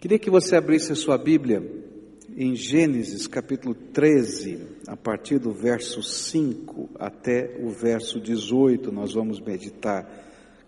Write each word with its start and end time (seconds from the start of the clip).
Queria 0.00 0.18
que 0.18 0.30
você 0.30 0.54
abrisse 0.54 0.92
a 0.92 0.94
sua 0.94 1.18
Bíblia 1.18 1.60
em 2.36 2.54
Gênesis 2.54 3.26
capítulo 3.26 3.74
13, 3.74 4.64
a 4.86 4.96
partir 4.96 5.40
do 5.40 5.52
verso 5.52 6.04
5 6.04 6.90
até 7.00 7.58
o 7.60 7.70
verso 7.70 8.20
18, 8.20 8.92
nós 8.92 9.14
vamos 9.14 9.40
meditar, 9.40 10.08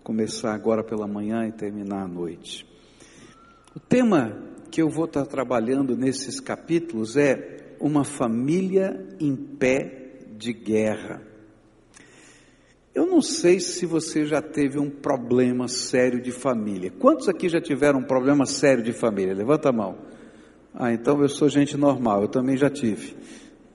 começar 0.03 0.53
agora 0.53 0.83
pela 0.83 1.07
manhã 1.07 1.47
e 1.47 1.51
terminar 1.53 2.03
à 2.03 2.07
noite. 2.09 2.67
O 3.73 3.79
tema 3.79 4.37
que 4.69 4.81
eu 4.81 4.89
vou 4.89 5.05
estar 5.05 5.25
trabalhando 5.25 5.95
nesses 5.95 6.41
capítulos 6.41 7.15
é 7.15 7.75
uma 7.79 8.03
família 8.03 9.15
em 9.17 9.33
pé 9.33 10.25
de 10.37 10.51
guerra. 10.51 11.21
Eu 12.93 13.05
não 13.05 13.21
sei 13.21 13.59
se 13.59 13.85
você 13.85 14.25
já 14.25 14.41
teve 14.41 14.77
um 14.77 14.89
problema 14.89 15.67
sério 15.67 16.21
de 16.21 16.31
família. 16.31 16.91
Quantos 16.91 17.29
aqui 17.29 17.47
já 17.47 17.61
tiveram 17.61 17.99
um 17.99 18.03
problema 18.03 18.45
sério 18.45 18.83
de 18.83 18.91
família? 18.91 19.33
Levanta 19.33 19.69
a 19.69 19.71
mão. 19.71 19.95
Ah, 20.73 20.91
então 20.91 21.21
eu 21.21 21.29
sou 21.29 21.49
gente 21.49 21.77
normal, 21.77 22.23
eu 22.23 22.27
também 22.27 22.55
já 22.57 22.69
tive 22.69 23.15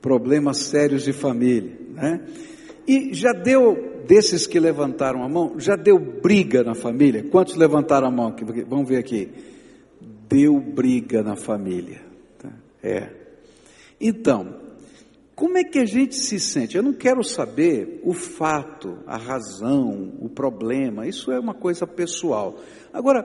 problemas 0.01 0.57
sérios 0.57 1.03
de 1.03 1.13
família, 1.13 1.77
né? 1.93 2.21
E 2.87 3.13
já 3.13 3.33
deu, 3.33 4.03
desses 4.07 4.47
que 4.47 4.59
levantaram 4.59 5.23
a 5.23 5.27
mão, 5.27 5.59
já 5.59 5.75
deu 5.75 5.99
briga 5.99 6.63
na 6.63 6.73
família? 6.73 7.23
Quantos 7.23 7.55
levantaram 7.55 8.07
a 8.07 8.11
mão? 8.11 8.33
Vamos 8.67 8.87
ver 8.87 8.97
aqui. 8.97 9.29
Deu 10.29 10.59
briga 10.59 11.21
na 11.21 11.35
família. 11.35 12.01
Tá? 12.39 12.49
É. 12.81 13.09
Então, 13.99 14.55
como 15.37 15.55
é 15.55 15.63
que 15.63 15.77
a 15.77 15.85
gente 15.85 16.15
se 16.15 16.39
sente? 16.39 16.75
Eu 16.75 16.81
não 16.81 16.93
quero 16.93 17.23
saber 17.23 18.01
o 18.03 18.11
fato, 18.11 18.97
a 19.05 19.17
razão, 19.17 20.11
o 20.19 20.27
problema, 20.27 21.07
isso 21.07 21.31
é 21.31 21.39
uma 21.39 21.53
coisa 21.53 21.85
pessoal. 21.85 22.57
Agora, 22.91 23.21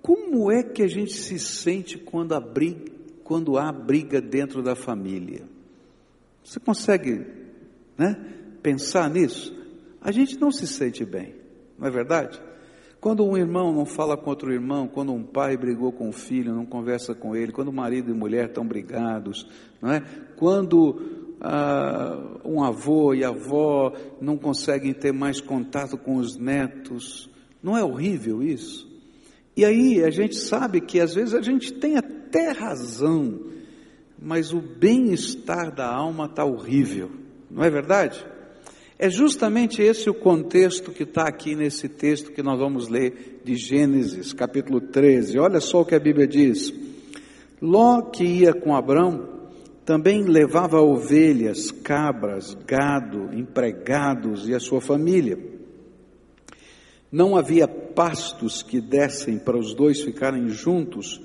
como 0.00 0.52
é 0.52 0.62
que 0.62 0.80
a 0.80 0.86
gente 0.86 1.12
se 1.12 1.40
sente 1.40 1.98
quando, 1.98 2.40
briga, 2.40 2.92
quando 3.24 3.58
há 3.58 3.72
briga 3.72 4.20
dentro 4.20 4.62
da 4.62 4.76
família? 4.76 5.42
Você 6.44 6.60
consegue 6.60 7.26
né, 7.98 8.16
pensar 8.62 9.10
nisso? 9.10 9.52
A 10.00 10.12
gente 10.12 10.38
não 10.40 10.52
se 10.52 10.68
sente 10.68 11.04
bem, 11.04 11.34
não 11.76 11.88
é 11.88 11.90
verdade? 11.90 12.40
Quando 13.00 13.24
um 13.24 13.36
irmão 13.36 13.72
não 13.72 13.86
fala 13.86 14.16
com 14.16 14.28
outro 14.28 14.52
irmão, 14.52 14.86
quando 14.86 15.12
um 15.12 15.24
pai 15.24 15.56
brigou 15.56 15.90
com 15.90 16.10
o 16.10 16.12
filho, 16.12 16.54
não 16.54 16.66
conversa 16.66 17.12
com 17.14 17.34
ele, 17.34 17.50
quando 17.50 17.72
marido 17.72 18.10
e 18.10 18.14
mulher 18.14 18.50
estão 18.50 18.64
brigados, 18.64 19.48
não 19.80 19.90
é? 19.90 20.00
Quando 20.36 21.19
ah, 21.40 22.18
um 22.44 22.62
avô 22.62 23.14
e 23.14 23.24
avó 23.24 23.92
não 24.20 24.36
conseguem 24.36 24.92
ter 24.92 25.12
mais 25.12 25.40
contato 25.40 25.96
com 25.96 26.16
os 26.16 26.36
netos. 26.36 27.30
Não 27.62 27.76
é 27.76 27.82
horrível 27.82 28.42
isso? 28.42 28.88
E 29.56 29.64
aí 29.64 30.04
a 30.04 30.10
gente 30.10 30.36
sabe 30.36 30.80
que 30.80 31.00
às 31.00 31.14
vezes 31.14 31.34
a 31.34 31.42
gente 31.42 31.72
tem 31.72 31.96
até 31.96 32.50
razão, 32.52 33.40
mas 34.18 34.52
o 34.52 34.60
bem-estar 34.60 35.74
da 35.74 35.86
alma 35.86 36.26
está 36.26 36.44
horrível, 36.44 37.10
não 37.50 37.64
é 37.64 37.70
verdade? 37.70 38.24
É 38.98 39.08
justamente 39.08 39.80
esse 39.80 40.10
o 40.10 40.14
contexto 40.14 40.92
que 40.92 41.04
está 41.04 41.26
aqui 41.26 41.54
nesse 41.54 41.88
texto 41.88 42.32
que 42.32 42.42
nós 42.42 42.58
vamos 42.58 42.88
ler 42.88 43.40
de 43.42 43.56
Gênesis, 43.56 44.34
capítulo 44.34 44.78
13. 44.78 45.38
Olha 45.38 45.58
só 45.58 45.80
o 45.80 45.86
que 45.86 45.94
a 45.94 45.98
Bíblia 45.98 46.26
diz. 46.26 46.70
Ló 47.62 48.02
que 48.02 48.24
ia 48.24 48.52
com 48.52 48.76
Abrão 48.76 49.39
também 49.90 50.22
levava 50.22 50.80
ovelhas, 50.80 51.72
cabras, 51.72 52.56
gado, 52.64 53.36
empregados 53.36 54.48
e 54.48 54.54
a 54.54 54.60
sua 54.60 54.80
família. 54.80 55.36
Não 57.10 57.36
havia 57.36 57.66
pastos 57.66 58.62
que 58.62 58.80
dessem 58.80 59.36
para 59.36 59.58
os 59.58 59.74
dois 59.74 60.00
ficarem 60.00 60.48
juntos, 60.48 61.20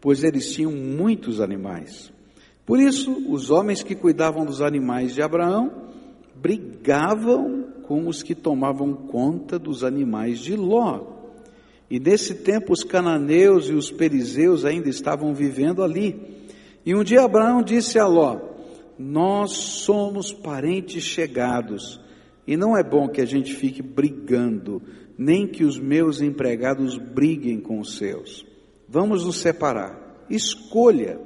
pois 0.00 0.22
eles 0.22 0.52
tinham 0.52 0.70
muitos 0.70 1.40
animais. 1.40 2.12
Por 2.64 2.78
isso, 2.78 3.10
os 3.28 3.50
homens 3.50 3.82
que 3.82 3.96
cuidavam 3.96 4.44
dos 4.44 4.62
animais 4.62 5.12
de 5.12 5.20
Abraão 5.20 5.88
brigavam 6.36 7.64
com 7.82 8.06
os 8.06 8.22
que 8.22 8.36
tomavam 8.36 8.94
conta 8.94 9.58
dos 9.58 9.82
animais 9.82 10.38
de 10.38 10.54
Ló. 10.54 11.00
E 11.90 11.98
nesse 11.98 12.32
tempo 12.32 12.72
os 12.74 12.84
cananeus 12.84 13.68
e 13.68 13.74
os 13.74 13.90
perizeus 13.90 14.64
ainda 14.64 14.88
estavam 14.88 15.34
vivendo 15.34 15.82
ali. 15.82 16.33
E 16.84 16.94
um 16.94 17.02
dia 17.02 17.22
Abraão 17.22 17.62
disse 17.62 17.98
a 17.98 18.06
Ló: 18.06 18.38
Nós 18.98 19.52
somos 19.52 20.32
parentes 20.32 21.02
chegados, 21.02 22.00
e 22.46 22.56
não 22.56 22.76
é 22.76 22.82
bom 22.82 23.08
que 23.08 23.20
a 23.20 23.26
gente 23.26 23.54
fique 23.54 23.82
brigando, 23.82 24.82
nem 25.16 25.46
que 25.46 25.64
os 25.64 25.78
meus 25.78 26.20
empregados 26.20 26.98
briguem 26.98 27.60
com 27.60 27.80
os 27.80 27.96
seus. 27.96 28.46
Vamos 28.88 29.24
nos 29.24 29.38
separar. 29.38 30.24
Escolha. 30.28 31.18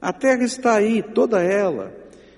A 0.00 0.12
terra 0.12 0.44
está 0.44 0.76
aí, 0.76 1.02
toda 1.02 1.42
ela. 1.42 1.92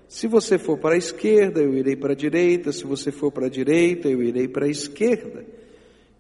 Se 0.08 0.28
você 0.28 0.56
for 0.56 0.78
para 0.78 0.94
a 0.94 0.98
esquerda, 0.98 1.60
eu 1.60 1.74
irei 1.74 1.96
para 1.96 2.12
a 2.12 2.16
direita. 2.16 2.72
Se 2.72 2.84
você 2.84 3.10
for 3.10 3.32
para 3.32 3.46
a 3.46 3.50
direita, 3.50 4.08
eu 4.08 4.22
irei 4.22 4.46
para 4.46 4.66
a 4.66 4.70
esquerda. 4.70 5.44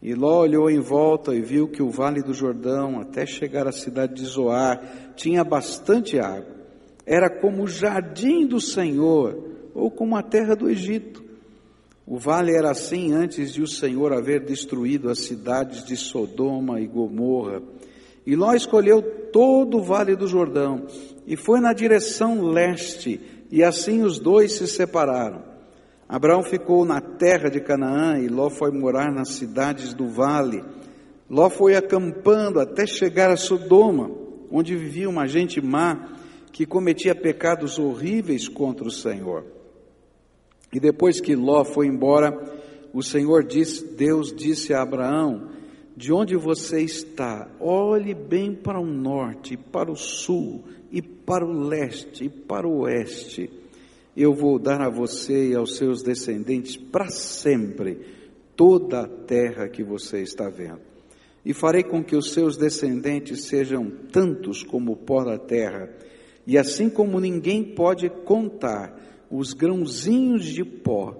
E 0.02 0.14
Ló 0.14 0.40
olhou 0.40 0.68
em 0.70 0.80
volta 0.80 1.34
e 1.34 1.40
viu 1.40 1.68
que 1.68 1.82
o 1.82 1.90
vale 1.90 2.22
do 2.22 2.34
Jordão, 2.34 3.00
até 3.00 3.24
chegar 3.24 3.66
à 3.66 3.72
cidade 3.72 4.14
de 4.14 4.24
Zoar, 4.24 5.05
tinha 5.16 5.42
bastante 5.42 6.18
água. 6.18 6.54
Era 7.04 7.28
como 7.28 7.64
o 7.64 7.68
jardim 7.68 8.46
do 8.46 8.60
Senhor, 8.60 9.36
ou 9.74 9.90
como 9.90 10.16
a 10.16 10.22
terra 10.22 10.54
do 10.54 10.68
Egito. 10.68 11.24
O 12.06 12.18
vale 12.18 12.54
era 12.54 12.70
assim 12.70 13.12
antes 13.12 13.52
de 13.52 13.60
o 13.60 13.66
Senhor 13.66 14.12
haver 14.12 14.44
destruído 14.44 15.08
as 15.08 15.20
cidades 15.20 15.84
de 15.84 15.96
Sodoma 15.96 16.80
e 16.80 16.86
Gomorra. 16.86 17.60
E 18.24 18.36
Ló 18.36 18.54
escolheu 18.54 19.02
todo 19.32 19.78
o 19.78 19.82
vale 19.82 20.14
do 20.14 20.26
Jordão 20.26 20.86
e 21.26 21.36
foi 21.36 21.60
na 21.60 21.72
direção 21.72 22.42
leste, 22.42 23.20
e 23.50 23.62
assim 23.62 24.02
os 24.02 24.18
dois 24.18 24.52
se 24.52 24.68
separaram. 24.68 25.42
Abraão 26.08 26.42
ficou 26.44 26.84
na 26.84 27.00
terra 27.00 27.48
de 27.48 27.60
Canaã 27.60 28.18
e 28.18 28.28
Ló 28.28 28.48
foi 28.48 28.70
morar 28.70 29.12
nas 29.12 29.30
cidades 29.30 29.92
do 29.92 30.08
vale. 30.08 30.62
Ló 31.28 31.50
foi 31.50 31.74
acampando 31.74 32.60
até 32.60 32.86
chegar 32.86 33.30
a 33.30 33.36
Sodoma, 33.36 34.08
onde 34.50 34.76
vivia 34.76 35.08
uma 35.08 35.26
gente 35.26 35.60
má 35.60 36.16
que 36.52 36.64
cometia 36.66 37.14
pecados 37.14 37.78
horríveis 37.78 38.48
contra 38.48 38.86
o 38.86 38.90
Senhor. 38.90 39.44
E 40.72 40.80
depois 40.80 41.20
que 41.20 41.36
Ló 41.36 41.64
foi 41.64 41.86
embora, 41.86 42.32
o 42.92 43.02
Senhor 43.02 43.44
disse, 43.44 43.84
Deus 43.94 44.34
disse 44.34 44.72
a 44.72 44.82
Abraão: 44.82 45.50
De 45.96 46.12
onde 46.12 46.36
você 46.36 46.80
está? 46.80 47.48
Olhe 47.60 48.14
bem 48.14 48.54
para 48.54 48.80
o 48.80 48.86
norte, 48.86 49.56
para 49.56 49.90
o 49.90 49.96
sul, 49.96 50.64
e 50.90 51.02
para 51.02 51.44
o 51.44 51.52
leste, 51.52 52.24
e 52.24 52.28
para 52.28 52.66
o 52.66 52.80
oeste 52.80 53.50
eu 54.16 54.32
vou 54.32 54.58
dar 54.58 54.80
a 54.80 54.88
você 54.88 55.50
e 55.50 55.54
aos 55.54 55.76
seus 55.76 56.02
descendentes 56.02 56.76
para 56.76 57.08
sempre 57.10 58.00
toda 58.56 59.02
a 59.02 59.08
terra 59.08 59.68
que 59.68 59.84
você 59.84 60.22
está 60.22 60.48
vendo. 60.48 60.95
E 61.46 61.54
farei 61.54 61.84
com 61.84 62.02
que 62.02 62.16
os 62.16 62.32
seus 62.32 62.56
descendentes 62.56 63.44
sejam 63.44 63.88
tantos 64.10 64.64
como 64.64 64.90
o 64.90 64.96
pó 64.96 65.22
da 65.22 65.38
terra, 65.38 65.88
e 66.44 66.58
assim 66.58 66.90
como 66.90 67.20
ninguém 67.20 67.62
pode 67.62 68.10
contar 68.10 69.26
os 69.30 69.52
grãozinhos 69.52 70.44
de 70.44 70.64
pó, 70.64 71.16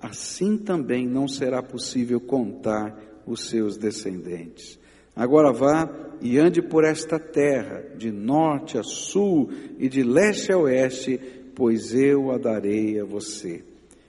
assim 0.00 0.58
também 0.58 1.06
não 1.06 1.28
será 1.28 1.62
possível 1.62 2.20
contar 2.20 3.22
os 3.24 3.48
seus 3.48 3.76
descendentes. 3.76 4.80
Agora 5.14 5.52
vá 5.52 5.88
e 6.20 6.38
ande 6.38 6.60
por 6.60 6.82
esta 6.82 7.16
terra, 7.16 7.84
de 7.96 8.10
norte 8.10 8.76
a 8.78 8.82
sul 8.82 9.48
e 9.78 9.88
de 9.88 10.02
leste 10.02 10.52
a 10.52 10.58
oeste, 10.58 11.20
pois 11.54 11.94
eu 11.94 12.32
a 12.32 12.36
darei 12.36 12.98
a 12.98 13.04
você. 13.04 13.62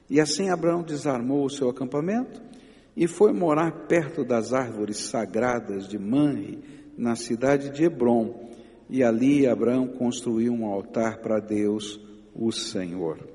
E 0.09 0.19
assim 0.19 0.49
Abraão 0.49 0.81
desarmou 0.81 1.45
o 1.45 1.49
seu 1.49 1.69
acampamento 1.69 2.48
e 2.99 3.07
foi 3.07 3.31
morar 3.31 3.87
perto 3.87 4.25
das 4.25 4.51
árvores 4.51 4.97
sagradas 4.97 5.87
de 5.87 5.97
Manre, 5.97 6.59
na 6.97 7.15
cidade 7.15 7.69
de 7.69 7.85
Hebron. 7.85 8.51
E 8.89 9.01
ali 9.01 9.47
Abraão 9.47 9.87
construiu 9.87 10.51
um 10.51 10.65
altar 10.65 11.19
para 11.19 11.39
Deus, 11.39 11.97
o 12.35 12.51
Senhor. 12.51 13.25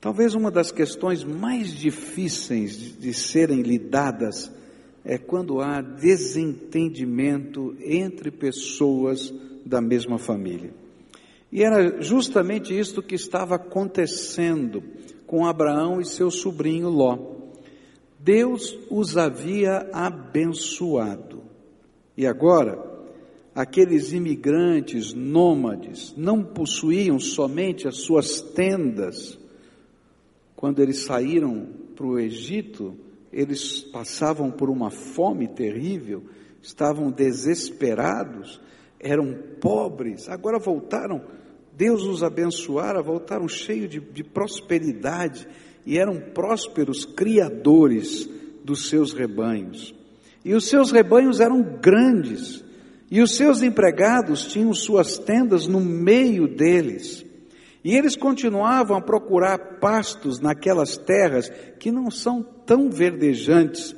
Talvez 0.00 0.34
uma 0.34 0.50
das 0.50 0.72
questões 0.72 1.22
mais 1.24 1.68
difíceis 1.68 2.98
de 2.98 3.12
serem 3.12 3.60
lidadas 3.60 4.50
é 5.04 5.18
quando 5.18 5.60
há 5.60 5.82
desentendimento 5.82 7.76
entre 7.84 8.30
pessoas 8.30 9.30
da 9.62 9.82
mesma 9.82 10.18
família. 10.18 10.72
E 11.52 11.62
era 11.62 12.00
justamente 12.00 12.76
isto 12.76 13.02
que 13.02 13.14
estava 13.14 13.56
acontecendo 13.56 14.82
com 15.26 15.44
Abraão 15.44 16.00
e 16.00 16.06
seu 16.06 16.30
sobrinho 16.30 16.88
Ló. 16.88 17.35
Deus 18.26 18.76
os 18.90 19.16
havia 19.16 19.88
abençoado. 19.92 21.44
E 22.16 22.26
agora, 22.26 22.76
aqueles 23.54 24.12
imigrantes 24.12 25.14
nômades 25.14 26.12
não 26.16 26.42
possuíam 26.42 27.20
somente 27.20 27.86
as 27.86 27.98
suas 27.98 28.40
tendas. 28.40 29.38
Quando 30.56 30.82
eles 30.82 31.04
saíram 31.04 31.68
para 31.94 32.04
o 32.04 32.18
Egito, 32.18 32.96
eles 33.32 33.82
passavam 33.82 34.50
por 34.50 34.70
uma 34.70 34.90
fome 34.90 35.46
terrível, 35.46 36.24
estavam 36.60 37.12
desesperados, 37.12 38.60
eram 38.98 39.38
pobres, 39.60 40.28
agora 40.28 40.58
voltaram, 40.58 41.22
Deus 41.76 42.02
os 42.02 42.24
abençoara, 42.24 43.00
voltaram 43.00 43.46
cheios 43.46 43.88
de, 43.88 44.00
de 44.00 44.24
prosperidade 44.24 45.46
e 45.86 45.96
eram 45.96 46.20
prósperos 46.20 47.04
criadores 47.04 48.28
dos 48.64 48.88
seus 48.88 49.12
rebanhos. 49.12 49.94
E 50.44 50.52
os 50.52 50.68
seus 50.68 50.90
rebanhos 50.90 51.40
eram 51.40 51.62
grandes, 51.62 52.64
e 53.10 53.22
os 53.22 53.36
seus 53.36 53.62
empregados 53.62 54.46
tinham 54.46 54.74
suas 54.74 55.16
tendas 55.16 55.66
no 55.66 55.80
meio 55.80 56.48
deles. 56.48 57.24
E 57.84 57.94
eles 57.94 58.16
continuavam 58.16 58.96
a 58.96 59.00
procurar 59.00 59.78
pastos 59.78 60.40
naquelas 60.40 60.96
terras 60.96 61.48
que 61.78 61.92
não 61.92 62.10
são 62.10 62.42
tão 62.42 62.90
verdejantes. 62.90 63.94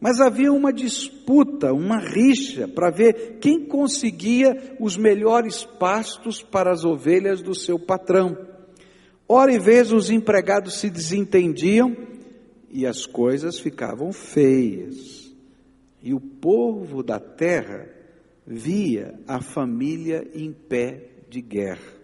Mas 0.00 0.20
havia 0.20 0.52
uma 0.52 0.72
disputa, 0.72 1.72
uma 1.72 1.98
rixa, 1.98 2.68
para 2.68 2.90
ver 2.90 3.38
quem 3.40 3.66
conseguia 3.66 4.76
os 4.78 4.96
melhores 4.96 5.64
pastos 5.64 6.42
para 6.42 6.70
as 6.70 6.84
ovelhas 6.84 7.42
do 7.42 7.54
seu 7.54 7.76
patrão. 7.76 8.53
Ora 9.28 9.52
e 9.52 9.58
vez 9.58 9.90
os 9.90 10.10
empregados 10.10 10.80
se 10.80 10.90
desentendiam 10.90 11.96
e 12.70 12.86
as 12.86 13.06
coisas 13.06 13.58
ficavam 13.58 14.12
feias. 14.12 15.32
E 16.02 16.12
o 16.12 16.20
povo 16.20 17.02
da 17.02 17.18
terra 17.18 17.88
via 18.46 19.18
a 19.26 19.40
família 19.40 20.28
em 20.34 20.52
pé 20.52 21.08
de 21.30 21.40
guerra. 21.40 21.94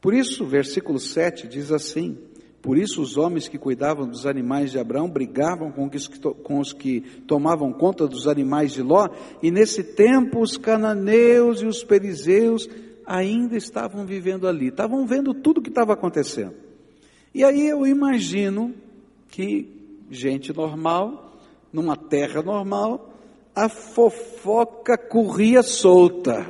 Por 0.00 0.14
isso, 0.14 0.46
versículo 0.46 1.00
7 1.00 1.48
diz 1.48 1.72
assim: 1.72 2.16
Por 2.62 2.78
isso 2.78 3.02
os 3.02 3.16
homens 3.16 3.48
que 3.48 3.58
cuidavam 3.58 4.06
dos 4.06 4.26
animais 4.26 4.70
de 4.70 4.78
Abraão 4.78 5.08
brigavam 5.08 5.72
com 5.72 5.86
os 5.86 6.06
que, 6.06 6.20
com 6.20 6.60
os 6.60 6.72
que 6.72 7.00
tomavam 7.26 7.72
conta 7.72 8.06
dos 8.06 8.28
animais 8.28 8.72
de 8.72 8.82
Ló, 8.82 9.08
e 9.42 9.50
nesse 9.50 9.82
tempo 9.82 10.40
os 10.40 10.56
cananeus 10.56 11.62
e 11.62 11.66
os 11.66 11.82
perizeus 11.82 12.68
ainda 13.06 13.56
estavam 13.56 14.04
vivendo 14.04 14.46
ali, 14.46 14.68
estavam 14.68 15.06
vendo 15.06 15.34
tudo 15.34 15.58
o 15.58 15.62
que 15.62 15.68
estava 15.68 15.92
acontecendo. 15.92 16.54
E 17.34 17.42
aí 17.42 17.66
eu 17.66 17.86
imagino 17.86 18.74
que 19.28 19.68
gente 20.10 20.52
normal, 20.54 21.36
numa 21.72 21.96
terra 21.96 22.42
normal, 22.42 23.10
a 23.54 23.68
fofoca 23.68 24.96
corria 24.96 25.62
solta, 25.62 26.46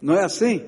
não 0.00 0.14
é 0.14 0.24
assim? 0.24 0.62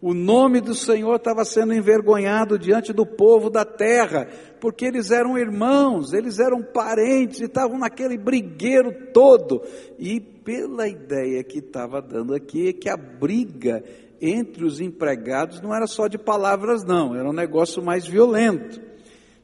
O 0.00 0.14
nome 0.14 0.60
do 0.60 0.76
Senhor 0.76 1.16
estava 1.16 1.44
sendo 1.44 1.74
envergonhado 1.74 2.56
diante 2.56 2.92
do 2.92 3.04
povo 3.04 3.50
da 3.50 3.64
terra, 3.64 4.28
porque 4.60 4.84
eles 4.84 5.10
eram 5.10 5.36
irmãos, 5.36 6.12
eles 6.12 6.38
eram 6.38 6.62
parentes, 6.62 7.40
e 7.40 7.46
estavam 7.46 7.78
naquele 7.78 8.16
brigueiro 8.16 9.12
todo. 9.12 9.60
E 9.98 10.20
pela 10.20 10.86
ideia 10.86 11.42
que 11.42 11.58
estava 11.58 12.00
dando 12.00 12.32
aqui, 12.32 12.68
é 12.68 12.72
que 12.72 12.88
a 12.88 12.96
briga 12.96 13.82
entre 14.20 14.64
os 14.64 14.80
empregados 14.80 15.60
não 15.60 15.74
era 15.74 15.86
só 15.86 16.08
de 16.08 16.18
palavras, 16.18 16.84
não, 16.84 17.14
era 17.14 17.28
um 17.28 17.32
negócio 17.32 17.82
mais 17.82 18.06
violento. 18.06 18.80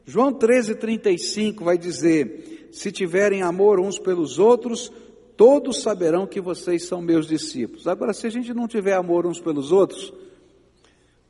João 0.07 0.33
13,35 0.33 1.63
vai 1.63 1.79
dizer: 1.79 2.69
Se 2.73 2.93
tiverem 2.93 3.43
amor 3.43 3.81
uns 3.81 3.99
pelos 3.99 4.39
outros, 4.39 4.93
todos 5.37 5.83
saberão 5.83 6.27
que 6.27 6.41
vocês 6.41 6.85
são 6.85 7.01
meus 7.01 7.27
discípulos. 7.27 7.87
Agora, 7.87 8.13
se 8.13 8.27
a 8.27 8.31
gente 8.31 8.53
não 8.53 8.69
tiver 8.69 8.95
amor 8.95 9.27
uns 9.27 9.41
pelos 9.41 9.73
outros, 9.73 10.13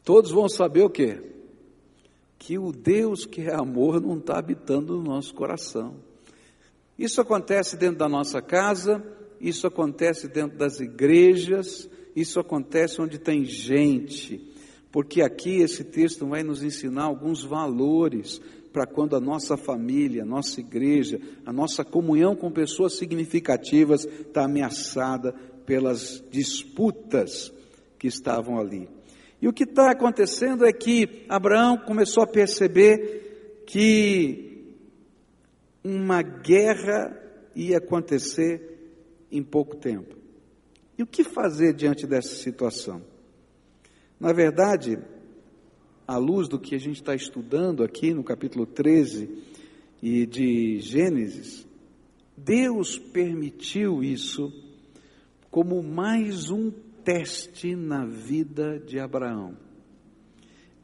todos 0.02 0.31
vão 0.31 0.49
saber 0.49 0.82
o 0.82 0.91
quê? 0.91 1.20
Que 2.38 2.58
o 2.58 2.73
Deus 2.73 3.25
que 3.25 3.43
é 3.43 3.55
amor 3.55 4.00
não 4.00 4.19
está 4.19 4.38
habitando 4.38 4.96
no 4.96 5.02
nosso 5.02 5.35
coração. 5.35 5.94
Isso 6.99 7.20
acontece 7.20 7.76
dentro 7.76 7.99
da 7.99 8.08
nossa 8.08 8.41
casa, 8.41 9.02
isso 9.41 9.67
acontece 9.67 10.29
dentro 10.29 10.56
das 10.56 10.81
igrejas, 10.81 11.88
isso 12.14 12.38
acontece 12.38 13.00
onde 13.00 13.19
tem 13.19 13.44
gente, 13.44 14.52
porque 14.93 15.22
aqui 15.22 15.56
esse 15.56 15.84
texto 15.84 16.26
vai 16.26 16.43
nos 16.43 16.62
ensinar 16.62 17.05
alguns 17.05 17.43
valores 17.43 18.40
para 18.72 18.87
quando 18.87 19.14
a 19.14 19.20
nossa 19.20 19.56
família, 19.56 20.22
a 20.22 20.26
nossa 20.26 20.61
igreja, 20.61 21.20
a 21.46 21.52
nossa 21.52 21.84
comunhão 21.84 22.34
com 22.34 22.50
pessoas 22.50 22.96
significativas 22.96 24.05
está 24.05 24.44
ameaçada 24.44 25.32
pelas 25.64 26.22
disputas 26.31 27.52
que 27.99 28.08
estavam 28.08 28.58
ali. 28.58 28.88
E 29.40 29.49
o 29.49 29.52
que 29.52 29.64
está 29.64 29.90
acontecendo 29.90 30.64
é 30.64 30.72
que 30.72 31.25
Abraão 31.28 31.76
começou 31.76 32.22
a 32.22 32.26
perceber 32.26 33.62
que 33.67 34.75
uma 35.82 36.22
guerra 36.22 37.17
ia 37.55 37.78
acontecer 37.78 38.93
em 39.31 39.43
pouco 39.43 39.76
tempo. 39.76 40.23
E 40.96 41.02
o 41.02 41.06
que 41.06 41.25
fazer 41.25 41.75
diante 41.75 42.06
dessa 42.06 42.35
situação? 42.37 43.02
Na 44.19 44.32
verdade, 44.32 44.99
à 46.06 46.17
luz 46.17 46.49
do 46.49 46.58
que 46.58 46.75
a 46.75 46.79
gente 46.79 46.96
está 46.96 47.14
estudando 47.14 47.82
aqui 47.82 48.14
no 48.14 48.23
capítulo 48.23 48.64
13 48.64 49.29
e 50.02 50.25
de 50.25 50.81
Gênesis, 50.81 51.67
Deus 52.37 52.99
permitiu 52.99 54.02
isso 54.02 54.52
como 55.50 55.82
mais 55.82 56.50
um 56.50 56.70
teste 57.05 57.75
na 57.75 58.05
vida 58.05 58.79
de 58.79 58.99
Abraão. 58.99 59.56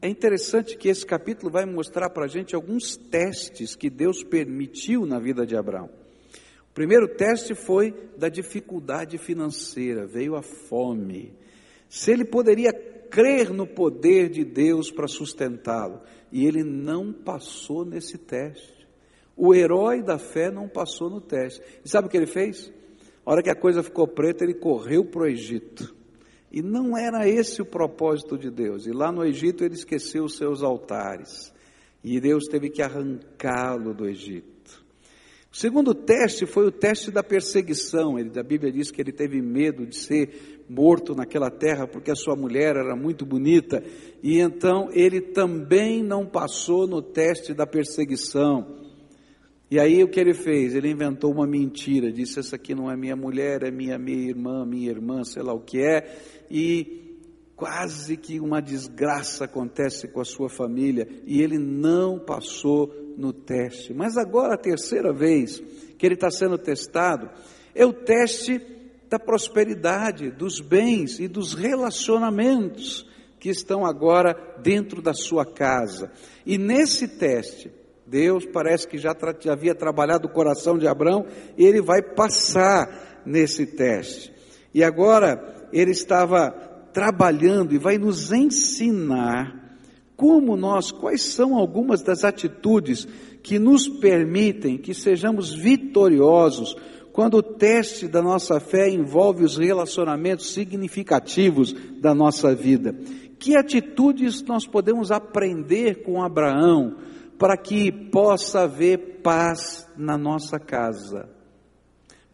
É 0.01 0.09
interessante 0.09 0.75
que 0.77 0.89
esse 0.89 1.05
capítulo 1.05 1.51
vai 1.51 1.65
mostrar 1.65 2.09
para 2.09 2.25
a 2.25 2.27
gente 2.27 2.55
alguns 2.55 2.97
testes 2.97 3.75
que 3.75 3.89
Deus 3.89 4.23
permitiu 4.23 5.05
na 5.05 5.19
vida 5.19 5.45
de 5.45 5.55
Abraão. 5.55 6.00
O 6.71 6.73
primeiro 6.73 7.07
teste 7.07 7.53
foi 7.53 7.93
da 8.17 8.29
dificuldade 8.29 9.19
financeira, 9.19 10.07
veio 10.07 10.35
a 10.35 10.41
fome. 10.41 11.33
Se 11.87 12.11
ele 12.11 12.25
poderia 12.25 12.71
crer 13.11 13.51
no 13.51 13.67
poder 13.67 14.29
de 14.29 14.43
Deus 14.43 14.89
para 14.89 15.07
sustentá-lo. 15.07 16.01
E 16.31 16.47
ele 16.47 16.63
não 16.63 17.11
passou 17.11 17.85
nesse 17.85 18.17
teste. 18.17 18.87
O 19.35 19.53
herói 19.53 20.01
da 20.01 20.17
fé 20.17 20.49
não 20.49 20.67
passou 20.67 21.09
no 21.09 21.19
teste. 21.19 21.61
E 21.83 21.89
sabe 21.89 22.07
o 22.07 22.09
que 22.09 22.17
ele 22.17 22.25
fez? 22.25 22.71
A 23.25 23.31
hora 23.31 23.43
que 23.43 23.49
a 23.49 23.55
coisa 23.55 23.83
ficou 23.83 24.07
preta, 24.07 24.43
ele 24.43 24.53
correu 24.53 25.05
para 25.05 25.23
o 25.23 25.27
Egito. 25.27 25.93
E 26.51 26.61
não 26.61 26.97
era 26.97 27.27
esse 27.27 27.61
o 27.61 27.65
propósito 27.65 28.37
de 28.37 28.49
Deus. 28.49 28.87
E 28.87 28.91
lá 28.91 29.11
no 29.11 29.25
Egito 29.25 29.63
ele 29.63 29.75
esqueceu 29.75 30.23
os 30.23 30.37
seus 30.37 30.63
altares. 30.63 31.53
E 32.03 32.19
Deus 32.19 32.45
teve 32.45 32.69
que 32.69 32.81
arrancá-lo 32.81 33.93
do 33.93 34.07
Egito. 34.07 34.50
O 35.51 35.57
segundo 35.57 35.93
teste 35.93 36.45
foi 36.45 36.65
o 36.65 36.71
teste 36.71 37.11
da 37.11 37.21
perseguição. 37.21 38.17
Ele, 38.17 38.31
a 38.39 38.43
Bíblia 38.43 38.71
diz 38.71 38.89
que 38.89 39.01
ele 39.01 39.11
teve 39.11 39.41
medo 39.41 39.85
de 39.85 39.97
ser 39.97 40.63
morto 40.69 41.13
naquela 41.13 41.51
terra 41.51 41.85
porque 41.85 42.09
a 42.09 42.15
sua 42.15 42.37
mulher 42.37 42.77
era 42.77 42.95
muito 42.95 43.25
bonita. 43.25 43.83
E 44.23 44.39
então 44.39 44.87
ele 44.93 45.19
também 45.19 46.01
não 46.01 46.25
passou 46.25 46.87
no 46.87 47.01
teste 47.01 47.53
da 47.53 47.67
perseguição. 47.67 48.79
E 49.69 49.77
aí 49.77 50.01
o 50.01 50.07
que 50.07 50.21
ele 50.21 50.33
fez? 50.33 50.73
Ele 50.73 50.89
inventou 50.89 51.33
uma 51.33 51.45
mentira, 51.45 52.11
disse: 52.11 52.39
Essa 52.39 52.55
aqui 52.55 52.73
não 52.73 52.89
é 52.89 52.95
minha 52.95 53.15
mulher, 53.17 53.63
é 53.63 53.71
minha, 53.71 53.97
minha 53.97 54.29
irmã, 54.29 54.65
minha 54.65 54.89
irmã, 54.89 55.23
sei 55.25 55.43
lá 55.43 55.53
o 55.53 55.59
que 55.59 55.79
é. 55.79 56.17
E 56.49 57.17
quase 57.57 58.15
que 58.15 58.39
uma 58.39 58.61
desgraça 58.61 59.45
acontece 59.45 60.07
com 60.07 60.21
a 60.21 60.25
sua 60.25 60.49
família. 60.49 61.07
E 61.25 61.41
ele 61.41 61.57
não 61.57 62.17
passou 62.19 63.00
no 63.17 63.33
teste. 63.33 63.93
Mas 63.93 64.17
agora, 64.17 64.55
a 64.55 64.57
terceira 64.57 65.13
vez 65.13 65.59
que 65.97 66.05
ele 66.05 66.15
está 66.15 66.31
sendo 66.31 66.57
testado, 66.57 67.29
é 67.75 67.85
o 67.85 67.93
teste 67.93 68.61
da 69.09 69.19
prosperidade, 69.19 70.31
dos 70.31 70.59
bens 70.59 71.19
e 71.19 71.27
dos 71.27 71.53
relacionamentos 71.53 73.05
que 73.39 73.49
estão 73.49 73.85
agora 73.85 74.35
dentro 74.61 75.01
da 75.01 75.13
sua 75.13 75.45
casa. 75.45 76.11
E 76.45 76.57
nesse 76.57 77.07
teste, 77.07 77.71
Deus 78.07 78.45
parece 78.45 78.87
que 78.87 78.97
já, 78.97 79.15
já 79.39 79.53
havia 79.53 79.75
trabalhado 79.75 80.27
o 80.27 80.31
coração 80.31 80.77
de 80.77 80.87
Abraão, 80.87 81.25
e 81.57 81.65
ele 81.65 81.81
vai 81.81 82.01
passar 82.01 83.21
nesse 83.25 83.65
teste. 83.65 84.33
E 84.73 84.83
agora 84.83 85.67
ele 85.73 85.91
estava 85.91 86.51
trabalhando 86.93 87.73
e 87.73 87.77
vai 87.77 87.97
nos 87.97 88.31
ensinar 88.31 89.60
como 90.21 90.55
nós, 90.55 90.91
quais 90.91 91.23
são 91.33 91.55
algumas 91.55 92.03
das 92.03 92.23
atitudes 92.23 93.07
que 93.41 93.57
nos 93.57 93.89
permitem 93.89 94.77
que 94.77 94.93
sejamos 94.93 95.51
vitoriosos 95.51 96.75
quando 97.11 97.37
o 97.37 97.41
teste 97.41 98.07
da 98.07 98.21
nossa 98.21 98.59
fé 98.59 98.87
envolve 98.87 99.43
os 99.43 99.57
relacionamentos 99.57 100.53
significativos 100.53 101.73
da 101.99 102.13
nossa 102.13 102.53
vida. 102.53 102.93
Que 103.39 103.57
atitudes 103.57 104.43
nós 104.43 104.67
podemos 104.67 105.09
aprender 105.09 106.03
com 106.03 106.21
Abraão 106.21 106.97
para 107.39 107.57
que 107.57 107.91
possa 107.91 108.61
haver 108.65 109.21
paz 109.23 109.89
na 109.97 110.19
nossa 110.19 110.59
casa, 110.59 111.27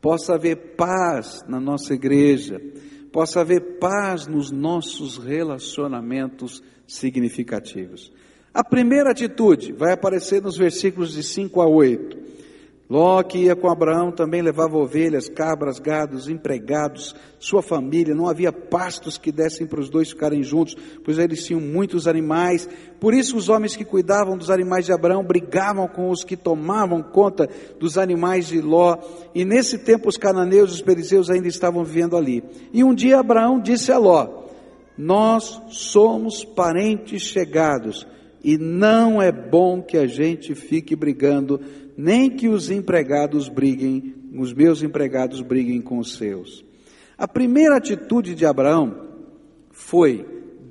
possa 0.01 0.36
haver 0.36 0.75
paz 0.75 1.41
na 1.48 1.62
nossa 1.62 1.94
igreja, 1.94 2.62
possa 3.13 3.39
haver 3.39 3.79
paz 3.79 4.27
nos 4.27 4.51
nossos 4.51 5.17
relacionamentos. 5.17 6.62
A 8.53 8.63
primeira 8.63 9.12
atitude 9.12 9.74
vai 9.74 9.94
aparecer 9.94 10.41
nos 10.41 10.58
versículos 10.58 11.13
de 11.13 11.22
5 11.22 11.62
a 11.62 11.67
8. 11.67 12.27
Ló 12.89 13.22
que 13.22 13.39
ia 13.39 13.56
com 13.56 13.70
Abraão 13.70 14.13
também 14.13 14.41
levava 14.41 14.77
ovelhas, 14.77 15.27
cabras, 15.27 15.77
gados, 15.77 16.29
empregados, 16.29 17.13
sua 17.38 17.62
família. 17.62 18.15
Não 18.15 18.29
havia 18.29 18.51
pastos 18.51 19.17
que 19.17 19.29
dessem 19.29 19.67
para 19.67 19.82
os 19.82 19.89
dois 19.89 20.10
ficarem 20.10 20.41
juntos, 20.41 20.74
pois 21.03 21.20
eles 21.20 21.46
tinham 21.46 21.60
muitos 21.60 22.08
animais. 22.08 22.67
Por 22.98 23.13
isso 23.13 23.36
os 23.36 23.50
homens 23.50 23.75
que 23.75 23.84
cuidavam 23.84 24.38
dos 24.38 24.50
animais 24.50 24.86
de 24.86 24.94
Abraão 24.94 25.22
brigavam 25.22 25.86
com 25.86 26.10
os 26.10 26.24
que 26.24 26.38
tomavam 26.38 27.03
conta 27.03 27.50
dos 27.77 27.98
animais 27.98 28.48
de 28.48 28.62
Ló. 28.62 28.98
E 29.36 29.44
nesse 29.44 29.77
tempo 29.79 30.08
os 30.08 30.15
cananeus 30.15 30.72
e 30.72 30.75
os 30.75 30.82
perizeus 30.82 31.29
ainda 31.29 31.50
estavam 31.50 31.84
vivendo 31.84 32.15
ali. 32.15 32.41
E 32.72 32.86
um 32.86 32.96
dia 32.96 33.20
Abraão 33.20 33.60
disse 33.60 33.91
a 33.91 33.98
Ló: 33.98 34.46
Nós 34.97 35.61
somos 35.69 36.43
parentes 36.43 37.21
chegados 37.21 38.07
e 38.43 38.57
não 38.57 39.21
é 39.21 39.31
bom 39.31 39.81
que 39.81 39.97
a 39.97 40.07
gente 40.07 40.55
fique 40.55 40.95
brigando 40.95 41.59
nem 41.97 42.29
que 42.29 42.47
os 42.47 42.69
empregados 42.69 43.49
briguem, 43.49 44.15
os 44.37 44.53
meus 44.53 44.83
empregados 44.83 45.41
briguem 45.41 45.81
com 45.81 45.97
os 45.97 46.15
seus. 46.15 46.63
A 47.17 47.27
primeira 47.27 47.77
atitude 47.77 48.35
de 48.35 48.45
Abraão 48.45 49.07
foi 49.71 50.25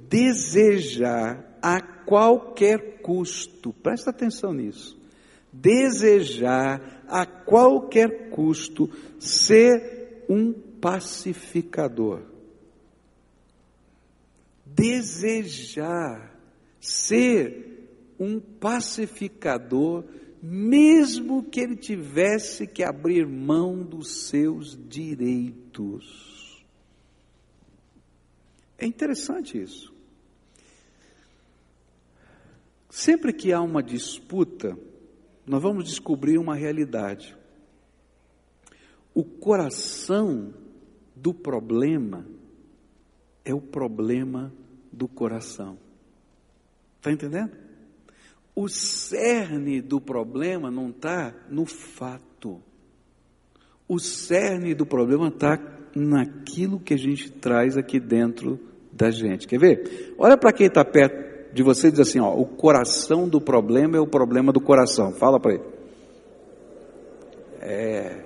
desejar 0.09 1.59
a 1.61 1.81
qualquer 1.81 3.01
custo, 3.03 3.73
presta 3.73 4.11
atenção 4.11 4.53
nisso, 4.53 4.97
desejar 5.53 7.05
a 7.09 7.27
qualquer 7.27 8.31
custo 8.31 8.89
ser 9.19 10.25
um 10.29 10.53
pacificador. 10.53 12.36
Desejar 14.77 16.39
ser 16.79 18.15
um 18.19 18.39
pacificador 18.39 20.05
mesmo 20.43 21.43
que 21.43 21.61
ele 21.61 21.77
tivesse 21.77 22.67
que 22.67 22.85
abrir 22.85 23.27
mão 23.27 23.83
dos 23.83 24.29
seus 24.29 24.79
direitos. 24.89 26.65
É 28.79 28.87
interessante 28.87 29.61
isso. 29.61 29.93
Sempre 32.91 33.33
que 33.33 33.53
há 33.53 33.61
uma 33.61 33.83
disputa, 33.83 34.79
nós 35.47 35.63
vamos 35.63 35.85
descobrir 35.85 36.39
uma 36.39 36.55
realidade. 36.55 37.37
O 39.15 39.25
coração 39.25 40.55
do 41.15 41.35
problema 41.35 42.27
é 43.45 43.55
o 43.55 43.61
problema 43.61 44.53
do 44.97 45.07
coração. 45.07 45.79
Está 46.99 47.13
entendendo? 47.13 47.67
o 48.57 48.69
cerne 48.71 49.83
do 49.83 50.01
problema 50.01 50.71
não 50.71 50.89
está 50.89 51.35
no 51.51 51.67
fato. 51.67 52.63
O 53.87 53.99
cerne 53.99 54.75
do 54.75 54.87
problema 54.87 55.29
está 55.29 55.61
naquilo 55.95 56.81
que 56.81 56.95
a 56.95 56.97
gente 56.97 57.31
traz 57.31 57.77
aqui 57.77 58.01
dentro 58.01 58.59
da 58.91 59.11
gente. 59.11 59.47
Quer 59.47 59.61
ver? 59.61 60.15
Olha 60.19 60.39
para 60.39 60.55
quem 60.55 60.69
está 60.69 60.83
perto 60.83 61.53
de 61.53 61.63
você 61.63 61.89
e 61.89 61.91
diz 61.91 62.01
assim: 62.01 62.19
ó, 62.19 62.35
o 62.35 62.47
coração 62.47 63.29
do 63.29 63.43
problema 63.43 63.99
é 63.99 64.01
o 64.01 64.07
problema 64.07 64.51
do 64.55 64.61
coração. 64.61 65.13
Fala 65.13 65.39
para 65.39 65.53
ele. 65.53 65.65
É. 67.61 68.25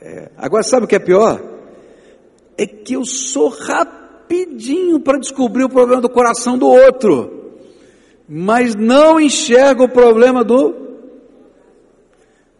é. 0.00 0.30
Agora, 0.38 0.62
sabe 0.62 0.86
o 0.86 0.88
que 0.88 0.96
é 0.96 0.98
pior? 0.98 1.38
É 2.56 2.66
que 2.66 2.94
eu 2.94 3.04
sou 3.04 3.50
rapidinho 4.32 5.00
para 5.00 5.18
descobrir 5.18 5.64
o 5.64 5.68
problema 5.68 6.00
do 6.00 6.08
coração 6.08 6.56
do 6.56 6.66
outro 6.66 7.42
mas 8.34 8.74
não 8.74 9.20
enxerga 9.20 9.84
o 9.84 9.88
problema 9.88 10.42
do. 10.42 10.74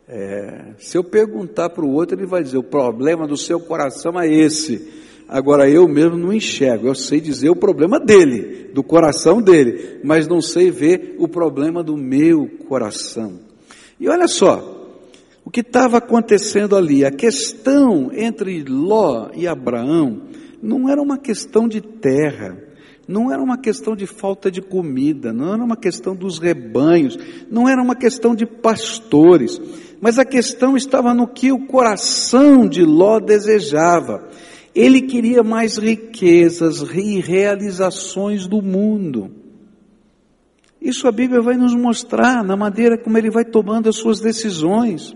É, 0.07 0.75
se 0.79 0.99
eu 0.99 1.03
perguntar 1.03 1.71
para 1.71 1.83
o 1.83 1.91
outro, 1.91 2.15
ele 2.15 2.27
vai 2.27 2.43
dizer: 2.43 2.59
o 2.59 2.63
problema 2.63 3.27
do 3.27 3.39
seu 3.39 3.59
coração 3.59 4.21
é 4.21 4.31
esse. 4.31 5.01
Agora 5.27 5.71
eu 5.71 5.89
mesmo 5.89 6.19
não 6.19 6.31
enxergo, 6.31 6.89
eu 6.89 6.95
sei 6.95 7.21
dizer 7.21 7.49
o 7.49 7.57
problema 7.57 7.99
dele, 7.99 8.71
do 8.75 8.83
coração 8.83 9.41
dele, 9.41 10.01
mas 10.05 10.29
não 10.29 10.43
sei 10.43 10.71
ver 10.71 11.17
o 11.19 11.27
problema 11.27 11.83
do 11.83 11.97
meu 11.97 12.51
coração. 12.69 13.41
E 13.99 14.09
olha 14.11 14.29
só, 14.29 15.01
o 15.43 15.51
que 15.51 15.61
estava 15.61 15.97
acontecendo 15.97 16.77
ali, 16.77 17.03
a 17.03 17.11
questão 17.11 18.11
entre 18.13 18.63
Ló 18.63 19.31
e 19.35 19.47
Abraão 19.49 20.21
não 20.63 20.89
era 20.89 21.03
uma 21.03 21.19
questão 21.19 21.67
de 21.67 21.81
terra, 21.81 22.57
não 23.09 23.33
era 23.33 23.43
uma 23.43 23.59
questão 23.59 23.97
de 23.97 24.07
falta 24.07 24.49
de 24.49 24.63
comida, 24.63 25.33
não 25.33 25.53
era 25.53 25.65
uma 25.65 25.77
questão 25.77 26.15
dos 26.15 26.39
rebanhos, 26.39 27.19
não 27.51 27.69
era 27.69 27.83
uma 27.83 27.97
questão 27.97 28.33
de 28.33 28.47
pastores, 28.47 29.61
mas 30.01 30.21
a 30.21 30.25
questão 30.25 30.77
estava 30.77 31.13
no 31.13 31.27
que 31.27 31.51
o 31.51 31.67
coração 31.67 32.69
de 32.69 32.85
Ló 32.85 33.19
desejava. 33.19 34.29
Ele 34.73 35.03
queria 35.03 35.43
mais 35.43 35.77
riquezas 35.77 36.81
e 36.95 37.21
realizações 37.21 38.47
do 38.47 38.63
mundo. 38.63 39.31
Isso 40.81 41.07
a 41.07 41.13
Bíblia 41.13 41.43
vai 41.43 41.57
nos 41.57 41.75
mostrar 41.75 42.43
na 42.45 42.57
maneira 42.57 42.97
como 42.97 43.19
ele 43.19 43.31
vai 43.31 43.45
tomando 43.45 43.89
as 43.89 43.97
suas 43.97 44.21
decisões. 44.21 45.15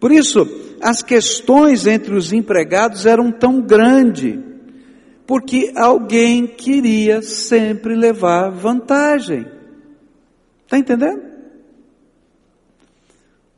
Por 0.00 0.12
isso, 0.12 0.46
as 0.80 1.02
questões 1.02 1.86
entre 1.86 2.14
os 2.14 2.32
empregados 2.32 3.06
eram 3.06 3.30
tão 3.30 3.60
grandes 3.60 4.47
porque 5.28 5.74
alguém 5.76 6.46
queria 6.46 7.20
sempre 7.20 7.94
levar 7.94 8.48
vantagem. 8.48 9.46
Está 10.64 10.78
entendendo? 10.78 11.20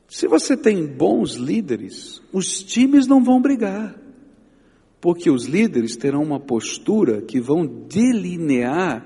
Se 0.09 0.27
você 0.27 0.57
tem 0.57 0.85
bons 0.85 1.35
líderes, 1.35 2.21
os 2.33 2.61
times 2.61 3.07
não 3.07 3.23
vão 3.23 3.41
brigar, 3.41 3.95
porque 4.99 5.31
os 5.31 5.45
líderes 5.45 5.95
terão 5.95 6.21
uma 6.21 6.41
postura 6.41 7.21
que 7.21 7.39
vão 7.39 7.65
delinear 7.65 9.05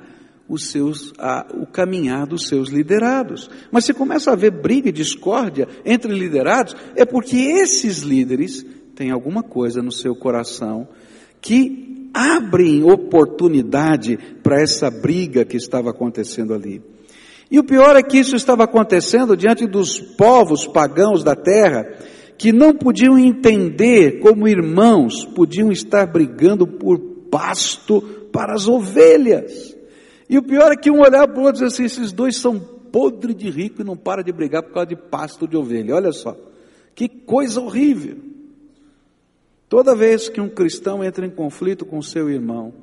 os 0.49 0.71
seus, 0.71 1.13
a, 1.19 1.45
o 1.53 1.67
caminhar 1.67 2.25
dos 2.25 2.47
seus 2.47 2.69
liderados. 2.69 3.47
Mas 3.71 3.85
se 3.85 3.93
começa 3.93 4.31
a 4.31 4.33
haver 4.33 4.49
briga 4.49 4.89
e 4.89 4.91
discórdia 4.91 5.67
entre 5.85 6.11
liderados, 6.11 6.75
é 6.95 7.05
porque 7.05 7.37
esses 7.37 7.99
líderes 7.99 8.65
têm 8.95 9.11
alguma 9.11 9.43
coisa 9.43 9.83
no 9.83 9.91
seu 9.91 10.15
coração 10.15 10.87
que 11.39 11.84
abrem 12.15 12.81
oportunidade 12.89 14.17
para 14.41 14.61
essa 14.61 14.89
briga 14.89 15.43
que 15.43 15.57
estava 15.57 15.89
acontecendo 15.89 16.53
ali. 16.53 16.81
E 17.51 17.59
o 17.59 17.63
pior 17.63 17.97
é 17.97 18.01
que 18.01 18.17
isso 18.17 18.37
estava 18.37 18.63
acontecendo 18.63 19.35
diante 19.35 19.67
dos 19.67 19.99
povos 19.99 20.65
pagãos 20.65 21.23
da 21.23 21.35
terra, 21.35 21.85
que 22.37 22.53
não 22.53 22.73
podiam 22.73 23.19
entender 23.19 24.19
como 24.19 24.47
irmãos 24.47 25.25
podiam 25.25 25.71
estar 25.71 26.05
brigando 26.07 26.65
por 26.65 26.97
pasto 27.29 28.01
para 28.31 28.53
as 28.53 28.67
ovelhas. 28.67 29.75
E 30.29 30.37
o 30.37 30.43
pior 30.43 30.71
é 30.71 30.75
que 30.75 30.89
um 30.89 31.01
olhar 31.01 31.27
para 31.27 31.39
o 31.39 31.45
outro 31.45 31.63
e 31.63 31.65
dizer 31.65 31.65
assim: 31.67 31.83
esses 31.83 32.11
dois 32.11 32.37
são 32.37 32.59
podre 32.59 33.33
de 33.33 33.49
rico 33.49 33.81
e 33.81 33.85
não 33.85 33.97
para 33.97 34.23
de 34.23 34.31
brigar 34.31 34.63
por 34.63 34.73
causa 34.73 34.87
de 34.87 34.95
pasto 34.95 35.47
de 35.47 35.55
ovelha. 35.57 35.95
Olha 35.95 36.11
só, 36.11 36.35
que 36.95 37.09
coisa 37.09 37.59
horrível. 37.59 38.24
Toda 39.75 39.93
vez 39.93 40.29
que 40.29 40.39
um 40.39 40.47
cristão 40.47 41.03
entra 41.03 41.25
em 41.25 41.29
conflito 41.29 41.85
com 41.85 42.01
seu 42.01 42.29
irmão, 42.29 42.73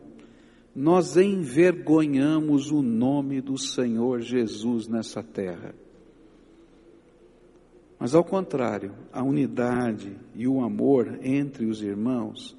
nós 0.76 1.16
envergonhamos 1.16 2.70
o 2.70 2.82
nome 2.82 3.40
do 3.40 3.56
Senhor 3.56 4.20
Jesus 4.20 4.88
nessa 4.88 5.22
terra. 5.22 5.74
Mas 7.98 8.14
ao 8.14 8.22
contrário, 8.22 8.92
a 9.10 9.24
unidade 9.24 10.14
e 10.34 10.46
o 10.46 10.62
amor 10.62 11.18
entre 11.22 11.64
os 11.64 11.82
irmãos 11.82 12.54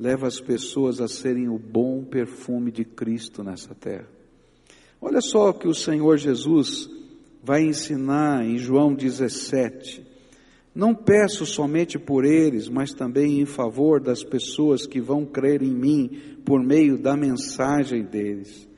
leva 0.00 0.26
as 0.26 0.40
pessoas 0.40 0.98
a 0.98 1.06
serem 1.06 1.50
o 1.50 1.58
bom 1.58 2.02
perfume 2.04 2.72
de 2.72 2.86
Cristo 2.86 3.44
nessa 3.44 3.74
terra. 3.74 4.08
Olha 4.98 5.20
só 5.20 5.50
o 5.50 5.54
que 5.58 5.68
o 5.68 5.74
Senhor 5.74 6.16
Jesus 6.16 6.88
vai 7.42 7.62
ensinar 7.62 8.46
em 8.46 8.56
João 8.56 8.94
17. 8.94 10.13
Não 10.74 10.92
peço 10.92 11.46
somente 11.46 11.98
por 11.98 12.24
eles, 12.24 12.68
mas 12.68 12.92
também 12.92 13.40
em 13.40 13.46
favor 13.46 14.00
das 14.00 14.24
pessoas 14.24 14.86
que 14.86 15.00
vão 15.00 15.24
crer 15.24 15.62
em 15.62 15.70
mim 15.70 16.10
por 16.44 16.60
meio 16.60 16.98
da 16.98 17.16
mensagem 17.16 18.02
deles. 18.02 18.68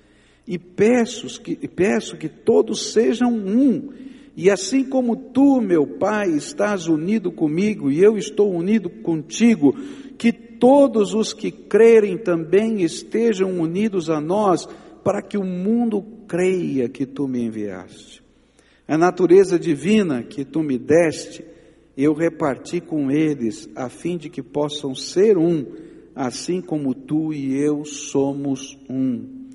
E 0.46 0.58
peço 0.58 1.40
que, 1.40 1.56
peço 1.68 2.16
que 2.16 2.28
todos 2.28 2.92
sejam 2.92 3.32
um, 3.32 3.88
e 4.36 4.50
assim 4.50 4.84
como 4.84 5.16
tu, 5.16 5.62
meu 5.62 5.86
Pai, 5.86 6.28
estás 6.32 6.86
unido 6.86 7.32
comigo 7.32 7.90
e 7.90 8.02
eu 8.02 8.18
estou 8.18 8.52
unido 8.52 8.90
contigo, 8.90 9.74
que 10.18 10.30
todos 10.30 11.14
os 11.14 11.32
que 11.32 11.50
crerem 11.50 12.18
também 12.18 12.82
estejam 12.82 13.58
unidos 13.58 14.10
a 14.10 14.20
nós, 14.20 14.68
para 15.02 15.22
que 15.22 15.38
o 15.38 15.44
mundo 15.44 16.04
creia 16.28 16.88
que 16.88 17.06
tu 17.06 17.26
me 17.26 17.42
enviaste. 17.42 18.22
A 18.86 18.98
natureza 18.98 19.58
divina 19.58 20.22
que 20.22 20.44
tu 20.44 20.62
me 20.62 20.78
deste, 20.78 21.44
eu 21.96 22.12
reparti 22.12 22.80
com 22.80 23.10
eles, 23.10 23.68
a 23.74 23.88
fim 23.88 24.18
de 24.18 24.28
que 24.28 24.42
possam 24.42 24.94
ser 24.94 25.38
um, 25.38 25.64
assim 26.14 26.60
como 26.60 26.94
tu 26.94 27.32
e 27.32 27.56
eu 27.56 27.84
somos 27.84 28.76
um. 28.88 29.46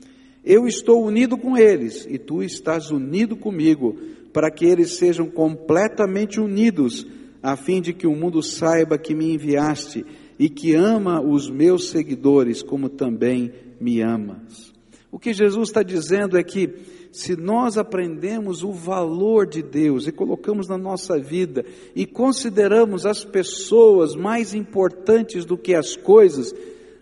Eu 0.44 0.68
estou 0.68 1.06
unido 1.06 1.38
com 1.38 1.56
eles 1.56 2.08
e 2.10 2.18
tu 2.18 2.42
estás 2.42 2.90
unido 2.90 3.36
comigo, 3.36 3.96
para 4.34 4.50
que 4.50 4.66
eles 4.66 4.98
sejam 4.98 5.28
completamente 5.30 6.40
unidos, 6.40 7.06
a 7.44 7.56
fim 7.56 7.80
de 7.80 7.94
que 7.94 8.08
o 8.08 8.16
mundo 8.16 8.42
saiba 8.42 8.98
que 8.98 9.14
me 9.14 9.34
enviaste 9.34 10.06
e 10.40 10.50
que 10.50 10.74
ama 10.74 11.22
os 11.22 11.50
meus 11.50 11.90
seguidores 11.90 12.64
como 12.64 12.90
também 12.90 13.52
me 13.80 14.02
amas. 14.02 14.72
O 15.12 15.20
que 15.20 15.34
Jesus 15.34 15.70
está 15.70 15.84
dizendo 15.84 16.38
é 16.38 16.44
que 16.44 16.70
se 17.12 17.36
nós 17.36 17.78
aprendemos 17.78 18.64
o 18.64 18.72
valor 18.72 19.46
de 19.46 19.62
Deus 19.62 20.08
e 20.08 20.12
colocamos 20.12 20.68
na 20.68 20.78
nossa 20.78 21.20
vida 21.20 21.66
e 21.94 22.06
consideramos 22.06 23.06
as 23.06 23.24
pessoas 23.26 24.16
mais 24.16 24.54
importantes 24.54 25.44
do 25.44 25.58
que 25.58 25.76
as 25.76 25.96
coisas, 25.96 26.56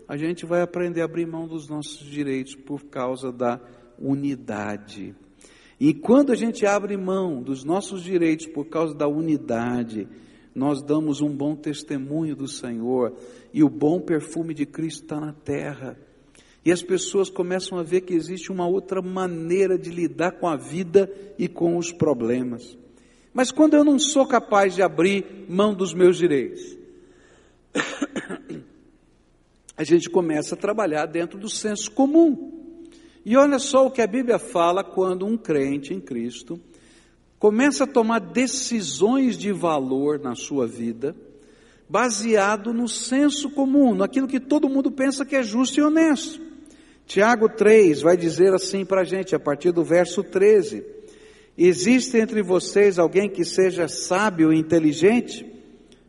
a 0.07 0.17
gente 0.17 0.45
vai 0.45 0.61
aprender 0.61 1.01
a 1.01 1.05
abrir 1.05 1.27
mão 1.27 1.47
dos 1.47 1.69
nossos 1.69 1.99
direitos 1.99 2.55
por 2.55 2.85
causa 2.85 3.31
da 3.31 3.61
unidade. 3.99 5.13
E 5.79 5.93
quando 5.93 6.31
a 6.31 6.35
gente 6.35 6.65
abre 6.65 6.97
mão 6.97 7.43
dos 7.43 7.63
nossos 7.63 8.03
direitos 8.03 8.47
por 8.47 8.65
causa 8.65 8.95
da 8.95 9.07
unidade, 9.07 10.07
nós 10.53 10.81
damos 10.81 11.21
um 11.21 11.29
bom 11.29 11.55
testemunho 11.55 12.35
do 12.35 12.47
Senhor 12.47 13.13
e 13.53 13.63
o 13.63 13.69
bom 13.69 14.01
perfume 14.01 14.53
de 14.53 14.65
Cristo 14.65 15.03
está 15.03 15.19
na 15.19 15.31
terra. 15.31 15.97
E 16.63 16.71
as 16.71 16.81
pessoas 16.81 17.29
começam 17.29 17.77
a 17.77 17.83
ver 17.83 18.01
que 18.01 18.13
existe 18.13 18.51
uma 18.51 18.67
outra 18.67 19.01
maneira 19.01 19.77
de 19.77 19.89
lidar 19.89 20.33
com 20.33 20.47
a 20.47 20.55
vida 20.55 21.11
e 21.37 21.47
com 21.47 21.77
os 21.77 21.91
problemas. 21.91 22.77
Mas 23.33 23.51
quando 23.51 23.75
eu 23.75 23.83
não 23.83 23.97
sou 23.97 24.27
capaz 24.27 24.75
de 24.75 24.81
abrir 24.81 25.45
mão 25.47 25.73
dos 25.73 25.93
meus 25.93 26.17
direitos, 26.17 26.77
a 29.77 29.83
gente 29.83 30.09
começa 30.09 30.55
a 30.55 30.57
trabalhar 30.57 31.05
dentro 31.05 31.39
do 31.39 31.49
senso 31.49 31.91
comum. 31.91 32.51
E 33.25 33.37
olha 33.37 33.59
só 33.59 33.85
o 33.85 33.91
que 33.91 34.01
a 34.01 34.07
Bíblia 34.07 34.39
fala 34.39 34.83
quando 34.83 35.25
um 35.25 35.37
crente 35.37 35.93
em 35.93 36.01
Cristo 36.01 36.59
começa 37.37 37.85
a 37.85 37.87
tomar 37.87 38.19
decisões 38.19 39.37
de 39.37 39.53
valor 39.53 40.19
na 40.19 40.35
sua 40.35 40.67
vida, 40.67 41.15
baseado 41.87 42.73
no 42.73 42.87
senso 42.89 43.49
comum, 43.49 43.95
naquilo 43.95 44.27
que 44.27 44.41
todo 44.41 44.67
mundo 44.67 44.91
pensa 44.91 45.25
que 45.25 45.37
é 45.37 45.41
justo 45.41 45.79
e 45.79 45.81
honesto. 45.81 46.48
Tiago 47.09 47.49
3 47.49 48.03
vai 48.03 48.15
dizer 48.15 48.53
assim 48.53 48.85
para 48.85 49.01
a 49.01 49.03
gente, 49.03 49.35
a 49.35 49.39
partir 49.39 49.71
do 49.71 49.83
verso 49.83 50.23
13: 50.23 50.85
Existe 51.57 52.19
entre 52.19 52.43
vocês 52.43 52.99
alguém 52.99 53.27
que 53.27 53.43
seja 53.43 53.87
sábio 53.87 54.53
e 54.53 54.59
inteligente? 54.59 55.43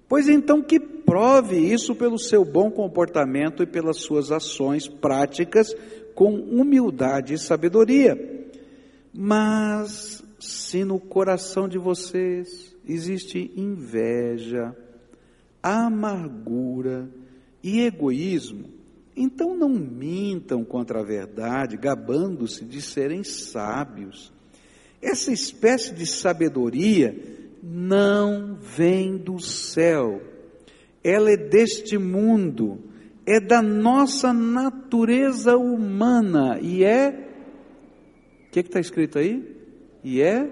Pois 0.07 0.29
então 0.29 0.61
que 0.63 0.79
prove 0.79 1.57
isso 1.57 1.95
pelo 1.95 2.19
seu 2.19 2.45
bom 2.45 2.71
comportamento 2.71 3.63
e 3.63 3.67
pelas 3.67 3.97
suas 3.97 4.31
ações 4.31 4.89
práticas 4.89 5.75
com 6.15 6.35
humildade 6.35 7.33
e 7.33 7.39
sabedoria. 7.39 8.53
Mas 9.11 10.23
se 10.39 10.85
no 10.85 11.01
coração 11.01 11.67
de 11.67 11.79
vocês 11.79 12.77
existe 12.87 13.51
inveja, 13.57 14.77
amargura 15.63 17.09
e 17.63 17.81
egoísmo, 17.81 18.80
então 19.17 19.57
não 19.57 19.69
mintam 19.69 20.65
contra 20.65 21.01
a 21.01 21.05
verdade, 21.05 21.77
gabando-se 21.77 22.65
de 22.65 22.81
serem 22.81 23.23
sábios. 23.25 24.33
Essa 25.03 25.33
espécie 25.33 25.95
de 25.95 26.07
sabedoria 26.07 27.17
não 27.63 28.55
vem 28.55 29.17
do 29.17 29.39
céu, 29.41 30.23
ela 31.03 31.31
é 31.31 31.37
deste 31.37 31.99
mundo 31.99 32.91
é 33.31 33.39
da 33.39 33.63
nossa 33.63 34.33
natureza 34.33 35.57
humana 35.57 36.59
e 36.61 36.85
é. 36.85 37.29
O 38.49 38.51
que 38.51 38.59
está 38.59 38.81
escrito 38.81 39.21
aí? 39.21 39.57
E 40.03 40.21
é. 40.21 40.51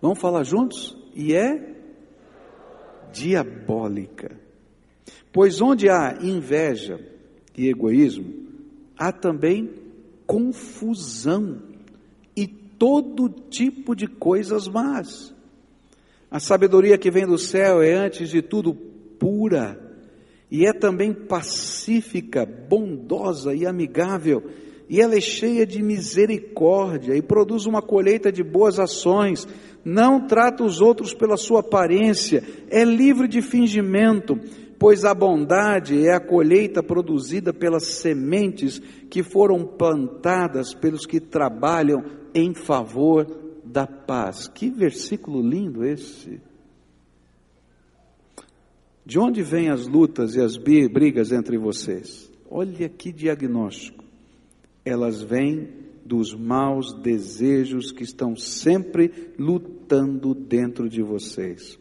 Vamos 0.00 0.18
falar 0.18 0.42
juntos? 0.42 0.96
E 1.14 1.34
é 1.34 1.74
diabólica. 3.12 4.40
Pois 5.30 5.60
onde 5.60 5.90
há 5.90 6.16
inveja 6.22 6.98
e 7.56 7.68
egoísmo, 7.68 8.32
há 8.98 9.12
também 9.12 9.70
confusão 10.26 11.62
e 12.36 12.46
todo 12.46 13.28
tipo 13.28 13.94
de 13.94 14.06
coisas 14.06 14.68
más. 14.68 15.34
A 16.30 16.40
sabedoria 16.40 16.98
que 16.98 17.10
vem 17.10 17.26
do 17.26 17.38
céu 17.38 17.80
é, 17.80 17.94
antes 17.94 18.28
de 18.28 18.42
tudo, 18.42 18.74
pura 18.74 19.86
e 20.50 20.66
é 20.66 20.72
também 20.72 21.12
pacífica, 21.12 22.46
bondosa 22.46 23.54
e 23.54 23.66
amigável, 23.66 24.44
e 24.88 25.00
ela 25.00 25.16
é 25.16 25.20
cheia 25.20 25.66
de 25.66 25.82
misericórdia 25.82 27.16
e 27.16 27.22
produz 27.22 27.66
uma 27.66 27.82
colheita 27.82 28.30
de 28.30 28.44
boas 28.44 28.78
ações, 28.78 29.46
não 29.84 30.26
trata 30.26 30.62
os 30.62 30.80
outros 30.80 31.12
pela 31.12 31.36
sua 31.36 31.60
aparência, 31.60 32.44
é 32.70 32.84
livre 32.84 33.26
de 33.26 33.42
fingimento, 33.42 34.38
pois 34.78 35.04
a 35.04 35.14
bondade 35.14 36.06
é 36.06 36.12
a 36.12 36.20
colheita 36.20 36.82
produzida 36.82 37.52
pelas 37.52 37.84
sementes 37.84 38.80
que 39.10 39.22
foram 39.22 39.64
plantadas 39.64 40.74
pelos 40.74 41.06
que 41.06 41.20
trabalham 41.20 42.04
em 42.34 42.54
favor 42.54 43.26
da 43.64 43.86
paz. 43.86 44.48
Que 44.48 44.70
versículo 44.70 45.40
lindo 45.40 45.84
esse! 45.84 46.40
De 49.04 49.18
onde 49.18 49.42
vêm 49.42 49.68
as 49.68 49.86
lutas 49.86 50.34
e 50.34 50.40
as 50.40 50.56
brigas 50.56 51.30
entre 51.30 51.56
vocês? 51.56 52.30
Olha 52.50 52.88
que 52.88 53.12
diagnóstico. 53.12 54.04
Elas 54.84 55.22
vêm 55.22 55.68
dos 56.04 56.34
maus 56.34 56.92
desejos 56.92 57.90
que 57.92 58.04
estão 58.04 58.36
sempre 58.36 59.32
lutando 59.38 60.34
dentro 60.34 60.88
de 60.88 61.02
vocês. 61.02 61.78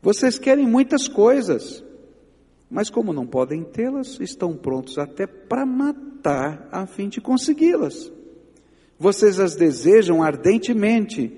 Vocês 0.00 0.38
querem 0.38 0.66
muitas 0.66 1.08
coisas, 1.08 1.82
mas 2.70 2.90
como 2.90 3.12
não 3.12 3.26
podem 3.26 3.62
tê-las, 3.64 4.20
estão 4.20 4.56
prontos 4.56 4.98
até 4.98 5.26
para 5.26 5.64
matar 5.64 6.68
a 6.70 6.86
fim 6.86 7.08
de 7.08 7.20
consegui-las. 7.20 8.12
Vocês 8.98 9.38
as 9.38 9.54
desejam 9.54 10.22
ardentemente, 10.22 11.32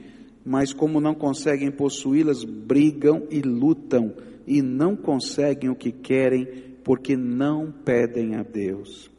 mas 0.45 0.73
como 0.73 1.01
não 1.01 1.15
conseguem 1.15 1.71
possuí-las, 1.71 2.43
brigam 2.43 3.27
e 3.31 3.41
lutam 3.43 4.15
e 4.47 4.63
não 4.63 4.97
conseguem 4.97 5.71
o 5.71 5.77
que 5.77 5.93
querem 5.93 6.71
porque 6.83 7.17
não 7.17 7.71
pedem 7.71 8.35
a 8.35 8.43
Deus. 8.43 9.11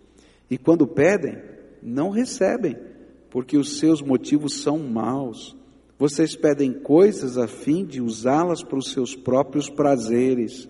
E 0.50 0.58
quando 0.58 0.86
pedem, 0.86 1.38
não 1.82 2.10
recebem, 2.10 2.76
porque 3.30 3.58
os 3.58 3.80
seus 3.80 4.02
motivos 4.02 4.62
são 4.62 4.78
maus. 4.78 5.56
Vocês 5.98 6.36
pedem 6.36 6.74
coisas 6.74 7.38
a 7.38 7.48
fim 7.48 7.86
de 7.86 8.02
usá-las 8.02 8.64
para 8.64 8.80
os 8.80 8.92
seus 8.92 9.16
próprios 9.16 9.70
prazeres. 9.70 10.68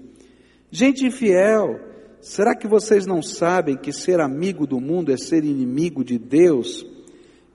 Gente 0.73 1.05
infiel, 1.05 1.81
será 2.21 2.55
que 2.55 2.65
vocês 2.65 3.05
não 3.05 3.21
sabem 3.21 3.75
que 3.75 3.91
ser 3.91 4.21
amigo 4.21 4.65
do 4.65 4.79
mundo 4.79 5.11
é 5.11 5.17
ser 5.17 5.43
inimigo 5.43 6.01
de 6.01 6.17
Deus? 6.17 6.85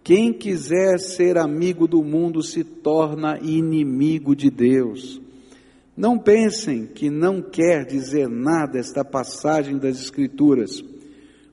Quem 0.04 0.34
quiser 0.34 0.98
ser 1.00 1.38
amigo 1.38 1.88
do 1.88 2.04
mundo 2.04 2.42
se 2.42 2.62
torna 2.62 3.38
inimigo 3.40 4.36
de 4.36 4.50
Deus. 4.50 5.18
Não 5.96 6.18
pensem 6.18 6.84
que 6.86 7.08
não 7.08 7.40
quer 7.40 7.86
dizer 7.86 8.28
nada 8.28 8.78
esta 8.78 9.02
passagem 9.02 9.78
das 9.78 9.98
Escrituras. 9.98 10.84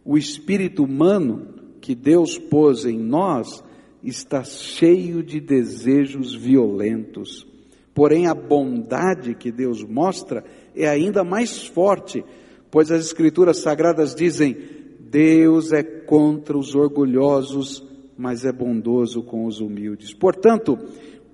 O 0.04 0.18
espírito 0.18 0.84
humano 0.84 1.48
que 1.80 1.96
Deus 1.96 2.38
pôs 2.38 2.84
em 2.84 3.00
nós 3.00 3.64
está 4.04 4.44
cheio 4.44 5.24
de 5.24 5.40
desejos 5.40 6.36
violentos. 6.36 7.48
Porém, 7.94 8.28
a 8.28 8.34
bondade 8.34 9.34
que 9.36 9.52
Deus 9.52 9.82
mostra 9.84 10.40
é 10.40 10.63
ainda 10.76 11.24
mais 11.24 11.66
forte, 11.66 12.24
pois 12.72 12.92
as 12.92 13.06
Escrituras 13.06 13.60
sagradas 13.60 14.16
dizem: 14.16 14.58
Deus 15.00 15.72
é 15.72 15.84
contra 15.84 16.58
os 16.58 16.74
orgulhosos, 16.76 17.84
mas 18.18 18.46
é 18.46 18.52
bondoso 18.52 19.24
com 19.24 19.46
os 19.46 19.60
humildes. 19.60 20.14
Portanto, 20.14 20.78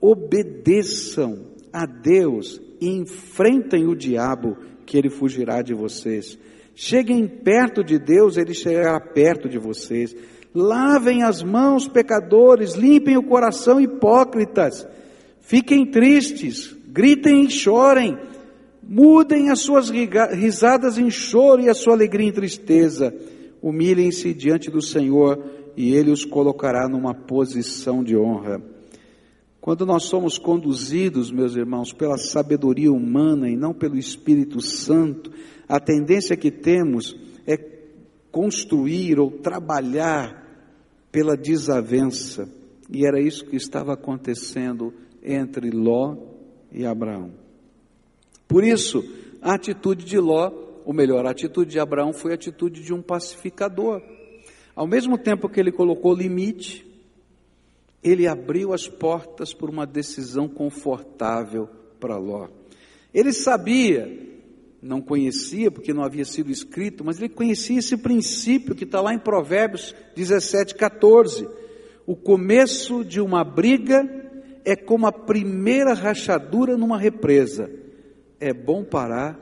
obedeçam 0.02 1.48
a 1.72 1.86
Deus 1.86 2.62
enfrentem 2.82 3.88
o 3.88 3.96
diabo, 3.96 4.58
que 4.86 4.98
ele 4.98 5.10
fugirá 5.10 5.62
de 5.62 5.74
vocês. 5.74 6.38
Cheguem 6.74 7.28
perto 7.28 7.84
de 7.84 8.00
Deus, 8.00 8.38
ele 8.38 8.54
chegará 8.54 9.00
perto 9.00 9.50
de 9.50 9.58
vocês. 9.58 10.16
Lavem 10.56 11.24
as 11.24 11.44
mãos, 11.44 11.88
pecadores, 11.88 12.74
limpem 12.74 13.18
o 13.18 13.24
coração, 13.24 13.80
hipócritas. 13.80 14.88
Fiquem 15.42 15.86
tristes, 15.86 16.76
gritem 16.88 17.46
e 17.46 17.52
chorem. 17.52 18.18
Mudem 18.92 19.52
as 19.52 19.60
suas 19.60 19.92
risadas 19.92 20.98
em 20.98 21.12
choro 21.12 21.62
e 21.62 21.70
a 21.70 21.76
sua 21.76 21.94
alegria 21.94 22.28
em 22.28 22.32
tristeza. 22.32 23.14
Humilhem-se 23.62 24.34
diante 24.34 24.72
do 24.72 24.82
Senhor 24.82 25.44
e 25.78 25.94
ele 25.94 26.10
os 26.10 26.26
colocará 26.26 26.90
numa 26.90 27.14
posição 27.14 28.04
de 28.04 28.18
honra. 28.18 28.60
Quando 29.62 29.86
nós 29.86 30.06
somos 30.06 30.40
conduzidos, 30.40 31.32
meus 31.32 31.56
irmãos, 31.56 31.94
pela 31.94 32.18
sabedoria 32.18 32.92
humana 32.92 33.48
e 33.48 33.56
não 33.56 33.76
pelo 33.76 33.96
Espírito 33.96 34.60
Santo, 34.60 35.32
a 35.68 35.80
tendência 35.80 36.36
que 36.36 36.50
temos 36.50 37.16
é 37.46 37.58
construir 38.32 39.20
ou 39.20 39.30
trabalhar 39.30 40.48
pela 41.12 41.38
desavença. 41.38 42.50
E 42.92 43.06
era 43.06 43.22
isso 43.22 43.46
que 43.46 43.56
estava 43.56 43.94
acontecendo 43.94 44.92
entre 45.24 45.70
Ló 45.70 46.18
e 46.72 46.88
Abraão. 46.88 47.49
Por 48.50 48.64
isso, 48.64 49.06
a 49.44 49.54
atitude 49.54 50.04
de 50.04 50.18
Ló, 50.18 50.52
ou 50.84 50.92
melhor, 50.92 51.24
a 51.24 51.30
atitude 51.30 51.70
de 51.70 51.80
Abraão 51.80 52.12
foi 52.12 52.32
a 52.32 52.34
atitude 52.34 52.82
de 52.82 52.92
um 52.92 53.00
pacificador. 53.00 54.02
Ao 54.76 54.88
mesmo 54.88 55.20
tempo 55.20 55.48
que 55.48 55.60
ele 55.60 55.72
colocou 55.72 56.16
limite, 56.16 56.84
ele 58.04 58.26
abriu 58.28 58.74
as 58.74 58.88
portas 58.88 59.54
por 59.54 59.70
uma 59.70 59.86
decisão 59.86 60.48
confortável 60.48 61.70
para 62.00 62.18
Ló. 62.18 62.48
Ele 63.14 63.32
sabia, 63.32 64.12
não 64.82 65.00
conhecia 65.00 65.70
porque 65.70 65.94
não 65.94 66.04
havia 66.04 66.26
sido 66.26 66.50
escrito, 66.50 67.06
mas 67.06 67.20
ele 67.20 67.30
conhecia 67.30 67.78
esse 67.78 67.98
princípio 67.98 68.74
que 68.74 68.84
está 68.84 69.00
lá 69.00 69.14
em 69.14 69.20
Provérbios 69.20 69.94
17, 70.16 70.74
14. 70.74 71.48
O 72.08 72.16
começo 72.16 73.06
de 73.06 73.22
uma 73.22 73.44
briga 73.44 74.10
é 74.66 74.76
como 74.76 75.06
a 75.06 75.12
primeira 75.12 75.94
rachadura 75.94 76.76
numa 76.76 76.98
represa. 76.98 77.70
É 78.40 78.54
bom 78.54 78.84
parar 78.84 79.38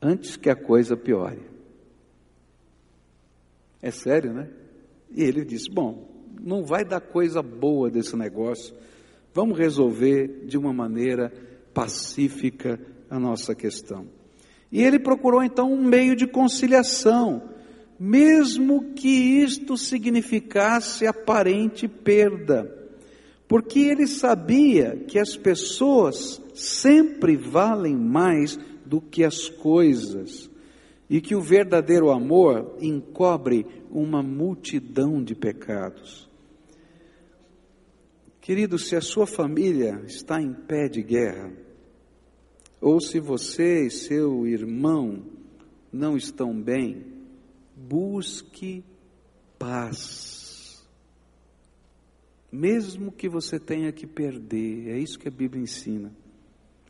antes 0.00 0.36
que 0.36 0.50
a 0.50 0.56
coisa 0.56 0.96
piore. 0.96 1.42
É 3.80 3.90
sério, 3.90 4.32
né? 4.32 4.48
E 5.10 5.22
ele 5.22 5.44
disse: 5.44 5.70
Bom, 5.70 6.08
não 6.40 6.64
vai 6.64 6.84
dar 6.84 7.00
coisa 7.00 7.42
boa 7.42 7.90
desse 7.90 8.16
negócio, 8.16 8.74
vamos 9.32 9.58
resolver 9.58 10.46
de 10.46 10.58
uma 10.58 10.72
maneira 10.72 11.32
pacífica 11.72 12.80
a 13.08 13.18
nossa 13.18 13.54
questão. 13.54 14.06
E 14.70 14.82
ele 14.82 14.98
procurou 14.98 15.42
então 15.42 15.72
um 15.72 15.82
meio 15.82 16.14
de 16.14 16.26
conciliação, 16.26 17.50
mesmo 17.98 18.92
que 18.94 19.08
isto 19.42 19.76
significasse 19.76 21.06
aparente 21.06 21.88
perda, 21.88 22.77
porque 23.48 23.80
ele 23.80 24.06
sabia 24.06 24.94
que 25.08 25.18
as 25.18 25.34
pessoas 25.34 26.40
sempre 26.54 27.34
valem 27.34 27.96
mais 27.96 28.58
do 28.84 29.00
que 29.00 29.24
as 29.24 29.48
coisas 29.48 30.50
e 31.08 31.20
que 31.20 31.34
o 31.34 31.40
verdadeiro 31.40 32.10
amor 32.10 32.76
encobre 32.78 33.66
uma 33.90 34.22
multidão 34.22 35.24
de 35.24 35.34
pecados. 35.34 36.28
Querido, 38.42 38.78
se 38.78 38.94
a 38.94 39.00
sua 39.00 39.26
família 39.26 40.02
está 40.06 40.40
em 40.40 40.52
pé 40.52 40.88
de 40.88 41.02
guerra, 41.02 41.50
ou 42.80 43.00
se 43.00 43.18
você 43.18 43.86
e 43.86 43.90
seu 43.90 44.46
irmão 44.46 45.22
não 45.92 46.16
estão 46.16 46.54
bem, 46.54 47.04
busque 47.74 48.84
paz. 49.58 50.37
Mesmo 52.50 53.12
que 53.12 53.28
você 53.28 53.58
tenha 53.58 53.92
que 53.92 54.06
perder, 54.06 54.88
é 54.88 54.98
isso 54.98 55.18
que 55.18 55.28
a 55.28 55.30
Bíblia 55.30 55.62
ensina. 55.62 56.12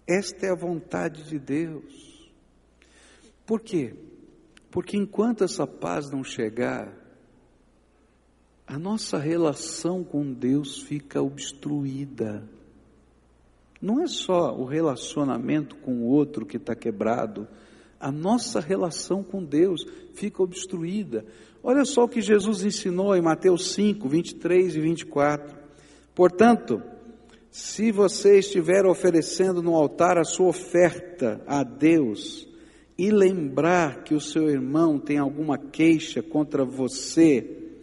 Esta 0.07 0.47
é 0.47 0.51
a 0.51 0.57
vontade 0.57 1.25
de 1.25 1.39
Deus. 1.39 2.31
Por 3.45 3.61
quê? 3.61 3.95
Porque 4.71 4.97
enquanto 4.97 5.43
essa 5.43 5.67
paz 5.67 6.11
não 6.11 6.23
chegar, 6.23 6.95
a 8.67 8.79
nossa 8.79 9.19
relação 9.19 10.05
com 10.05 10.33
Deus 10.33 10.81
fica 10.83 11.23
obstruída. 11.23 12.49
Não 13.81 14.03
é 14.03 14.07
só 14.07 14.55
o 14.55 14.65
relacionamento 14.65 15.77
com 15.77 16.03
o 16.03 16.07
outro 16.07 16.45
que 16.45 16.59
está 16.59 16.75
quebrado, 16.75 17.49
a 17.99 18.13
nossa 18.13 18.61
relação 18.61 19.23
com 19.23 19.43
Deus 19.43 19.85
fica 20.15 20.43
obstruída. 20.43 21.25
Olha 21.63 21.85
só 21.85 22.05
o 22.05 22.09
que 22.09 22.21
Jesus 22.21 22.65
ensinou 22.65 23.15
em 23.17 23.23
Mateus 23.23 23.73
5, 23.73 24.09
23 24.09 24.77
e 24.77 24.81
24. 24.81 25.57
Portanto, 26.15 26.83
se 27.51 27.91
você 27.93 28.39
estiver 28.39 28.87
oferecendo 28.87 29.63
no 29.63 29.75
altar 29.75 30.19
a 30.19 30.25
sua 30.25 30.49
oferta 30.49 31.43
a 31.47 31.63
Deus, 31.63 32.49
e 32.99 33.13
lembrar 33.13 34.03
que 34.03 34.13
o 34.13 34.21
seu 34.21 34.51
irmão 34.51 34.99
tem 34.99 35.19
alguma 35.19 35.57
queixa 35.57 36.21
contra 36.21 36.65
você, 36.65 37.79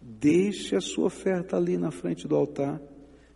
deixe 0.00 0.76
a 0.76 0.80
sua 0.80 1.06
oferta 1.06 1.56
ali 1.56 1.76
na 1.76 1.90
frente 1.90 2.28
do 2.28 2.36
altar 2.36 2.80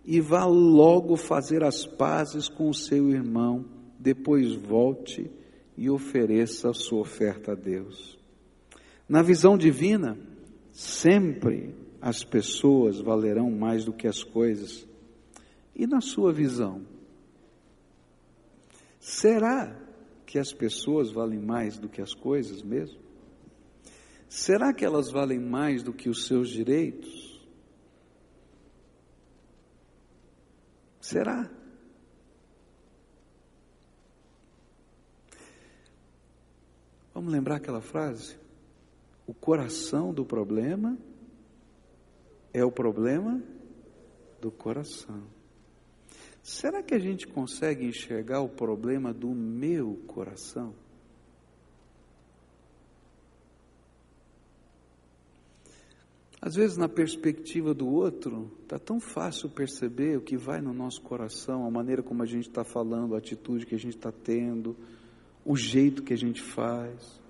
e 0.05 0.21
vá 0.21 0.45
logo 0.45 1.17
fazer 1.17 1.65
as 1.65 1.85
pazes 1.85 2.49
com 2.49 2.71
o 2.71 2.75
seu 2.75 3.11
irmão. 3.11 3.65
Depois 3.99 4.55
volte 4.55 5.29
e 5.77 5.91
ofereça 5.91 6.71
a 6.71 6.75
sua 6.75 7.01
oferta 7.01 7.53
a 7.53 7.55
Deus. 7.57 8.17
Na 9.09 9.23
visão 9.23 9.57
divina, 9.57 10.19
sempre 10.73 11.75
as 12.01 12.25
pessoas 12.25 13.01
valerão 13.01 13.51
mais 13.51 13.85
do 13.85 13.93
que 13.93 14.07
as 14.07 14.23
coisas. 14.23 14.87
E 15.75 15.87
na 15.87 16.01
sua 16.01 16.33
visão? 16.33 16.85
Será 18.99 19.77
que 20.27 20.39
as 20.39 20.53
pessoas 20.53 21.13
valem 21.13 21.39
mais 21.39 21.79
do 21.79 21.89
que 21.89 22.03
as 22.03 22.13
coisas 22.13 22.63
mesmo? 22.63 23.01
Será 24.29 24.75
que 24.75 24.85
elas 24.85 25.11
valem 25.11 25.39
mais 25.39 25.83
do 25.83 25.93
que 25.93 26.09
os 26.09 26.27
seus 26.27 26.51
direitos? 26.51 27.41
Será? 31.01 31.49
Vamos 37.15 37.33
lembrar 37.33 37.57
aquela 37.57 37.81
frase? 37.81 38.37
O 39.27 39.35
coração 39.35 40.15
do 40.15 40.25
problema 40.25 40.97
é 42.53 42.65
o 42.65 42.71
problema 42.71 43.43
do 44.41 44.51
coração. 44.51 45.25
Será 46.43 46.83
que 46.83 46.95
a 46.95 46.99
gente 46.99 47.27
consegue 47.27 47.85
enxergar 47.85 48.41
o 48.41 48.49
problema 48.49 49.13
do 49.13 49.29
meu 49.31 49.97
coração? 50.07 50.73
Às 56.41 56.55
vezes, 56.55 56.77
na 56.77 56.89
perspectiva 56.89 57.75
do 57.75 57.89
outro, 57.89 58.53
está 58.63 58.79
tão 58.79 59.01
fácil 59.01 59.49
perceber 59.49 60.17
o 60.17 60.21
que 60.21 60.37
vai 60.37 60.61
no 60.61 60.73
nosso 60.73 61.03
coração, 61.03 61.67
a 61.67 61.71
maneira 61.73 62.05
como 62.05 62.23
a 62.23 62.27
gente 62.27 62.49
está 62.49 62.63
falando, 62.63 63.17
a 63.17 63.19
atitude 63.19 63.67
que 63.67 63.75
a 63.75 63.79
gente 63.79 63.97
está 63.97 64.13
tendo, 64.13 64.77
o 65.45 65.57
jeito 65.57 66.05
que 66.05 66.13
a 66.13 66.17
gente 66.17 66.41
faz. 66.41 67.21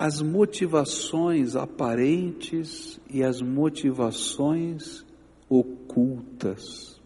As 0.00 0.22
motivações 0.22 1.56
aparentes 1.56 3.00
e 3.10 3.20
as 3.24 3.42
motivações 3.42 5.04
ocultas. 5.48 7.00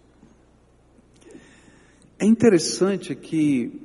É 2.18 2.26
interessante 2.26 3.14
que 3.14 3.80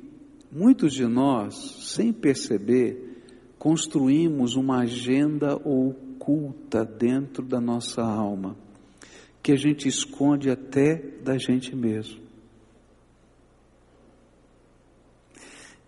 muitos 0.52 0.92
de 0.92 1.06
nós, 1.06 1.54
sem 1.94 2.12
perceber, 2.12 3.24
construímos 3.58 4.56
uma 4.56 4.80
agenda 4.82 5.56
oculta 5.56 6.84
dentro 6.84 7.42
da 7.46 7.62
nossa 7.62 8.02
alma, 8.02 8.58
que 9.42 9.52
a 9.52 9.56
gente 9.56 9.88
esconde 9.88 10.50
até 10.50 10.96
da 11.24 11.38
gente 11.38 11.74
mesmo. 11.74 12.20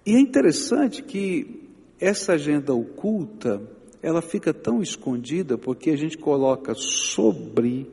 E 0.06 0.14
é 0.14 0.18
interessante 0.18 1.02
que 1.02 1.69
essa 2.00 2.32
agenda 2.32 2.72
oculta, 2.72 3.62
ela 4.02 4.22
fica 4.22 4.54
tão 4.54 4.80
escondida 4.80 5.58
porque 5.58 5.90
a 5.90 5.96
gente 5.96 6.16
coloca 6.16 6.74
sobre 6.74 7.90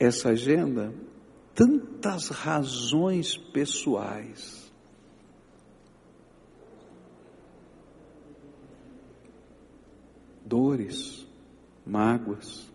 essa 0.00 0.30
agenda 0.30 0.94
tantas 1.54 2.28
razões 2.30 3.36
pessoais. 3.36 4.72
Dores, 10.46 11.26
mágoas. 11.84 12.66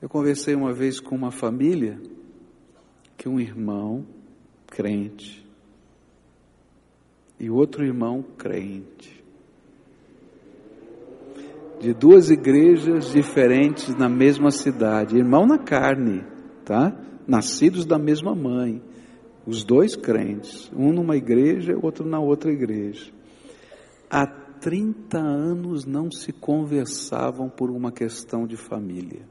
Eu 0.00 0.08
conversei 0.08 0.54
uma 0.54 0.72
vez 0.72 1.00
com 1.00 1.14
uma 1.14 1.30
família 1.30 2.00
que 3.14 3.28
um 3.28 3.38
irmão 3.38 4.06
crente 4.66 5.47
e 7.38 7.50
outro 7.50 7.84
irmão 7.84 8.24
crente 8.36 9.18
de 11.80 11.94
duas 11.94 12.30
igrejas 12.30 13.12
diferentes 13.12 13.94
na 13.94 14.08
mesma 14.08 14.50
cidade, 14.50 15.16
irmão 15.16 15.46
na 15.46 15.58
carne, 15.58 16.24
tá? 16.64 16.92
Nascidos 17.26 17.84
da 17.86 17.98
mesma 17.98 18.34
mãe, 18.34 18.82
os 19.46 19.64
dois 19.64 19.94
crentes, 19.94 20.70
um 20.74 20.92
numa 20.92 21.16
igreja, 21.16 21.78
outro 21.80 22.06
na 22.06 22.18
outra 22.18 22.50
igreja. 22.50 23.12
Há 24.10 24.26
30 24.26 25.18
anos 25.18 25.84
não 25.84 26.10
se 26.10 26.32
conversavam 26.32 27.48
por 27.48 27.70
uma 27.70 27.92
questão 27.92 28.46
de 28.46 28.56
família. 28.56 29.22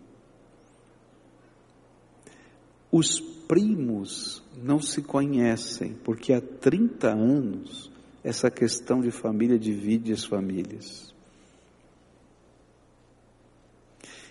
Os 2.92 3.20
primos 3.20 4.42
não 4.64 4.80
se 4.80 5.02
conhecem, 5.02 5.94
porque 6.04 6.32
há 6.32 6.40
30 6.40 7.10
anos 7.10 7.87
essa 8.28 8.52
questão 8.52 9.00
de 9.00 9.10
família 9.10 9.58
divide 9.58 10.12
as 10.12 10.26
famílias. 10.26 11.16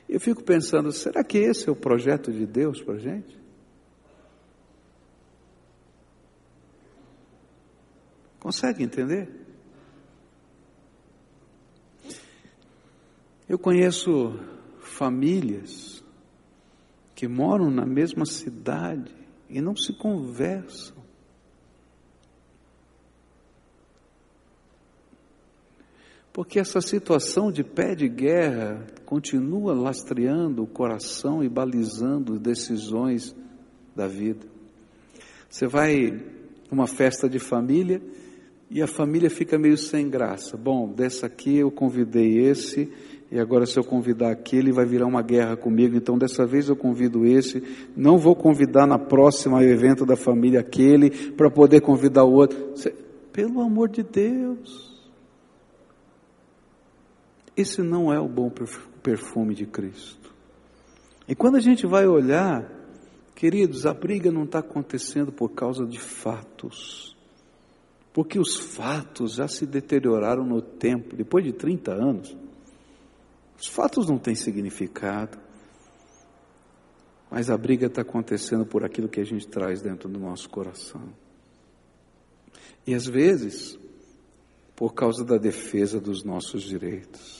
Eu 0.06 0.20
fico 0.20 0.44
pensando, 0.44 0.92
será 0.92 1.24
que 1.24 1.38
esse 1.38 1.66
é 1.66 1.72
o 1.72 1.74
projeto 1.74 2.30
de 2.30 2.44
Deus 2.44 2.82
para 2.82 2.96
a 2.96 2.98
gente? 2.98 3.40
Consegue 8.38 8.84
entender? 8.84 9.30
Eu 13.48 13.58
conheço 13.58 14.38
famílias 14.78 16.04
que 17.14 17.26
moram 17.26 17.70
na 17.70 17.86
mesma 17.86 18.26
cidade 18.26 19.14
e 19.48 19.62
não 19.62 19.74
se 19.74 19.94
conversam. 19.94 20.95
Porque 26.36 26.58
essa 26.58 26.82
situação 26.82 27.50
de 27.50 27.64
pé 27.64 27.94
de 27.94 28.10
guerra 28.10 28.86
continua 29.06 29.72
lastreando 29.72 30.62
o 30.62 30.66
coração 30.66 31.42
e 31.42 31.48
balizando 31.48 32.38
decisões 32.38 33.34
da 33.96 34.06
vida. 34.06 34.46
Você 35.48 35.66
vai 35.66 36.22
uma 36.70 36.86
festa 36.86 37.26
de 37.26 37.38
família 37.38 38.02
e 38.70 38.82
a 38.82 38.86
família 38.86 39.30
fica 39.30 39.58
meio 39.58 39.78
sem 39.78 40.10
graça. 40.10 40.58
Bom, 40.58 40.92
dessa 40.92 41.24
aqui 41.24 41.56
eu 41.56 41.70
convidei 41.70 42.36
esse, 42.40 42.92
e 43.32 43.40
agora 43.40 43.64
se 43.64 43.78
eu 43.78 43.84
convidar 43.84 44.30
aquele 44.30 44.72
vai 44.72 44.84
virar 44.84 45.06
uma 45.06 45.22
guerra 45.22 45.56
comigo, 45.56 45.96
então 45.96 46.18
dessa 46.18 46.44
vez 46.44 46.68
eu 46.68 46.76
convido 46.76 47.24
esse, 47.24 47.62
não 47.96 48.18
vou 48.18 48.36
convidar 48.36 48.86
na 48.86 48.98
próxima 48.98 49.64
evento 49.64 50.04
da 50.04 50.16
família 50.16 50.60
aquele, 50.60 51.08
para 51.32 51.50
poder 51.50 51.80
convidar 51.80 52.24
o 52.24 52.34
outro. 52.34 52.74
Pelo 53.32 53.62
amor 53.62 53.88
de 53.88 54.02
Deus. 54.02 54.95
Esse 57.56 57.82
não 57.82 58.12
é 58.12 58.20
o 58.20 58.28
bom 58.28 58.50
perfume 59.02 59.54
de 59.54 59.66
Cristo. 59.66 60.34
E 61.26 61.34
quando 61.34 61.56
a 61.56 61.60
gente 61.60 61.86
vai 61.86 62.06
olhar, 62.06 62.70
queridos, 63.34 63.86
a 63.86 63.94
briga 63.94 64.30
não 64.30 64.44
está 64.44 64.58
acontecendo 64.58 65.32
por 65.32 65.50
causa 65.50 65.86
de 65.86 65.98
fatos 65.98 67.16
porque 68.16 68.38
os 68.38 68.56
fatos 68.56 69.34
já 69.34 69.46
se 69.46 69.66
deterioraram 69.66 70.42
no 70.42 70.62
tempo, 70.62 71.14
depois 71.14 71.44
de 71.44 71.52
30 71.52 71.92
anos. 71.92 72.34
Os 73.60 73.66
fatos 73.66 74.08
não 74.08 74.16
têm 74.16 74.34
significado, 74.34 75.38
mas 77.30 77.50
a 77.50 77.58
briga 77.58 77.88
está 77.88 78.00
acontecendo 78.00 78.64
por 78.64 78.82
aquilo 78.86 79.06
que 79.06 79.20
a 79.20 79.24
gente 79.24 79.46
traz 79.46 79.82
dentro 79.82 80.08
do 80.08 80.18
nosso 80.18 80.48
coração. 80.48 81.12
E 82.86 82.94
às 82.94 83.04
vezes, 83.04 83.78
por 84.74 84.94
causa 84.94 85.22
da 85.22 85.36
defesa 85.36 86.00
dos 86.00 86.24
nossos 86.24 86.62
direitos. 86.62 87.35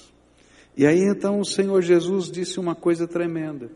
E 0.77 0.87
aí 0.87 1.01
então 1.01 1.41
o 1.41 1.45
Senhor 1.45 1.81
Jesus 1.81 2.31
disse 2.31 2.61
uma 2.61 2.75
coisa 2.75 3.09
tremenda. 3.09 3.71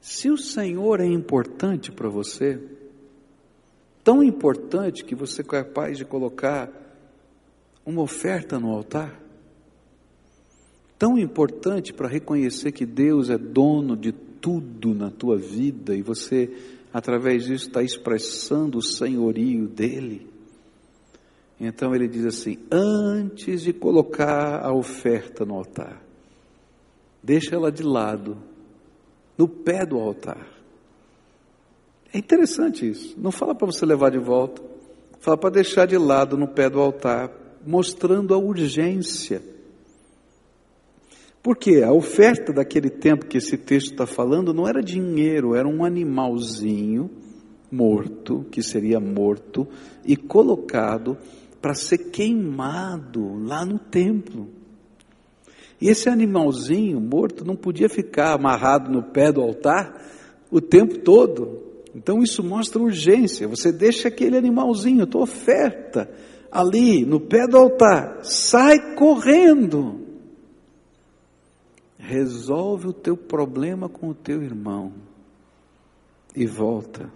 Se 0.00 0.30
o 0.30 0.36
Senhor 0.36 1.00
é 1.00 1.06
importante 1.06 1.90
para 1.90 2.08
você, 2.08 2.60
tão 4.04 4.22
importante 4.22 5.04
que 5.04 5.14
você 5.14 5.40
é 5.40 5.44
capaz 5.44 5.96
de 5.96 6.04
colocar 6.04 6.70
uma 7.84 8.02
oferta 8.02 8.58
no 8.58 8.68
altar? 8.68 9.18
Tão 10.98 11.18
importante 11.18 11.92
para 11.92 12.08
reconhecer 12.08 12.72
que 12.72 12.84
Deus 12.84 13.30
é 13.30 13.38
dono 13.38 13.96
de 13.96 14.12
tudo 14.12 14.94
na 14.94 15.10
tua 15.10 15.36
vida 15.36 15.96
e 15.96 16.02
você, 16.02 16.50
através 16.92 17.44
disso, 17.44 17.68
está 17.68 17.82
expressando 17.82 18.78
o 18.78 18.82
senhorio 18.82 19.66
dele? 19.66 20.37
Então 21.60 21.94
ele 21.94 22.06
diz 22.06 22.24
assim: 22.24 22.58
antes 22.70 23.62
de 23.62 23.72
colocar 23.72 24.64
a 24.64 24.72
oferta 24.72 25.44
no 25.44 25.54
altar, 25.54 26.02
deixa 27.22 27.54
ela 27.54 27.72
de 27.72 27.82
lado, 27.82 28.38
no 29.36 29.48
pé 29.48 29.84
do 29.84 29.98
altar. 29.98 30.46
É 32.12 32.18
interessante 32.18 32.88
isso. 32.88 33.14
Não 33.18 33.30
fala 33.30 33.54
para 33.54 33.66
você 33.66 33.84
levar 33.84 34.10
de 34.10 34.18
volta, 34.18 34.62
fala 35.20 35.36
para 35.36 35.50
deixar 35.50 35.86
de 35.86 35.98
lado 35.98 36.36
no 36.36 36.48
pé 36.48 36.70
do 36.70 36.80
altar, 36.80 37.30
mostrando 37.66 38.32
a 38.32 38.38
urgência. 38.38 39.42
Porque 41.42 41.82
a 41.82 41.92
oferta 41.92 42.52
daquele 42.52 42.90
tempo 42.90 43.26
que 43.26 43.38
esse 43.38 43.56
texto 43.56 43.92
está 43.92 44.06
falando 44.06 44.52
não 44.52 44.66
era 44.66 44.82
dinheiro, 44.82 45.54
era 45.54 45.68
um 45.68 45.84
animalzinho 45.84 47.10
morto, 47.70 48.46
que 48.50 48.62
seria 48.62 48.98
morto, 48.98 49.68
e 50.04 50.16
colocado 50.16 51.16
para 51.60 51.74
ser 51.74 52.10
queimado 52.10 53.34
lá 53.44 53.64
no 53.64 53.78
templo. 53.78 54.48
E 55.80 55.88
esse 55.88 56.08
animalzinho 56.08 57.00
morto 57.00 57.44
não 57.44 57.54
podia 57.54 57.88
ficar 57.88 58.32
amarrado 58.32 58.90
no 58.90 59.02
pé 59.02 59.30
do 59.30 59.40
altar 59.40 60.04
o 60.50 60.60
tempo 60.60 60.98
todo, 60.98 61.62
então 61.94 62.22
isso 62.22 62.42
mostra 62.42 62.82
urgência. 62.82 63.46
Você 63.46 63.70
deixa 63.70 64.08
aquele 64.08 64.36
animalzinho, 64.36 65.06
tua 65.06 65.22
oferta, 65.22 66.10
ali 66.50 67.04
no 67.04 67.20
pé 67.20 67.46
do 67.46 67.56
altar, 67.56 68.24
sai 68.24 68.94
correndo. 68.94 70.06
Resolve 71.98 72.88
o 72.88 72.92
teu 72.92 73.16
problema 73.16 73.88
com 73.88 74.08
o 74.08 74.14
teu 74.14 74.42
irmão 74.42 74.92
e 76.34 76.46
volta 76.46 77.12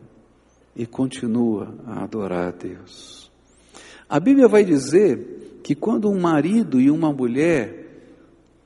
e 0.77 0.87
continua 0.87 1.75
a 1.87 2.05
adorar 2.05 2.49
a 2.49 2.51
Deus. 2.51 3.32
A 4.13 4.21
Bíblia 4.21 4.47
vai 4.47 4.63
dizer 4.63 5.61
que 5.63 5.75
quando 5.75 6.11
um 6.11 6.21
marido 6.21 6.79
e 6.79 6.91
uma 6.91 7.11
mulher 7.11 8.03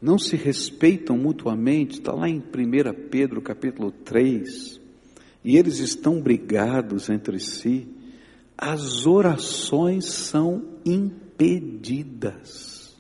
não 0.03 0.19
se 0.19 0.35
respeitam 0.35 1.17
mutuamente, 1.17 2.01
está 2.01 2.13
lá 2.13 2.29
em 2.29 2.39
1 2.39 3.09
Pedro 3.09 3.41
capítulo 3.41 3.93
3, 3.93 4.81
e 5.45 5.57
eles 5.57 5.79
estão 5.79 6.21
brigados 6.21 7.09
entre 7.09 7.39
si, 7.39 7.87
as 8.59 9.07
orações 9.07 10.07
são 10.07 10.65
impedidas. 10.85 12.97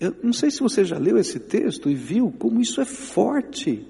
Eu 0.00 0.16
não 0.22 0.32
sei 0.32 0.50
se 0.50 0.60
você 0.60 0.82
já 0.82 0.96
leu 0.96 1.18
esse 1.18 1.40
texto 1.40 1.90
e 1.90 1.94
viu 1.94 2.32
como 2.38 2.58
isso 2.58 2.80
é 2.80 2.86
forte. 2.86 3.86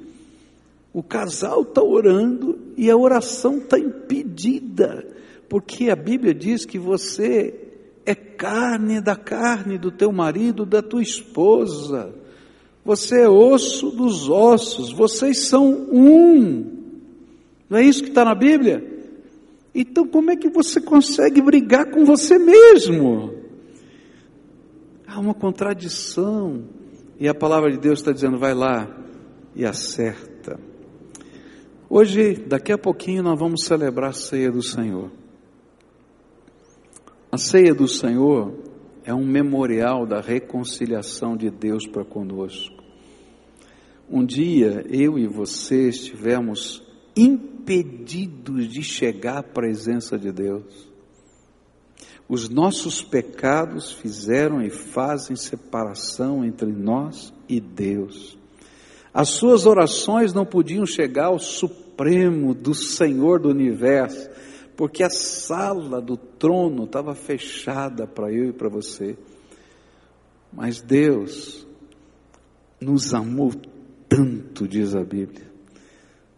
O 0.92 1.04
casal 1.04 1.62
está 1.62 1.84
orando 1.84 2.58
e 2.76 2.90
a 2.90 2.96
oração 2.96 3.58
está 3.58 3.78
impedida, 3.78 5.06
porque 5.50 5.90
a 5.90 5.96
Bíblia 5.96 6.32
diz 6.32 6.64
que 6.64 6.78
você 6.78 7.52
é 8.06 8.14
carne 8.14 9.00
da 9.00 9.16
carne 9.16 9.76
do 9.76 9.90
teu 9.90 10.12
marido, 10.12 10.64
da 10.64 10.80
tua 10.80 11.02
esposa. 11.02 12.14
Você 12.84 13.22
é 13.22 13.28
osso 13.28 13.90
dos 13.90 14.30
ossos, 14.30 14.92
vocês 14.92 15.48
são 15.48 15.72
um. 15.92 16.78
Não 17.68 17.78
é 17.78 17.82
isso 17.82 18.04
que 18.04 18.10
está 18.10 18.24
na 18.24 18.34
Bíblia? 18.34 18.86
Então, 19.74 20.06
como 20.06 20.30
é 20.30 20.36
que 20.36 20.48
você 20.48 20.80
consegue 20.80 21.42
brigar 21.42 21.90
com 21.90 22.04
você 22.04 22.38
mesmo? 22.38 23.34
Há 25.04 25.18
uma 25.18 25.34
contradição. 25.34 26.62
E 27.18 27.28
a 27.28 27.34
palavra 27.34 27.72
de 27.72 27.78
Deus 27.78 27.98
está 27.98 28.12
dizendo: 28.12 28.38
vai 28.38 28.54
lá 28.54 28.88
e 29.54 29.66
acerta. 29.66 30.60
Hoje, 31.88 32.34
daqui 32.34 32.70
a 32.70 32.78
pouquinho, 32.78 33.24
nós 33.24 33.38
vamos 33.38 33.64
celebrar 33.64 34.10
a 34.10 34.12
ceia 34.12 34.52
do 34.52 34.62
Senhor. 34.62 35.10
A 37.32 37.38
ceia 37.38 37.72
do 37.72 37.86
Senhor 37.86 38.52
é 39.04 39.14
um 39.14 39.24
memorial 39.24 40.04
da 40.04 40.20
reconciliação 40.20 41.36
de 41.36 41.48
Deus 41.48 41.86
para 41.86 42.04
conosco. 42.04 42.82
Um 44.10 44.24
dia 44.24 44.84
eu 44.90 45.16
e 45.16 45.28
você 45.28 45.90
estivemos 45.90 46.82
impedidos 47.16 48.66
de 48.66 48.82
chegar 48.82 49.38
à 49.38 49.42
presença 49.44 50.18
de 50.18 50.32
Deus. 50.32 50.88
Os 52.28 52.48
nossos 52.48 53.00
pecados 53.02 53.92
fizeram 53.92 54.60
e 54.60 54.70
fazem 54.70 55.36
separação 55.36 56.44
entre 56.44 56.72
nós 56.72 57.32
e 57.48 57.60
Deus. 57.60 58.36
As 59.12 59.30
suas 59.30 59.66
orações 59.66 60.32
não 60.32 60.46
podiam 60.46 60.86
chegar 60.86 61.26
ao 61.26 61.38
supremo 61.38 62.54
do 62.54 62.74
Senhor 62.74 63.40
do 63.40 63.48
universo, 63.48 64.29
porque 64.80 65.02
a 65.02 65.10
sala 65.10 66.00
do 66.00 66.16
trono 66.16 66.84
estava 66.84 67.14
fechada 67.14 68.06
para 68.06 68.32
eu 68.32 68.48
e 68.48 68.52
para 68.54 68.70
você. 68.70 69.14
Mas 70.50 70.80
Deus 70.80 71.66
nos 72.80 73.12
amou 73.12 73.52
tanto, 74.08 74.66
diz 74.66 74.96
a 74.96 75.04
Bíblia, 75.04 75.52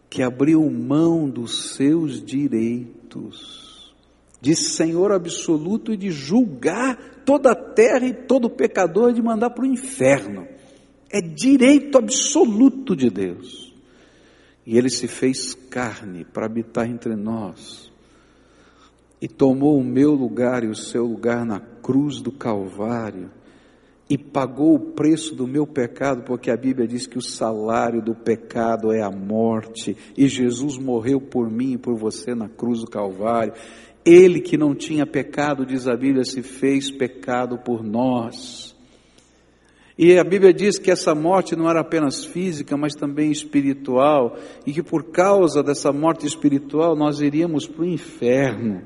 que 0.09 0.21
abriu 0.21 0.69
mão 0.69 1.29
dos 1.29 1.73
seus 1.73 2.21
direitos 2.21 3.95
de 4.41 4.57
senhor 4.57 5.13
absoluto 5.13 5.93
e 5.93 5.95
de 5.95 6.11
julgar 6.11 7.23
toda 7.25 7.53
a 7.53 7.55
terra 7.55 8.05
e 8.05 8.13
todo 8.13 8.49
pecador 8.49 9.11
e 9.11 9.13
de 9.13 9.21
mandar 9.21 9.51
para 9.51 9.63
o 9.63 9.71
inferno. 9.71 10.45
É 11.09 11.21
direito 11.21 11.97
absoluto 11.97 12.93
de 12.93 13.09
Deus. 13.09 13.73
E 14.65 14.77
ele 14.77 14.89
se 14.89 15.07
fez 15.07 15.53
carne 15.53 16.25
para 16.25 16.45
habitar 16.45 16.89
entre 16.89 17.15
nós. 17.15 17.92
E 19.23 19.27
tomou 19.29 19.79
o 19.79 19.83
meu 19.85 20.11
lugar 20.13 20.65
e 20.65 20.67
o 20.67 20.75
seu 20.75 21.05
lugar 21.05 21.45
na 21.45 21.57
cruz 21.57 22.19
do 22.19 22.29
Calvário. 22.29 23.31
e 24.09 24.17
pagou 24.17 24.75
o 24.75 24.91
preço 24.91 25.33
do 25.33 25.47
meu 25.47 25.65
pecado, 25.65 26.23
porque 26.23 26.51
a 26.51 26.57
Bíblia 26.57 26.85
diz 26.85 27.07
que 27.07 27.17
o 27.17 27.21
salário 27.21 28.01
do 28.01 28.13
pecado 28.13 28.91
é 28.91 29.01
a 29.01 29.09
morte, 29.09 29.95
e 30.17 30.27
Jesus 30.27 30.77
morreu 30.77 31.21
por 31.21 31.49
mim 31.49 31.73
e 31.73 31.77
por 31.77 31.95
você 31.95 32.35
na 32.35 32.49
cruz 32.49 32.81
do 32.81 32.87
Calvário. 32.87 33.53
Ele 34.05 34.41
que 34.41 34.57
não 34.57 34.75
tinha 34.75 35.05
pecado, 35.05 35.65
diz 35.65 35.87
a 35.87 35.95
Bíblia, 35.95 36.25
se 36.25 36.43
fez 36.43 36.91
pecado 36.91 37.57
por 37.57 37.81
nós. 37.81 38.75
E 39.97 40.19
a 40.19 40.23
Bíblia 40.23 40.53
diz 40.53 40.77
que 40.77 40.91
essa 40.91 41.15
morte 41.15 41.55
não 41.55 41.69
era 41.69 41.79
apenas 41.79 42.25
física, 42.25 42.75
mas 42.75 42.93
também 42.93 43.31
espiritual, 43.31 44.35
e 44.67 44.73
que 44.73 44.83
por 44.83 45.05
causa 45.05 45.63
dessa 45.63 45.93
morte 45.93 46.27
espiritual 46.27 46.93
nós 46.93 47.21
iríamos 47.21 47.65
para 47.65 47.83
o 47.83 47.87
inferno. 47.87 48.83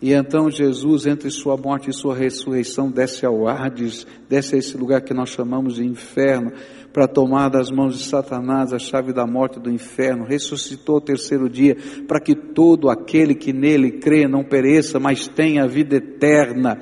E 0.00 0.12
então 0.12 0.48
Jesus, 0.48 1.06
entre 1.06 1.28
sua 1.28 1.56
morte 1.56 1.90
e 1.90 1.92
sua 1.92 2.14
ressurreição, 2.14 2.88
desce 2.88 3.26
ao 3.26 3.48
Hades, 3.48 4.06
desce 4.28 4.54
a 4.54 4.58
esse 4.58 4.76
lugar 4.76 5.00
que 5.00 5.12
nós 5.12 5.30
chamamos 5.30 5.74
de 5.74 5.84
inferno, 5.84 6.52
para 6.92 7.08
tomar 7.08 7.48
das 7.48 7.70
mãos 7.70 7.98
de 7.98 8.04
Satanás 8.04 8.72
a 8.72 8.78
chave 8.78 9.12
da 9.12 9.26
morte 9.26 9.60
do 9.60 9.70
inferno, 9.70 10.24
ressuscitou 10.24 10.96
o 10.96 11.00
terceiro 11.00 11.48
dia, 11.48 11.76
para 12.06 12.20
que 12.20 12.34
todo 12.34 12.88
aquele 12.88 13.34
que 13.34 13.52
nele 13.52 13.98
crê 13.98 14.26
não 14.26 14.44
pereça, 14.44 15.00
mas 15.00 15.28
tenha 15.28 15.66
vida 15.66 15.96
eterna. 15.96 16.78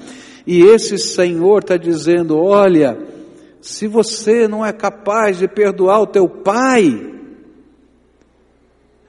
E 0.46 0.62
esse 0.62 0.98
Senhor 0.98 1.60
está 1.60 1.76
dizendo: 1.76 2.38
olha, 2.38 2.98
se 3.60 3.88
você 3.88 4.46
não 4.46 4.64
é 4.64 4.72
capaz 4.72 5.38
de 5.38 5.48
perdoar 5.48 6.02
o 6.02 6.06
teu 6.06 6.28
pai, 6.28 7.14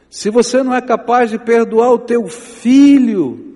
se 0.10 0.30
você 0.30 0.63
não 0.63 0.74
é 0.74 0.82
capaz 0.82 1.30
de 1.30 1.38
perdoar 1.38 1.91
o 1.91 2.00
teu 2.00 2.28
filho, 2.28 3.47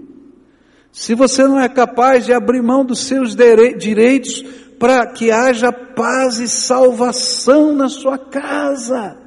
se 0.92 1.16
você 1.16 1.48
não 1.48 1.60
é 1.60 1.70
capaz 1.70 2.26
de 2.26 2.34
abrir 2.34 2.62
mão 2.62 2.84
dos 2.84 3.06
seus 3.06 3.36
direitos 3.36 4.42
para 4.78 5.08
que 5.08 5.32
haja 5.32 5.72
paz 5.72 6.40
e 6.40 6.48
salvação 6.48 7.74
na 7.74 7.88
sua 7.88 8.18
casa, 8.18 9.18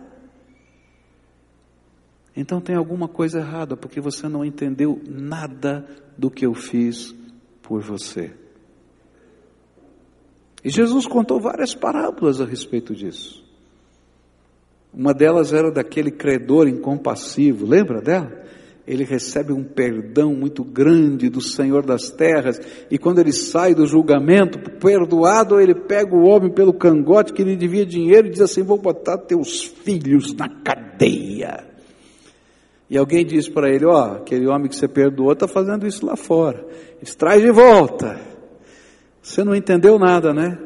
então 2.37 2.61
tem 2.61 2.75
alguma 2.75 3.07
coisa 3.07 3.39
errada, 3.39 3.77
porque 3.77 4.01
você 4.01 4.29
não 4.29 4.45
entendeu 4.45 5.01
nada 5.07 5.87
do 6.19 6.31
que 6.31 6.45
eu 6.45 6.53
fiz 6.53 7.15
por 7.63 7.81
você. 7.81 8.33
E 10.65 10.71
Jesus 10.71 11.07
contou 11.07 11.39
várias 11.39 11.75
parábolas 11.75 12.41
a 12.41 12.45
respeito 12.45 12.95
disso. 12.95 13.45
Uma 14.93 15.13
delas 15.13 15.53
era 15.53 15.71
daquele 15.71 16.11
credor 16.11 16.69
incompassivo, 16.69 17.67
lembra 17.67 18.01
dela? 18.01 18.45
Ele 18.87 19.05
recebe 19.05 19.53
um 19.53 19.65
perdão 19.65 20.35
muito 20.35 20.63
grande 20.63 21.31
do 21.31 21.41
Senhor 21.41 21.85
das 21.85 22.11
terras, 22.11 22.61
e 22.91 22.99
quando 22.99 23.19
ele 23.19 23.33
sai 23.33 23.75
do 23.75 23.87
julgamento, 23.87 24.59
perdoado, 24.79 25.59
ele 25.59 25.75
pega 25.75 26.15
o 26.15 26.25
homem 26.25 26.53
pelo 26.53 26.75
cangote 26.75 27.33
que 27.33 27.43
lhe 27.43 27.57
devia 27.57 27.87
dinheiro 27.87 28.27
e 28.27 28.31
diz 28.31 28.43
assim: 28.43 28.63
Vou 28.63 28.79
botar 28.79 29.17
teus 29.19 29.63
filhos 29.63 30.35
na 30.35 30.49
cadeia. 30.49 31.65
E 32.91 32.99
alguém 32.99 33.25
diz 33.25 33.49
para 33.49 33.71
ele: 33.71 33.87
Ó, 33.87 33.93
oh, 33.93 34.15
aquele 34.17 34.47
homem 34.47 34.69
que 34.69 34.77
você 34.77 34.87
perdoou 34.87 35.33
está 35.33 35.49
fazendo 35.49 35.87
isso 35.87 36.05
lá 36.05 36.17
fora, 36.17 36.67
traz 37.17 37.43
de 37.43 37.51
volta. 37.51 38.21
Você 39.23 39.43
não 39.43 39.55
entendeu 39.55 39.99
nada, 39.99 40.35
né? 40.35 40.59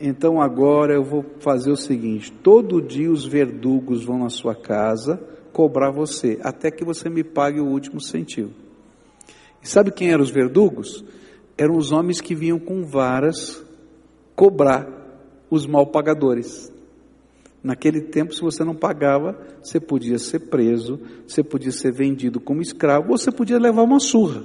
Então 0.00 0.40
agora 0.40 0.94
eu 0.94 1.02
vou 1.02 1.24
fazer 1.40 1.72
o 1.72 1.76
seguinte: 1.76 2.30
todo 2.30 2.80
dia 2.80 3.10
os 3.10 3.26
verdugos 3.26 4.04
vão 4.04 4.20
na 4.20 4.28
sua 4.28 4.54
casa 4.54 5.20
cobrar 5.58 5.90
você, 5.90 6.38
até 6.40 6.70
que 6.70 6.84
você 6.84 7.10
me 7.10 7.24
pague 7.24 7.58
o 7.58 7.66
último 7.66 8.00
centavo. 8.00 8.52
E 9.60 9.68
sabe 9.68 9.90
quem 9.90 10.12
eram 10.12 10.22
os 10.22 10.30
verdugos? 10.30 11.04
Eram 11.56 11.76
os 11.76 11.90
homens 11.90 12.20
que 12.20 12.32
vinham 12.32 12.60
com 12.60 12.84
varas 12.84 13.60
cobrar 14.36 14.86
os 15.50 15.66
mal 15.66 15.84
pagadores. 15.88 16.72
Naquele 17.60 18.02
tempo, 18.02 18.32
se 18.32 18.40
você 18.40 18.62
não 18.62 18.72
pagava, 18.72 19.36
você 19.60 19.80
podia 19.80 20.16
ser 20.16 20.48
preso, 20.48 21.00
você 21.26 21.42
podia 21.42 21.72
ser 21.72 21.92
vendido 21.92 22.38
como 22.38 22.62
escravo, 22.62 23.10
ou 23.10 23.18
você 23.18 23.32
podia 23.32 23.58
levar 23.58 23.82
uma 23.82 23.98
surra. 23.98 24.44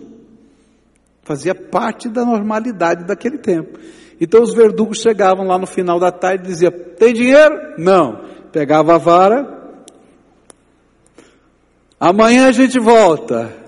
Fazia 1.21 1.54
parte 1.54 2.10
da 2.10 2.26
normalidade 2.26 3.06
daquele 3.06 3.38
tempo. 3.38 3.78
Então 4.19 4.41
os 4.41 4.56
verdugos 4.56 4.97
chegavam 4.97 5.45
lá 5.45 5.60
no 5.60 5.67
final 5.67 5.99
da 5.99 6.12
tarde 6.12 6.45
e 6.45 6.47
diziam: 6.47 6.71
Tem 6.97 7.13
dinheiro? 7.13 7.76
Não. 7.78 8.34
Pegava 8.52 8.95
a 8.95 8.97
vara, 8.97 9.62
Amanhã 12.06 12.48
a 12.48 12.52
gente 12.52 12.78
volta. 12.82 13.63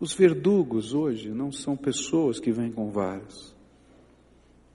Os 0.00 0.12
verdugos 0.12 0.92
hoje 0.92 1.28
não 1.28 1.52
são 1.52 1.76
pessoas 1.76 2.40
que 2.40 2.50
vêm 2.50 2.72
com 2.72 2.90
varas, 2.90 3.54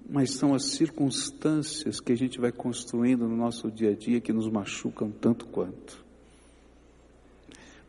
mas 0.09 0.31
são 0.35 0.53
as 0.53 0.67
circunstâncias 0.67 1.99
que 1.99 2.13
a 2.13 2.15
gente 2.15 2.39
vai 2.39 2.53
construindo 2.53 3.27
no 3.27 3.35
nosso 3.35 3.69
dia 3.69 3.89
a 3.89 3.93
dia 3.93 4.21
que 4.21 4.31
nos 4.31 4.49
machucam 4.49 5.11
tanto 5.11 5.45
quanto. 5.47 6.01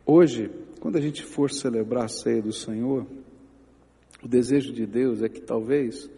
Hoje, 0.05 0.51
quando 0.81 0.97
a 0.97 1.01
gente 1.01 1.23
for 1.23 1.49
celebrar 1.49 2.03
a 2.03 2.09
ceia 2.09 2.41
do 2.41 2.51
Senhor, 2.51 3.07
o 4.21 4.27
desejo 4.27 4.73
de 4.73 4.85
Deus 4.85 5.23
é 5.23 5.29
que 5.29 5.39
talvez 5.39 6.09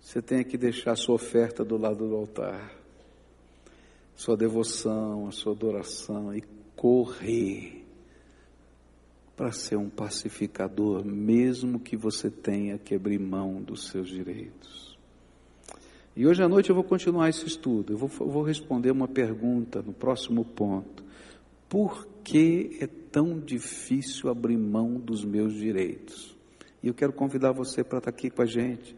você 0.00 0.22
tenha 0.22 0.42
que 0.42 0.56
deixar 0.56 0.92
a 0.92 0.96
sua 0.96 1.16
oferta 1.16 1.62
do 1.62 1.76
lado 1.76 2.08
do 2.08 2.16
altar 2.16 2.82
sua 4.14 4.36
devoção, 4.36 5.26
a 5.26 5.32
sua 5.32 5.52
adoração 5.52 6.34
e 6.34 6.42
correr 6.76 7.84
para 9.36 9.50
ser 9.50 9.76
um 9.76 9.90
pacificador, 9.90 11.04
mesmo 11.04 11.80
que 11.80 11.96
você 11.96 12.30
tenha 12.30 12.78
que 12.78 12.94
abrir 12.94 13.18
mão 13.18 13.60
dos 13.60 13.88
seus 13.88 14.08
direitos. 14.08 14.96
E 16.16 16.26
hoje 16.26 16.42
à 16.42 16.48
noite 16.48 16.70
eu 16.70 16.74
vou 16.76 16.84
continuar 16.84 17.28
esse 17.28 17.44
estudo. 17.44 17.92
Eu 17.92 17.96
vou, 17.96 18.08
vou 18.08 18.42
responder 18.42 18.92
uma 18.92 19.08
pergunta 19.08 19.82
no 19.82 19.92
próximo 19.92 20.44
ponto. 20.44 21.02
Por 21.68 22.06
que 22.22 22.78
é 22.80 22.86
tão 22.86 23.40
difícil 23.40 24.30
abrir 24.30 24.56
mão 24.56 24.94
dos 24.94 25.24
meus 25.24 25.54
direitos? 25.54 26.36
E 26.80 26.86
eu 26.86 26.94
quero 26.94 27.12
convidar 27.12 27.50
você 27.50 27.82
para 27.82 27.98
estar 27.98 28.10
aqui 28.10 28.30
com 28.30 28.42
a 28.42 28.46
gente. 28.46 28.94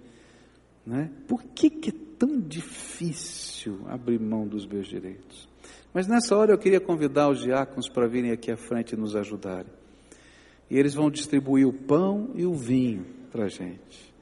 Né? 0.86 1.10
Por 1.26 1.42
que, 1.42 1.68
que 1.68 1.90
é 1.90 1.94
tão 2.16 2.40
difícil 2.40 3.80
abrir 3.88 4.20
mão 4.20 4.46
dos 4.46 4.64
meus 4.64 4.86
direitos? 4.86 5.48
Mas 5.92 6.06
nessa 6.06 6.36
hora 6.36 6.52
eu 6.52 6.58
queria 6.58 6.80
convidar 6.80 7.28
os 7.28 7.40
diáconos 7.40 7.88
para 7.88 8.06
virem 8.06 8.30
aqui 8.30 8.52
à 8.52 8.56
frente 8.56 8.92
e 8.92 8.96
nos 8.96 9.16
ajudarem. 9.16 9.72
E 10.70 10.78
eles 10.78 10.94
vão 10.94 11.10
distribuir 11.10 11.66
o 11.66 11.72
pão 11.72 12.30
e 12.34 12.46
o 12.46 12.54
vinho 12.54 13.04
para 13.32 13.46
a 13.46 13.48
gente. 13.48 14.14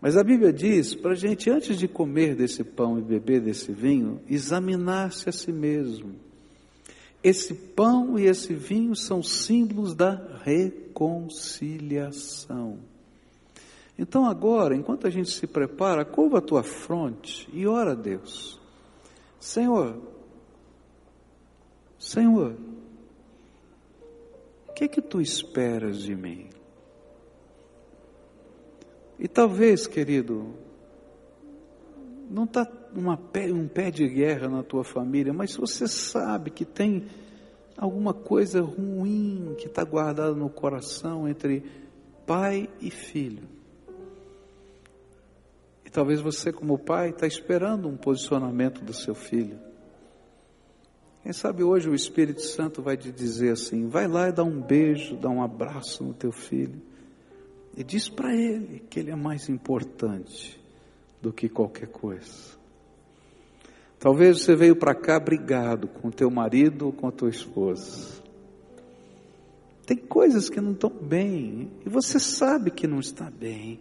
Mas 0.00 0.16
a 0.16 0.22
Bíblia 0.24 0.52
diz 0.52 0.94
para 0.94 1.12
a 1.12 1.16
gente, 1.16 1.48
antes 1.48 1.78
de 1.78 1.88
comer 1.88 2.34
desse 2.34 2.64
pão 2.64 2.98
e 2.98 3.02
beber 3.02 3.40
desse 3.40 3.72
vinho, 3.72 4.20
examinar-se 4.28 5.28
a 5.28 5.32
si 5.32 5.52
mesmo. 5.52 6.16
Esse 7.22 7.54
pão 7.54 8.18
e 8.18 8.26
esse 8.26 8.52
vinho 8.52 8.96
são 8.96 9.22
símbolos 9.22 9.94
da 9.94 10.40
reconciliação. 10.44 12.80
Então 14.02 14.26
agora, 14.26 14.74
enquanto 14.74 15.06
a 15.06 15.10
gente 15.10 15.30
se 15.30 15.46
prepara, 15.46 16.04
curva 16.04 16.38
a 16.38 16.42
tua 16.42 16.64
fronte 16.64 17.48
e 17.52 17.68
ora 17.68 17.92
a 17.92 17.94
Deus. 17.94 18.60
Senhor, 19.38 19.96
Senhor, 22.00 22.56
o 24.68 24.72
que 24.72 24.82
é 24.82 24.88
que 24.88 25.00
tu 25.00 25.20
esperas 25.20 25.98
de 26.02 26.16
mim? 26.16 26.50
E 29.20 29.28
talvez, 29.28 29.86
querido, 29.86 30.52
não 32.28 32.42
está 32.42 32.68
um 32.96 33.68
pé 33.68 33.88
de 33.92 34.08
guerra 34.08 34.48
na 34.48 34.64
tua 34.64 34.82
família, 34.82 35.32
mas 35.32 35.54
você 35.54 35.86
sabe 35.86 36.50
que 36.50 36.64
tem 36.64 37.06
alguma 37.78 38.12
coisa 38.12 38.62
ruim 38.62 39.54
que 39.58 39.68
está 39.68 39.84
guardada 39.84 40.34
no 40.34 40.50
coração 40.50 41.28
entre 41.28 41.62
pai 42.26 42.68
e 42.80 42.90
filho, 42.90 43.61
talvez 45.92 46.20
você, 46.20 46.52
como 46.52 46.78
pai, 46.78 47.10
está 47.10 47.26
esperando 47.26 47.86
um 47.88 47.96
posicionamento 47.96 48.82
do 48.82 48.94
seu 48.94 49.14
filho. 49.14 49.58
Quem 51.22 51.32
sabe 51.32 51.62
hoje 51.62 51.88
o 51.88 51.94
Espírito 51.94 52.42
Santo 52.42 52.82
vai 52.82 52.96
te 52.96 53.12
dizer 53.12 53.52
assim: 53.52 53.86
vai 53.86 54.08
lá 54.08 54.28
e 54.28 54.32
dá 54.32 54.42
um 54.42 54.60
beijo, 54.60 55.16
dá 55.16 55.28
um 55.28 55.42
abraço 55.42 56.02
no 56.02 56.12
teu 56.12 56.32
filho. 56.32 56.80
E 57.76 57.84
diz 57.84 58.08
para 58.08 58.34
ele 58.34 58.82
que 58.90 58.98
ele 58.98 59.10
é 59.10 59.16
mais 59.16 59.48
importante 59.48 60.60
do 61.20 61.32
que 61.32 61.48
qualquer 61.48 61.88
coisa. 61.88 62.60
Talvez 63.98 64.42
você 64.42 64.56
veio 64.56 64.74
para 64.74 64.96
cá 64.96 65.20
brigado 65.20 65.86
com 65.86 66.10
teu 66.10 66.28
marido 66.28 66.86
ou 66.86 66.92
com 66.92 67.06
a 67.06 67.12
tua 67.12 67.30
esposa. 67.30 68.20
Tem 69.86 69.96
coisas 69.96 70.50
que 70.50 70.60
não 70.60 70.72
estão 70.72 70.90
bem 70.90 71.70
e 71.86 71.88
você 71.88 72.18
sabe 72.18 72.72
que 72.72 72.86
não 72.86 72.98
está 72.98 73.30
bem. 73.30 73.80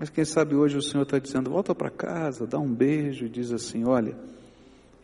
Mas 0.00 0.08
quem 0.08 0.24
sabe 0.24 0.56
hoje 0.56 0.78
o 0.78 0.82
Senhor 0.82 1.02
está 1.02 1.18
dizendo: 1.18 1.50
volta 1.50 1.74
para 1.74 1.90
casa, 1.90 2.46
dá 2.46 2.58
um 2.58 2.72
beijo 2.74 3.26
e 3.26 3.28
diz 3.28 3.52
assim: 3.52 3.84
olha, 3.86 4.18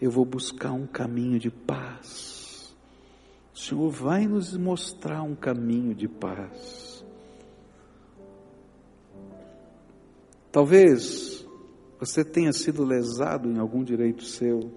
eu 0.00 0.10
vou 0.10 0.24
buscar 0.24 0.72
um 0.72 0.86
caminho 0.86 1.38
de 1.38 1.50
paz. 1.50 2.74
O 3.54 3.58
Senhor 3.58 3.90
vai 3.90 4.26
nos 4.26 4.56
mostrar 4.56 5.22
um 5.22 5.34
caminho 5.34 5.94
de 5.94 6.08
paz. 6.08 7.04
Talvez 10.50 11.46
você 12.00 12.24
tenha 12.24 12.52
sido 12.54 12.82
lesado 12.82 13.50
em 13.50 13.58
algum 13.58 13.84
direito 13.84 14.24
seu, 14.24 14.72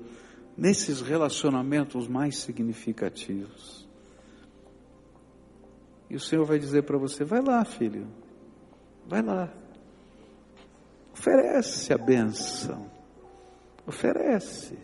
nesses 0.57 0.99
relacionamentos 0.99 2.09
mais 2.09 2.39
significativos. 2.39 3.88
E 6.09 6.15
o 6.17 6.20
Senhor 6.20 6.43
vai 6.43 6.59
dizer 6.59 6.84
para 6.84 6.97
você: 6.97 7.24
vai 7.24 7.41
lá, 7.41 7.63
filho, 7.63 8.05
vai 9.07 9.22
lá. 9.22 9.59
Oferece 11.20 11.91
a 11.91 11.97
benção, 11.97 12.89
oferece. 13.86 14.80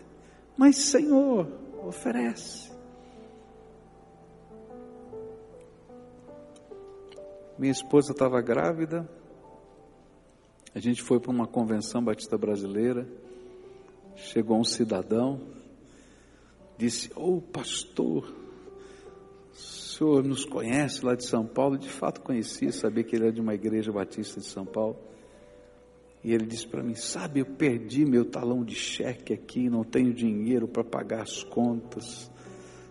Mas, 0.58 0.76
Senhor, 0.76 1.48
oferece. 1.82 2.70
Minha 7.58 7.72
esposa 7.72 8.12
estava 8.12 8.42
grávida, 8.42 9.10
a 10.74 10.80
gente 10.80 11.02
foi 11.02 11.22
para 11.22 11.32
uma 11.32 11.48
convenção 11.48 12.04
batista 12.04 12.38
brasileira, 12.38 13.08
chegou 14.18 14.60
um 14.60 14.66
cidadão, 14.66 15.40
disse: 16.78 17.14
Ô 17.16 17.38
oh, 17.38 17.42
pastor, 17.42 18.30
o 19.54 19.56
senhor 19.56 20.22
nos 20.22 20.44
conhece 20.44 21.06
lá 21.06 21.16
de 21.16 21.24
São 21.24 21.46
Paulo? 21.46 21.78
De 21.78 21.90
fato 21.90 22.20
conhecia, 22.20 22.74
sabia 22.74 23.06
que 23.06 23.16
ele 23.16 23.28
era 23.28 23.34
de 23.34 23.40
uma 23.40 23.54
igreja 23.54 23.90
batista 23.90 24.42
de 24.42 24.48
São 24.48 24.66
Paulo. 24.66 25.15
E 26.26 26.34
ele 26.34 26.48
disse 26.48 26.66
para 26.66 26.82
mim: 26.82 26.96
Sabe, 26.96 27.42
eu 27.42 27.46
perdi 27.46 28.04
meu 28.04 28.26
talão 28.26 28.64
de 28.64 28.74
cheque 28.74 29.32
aqui, 29.32 29.70
não 29.70 29.84
tenho 29.84 30.12
dinheiro 30.12 30.68
para 30.68 30.84
pagar 30.84 31.22
as 31.22 31.44
contas. 31.44 32.32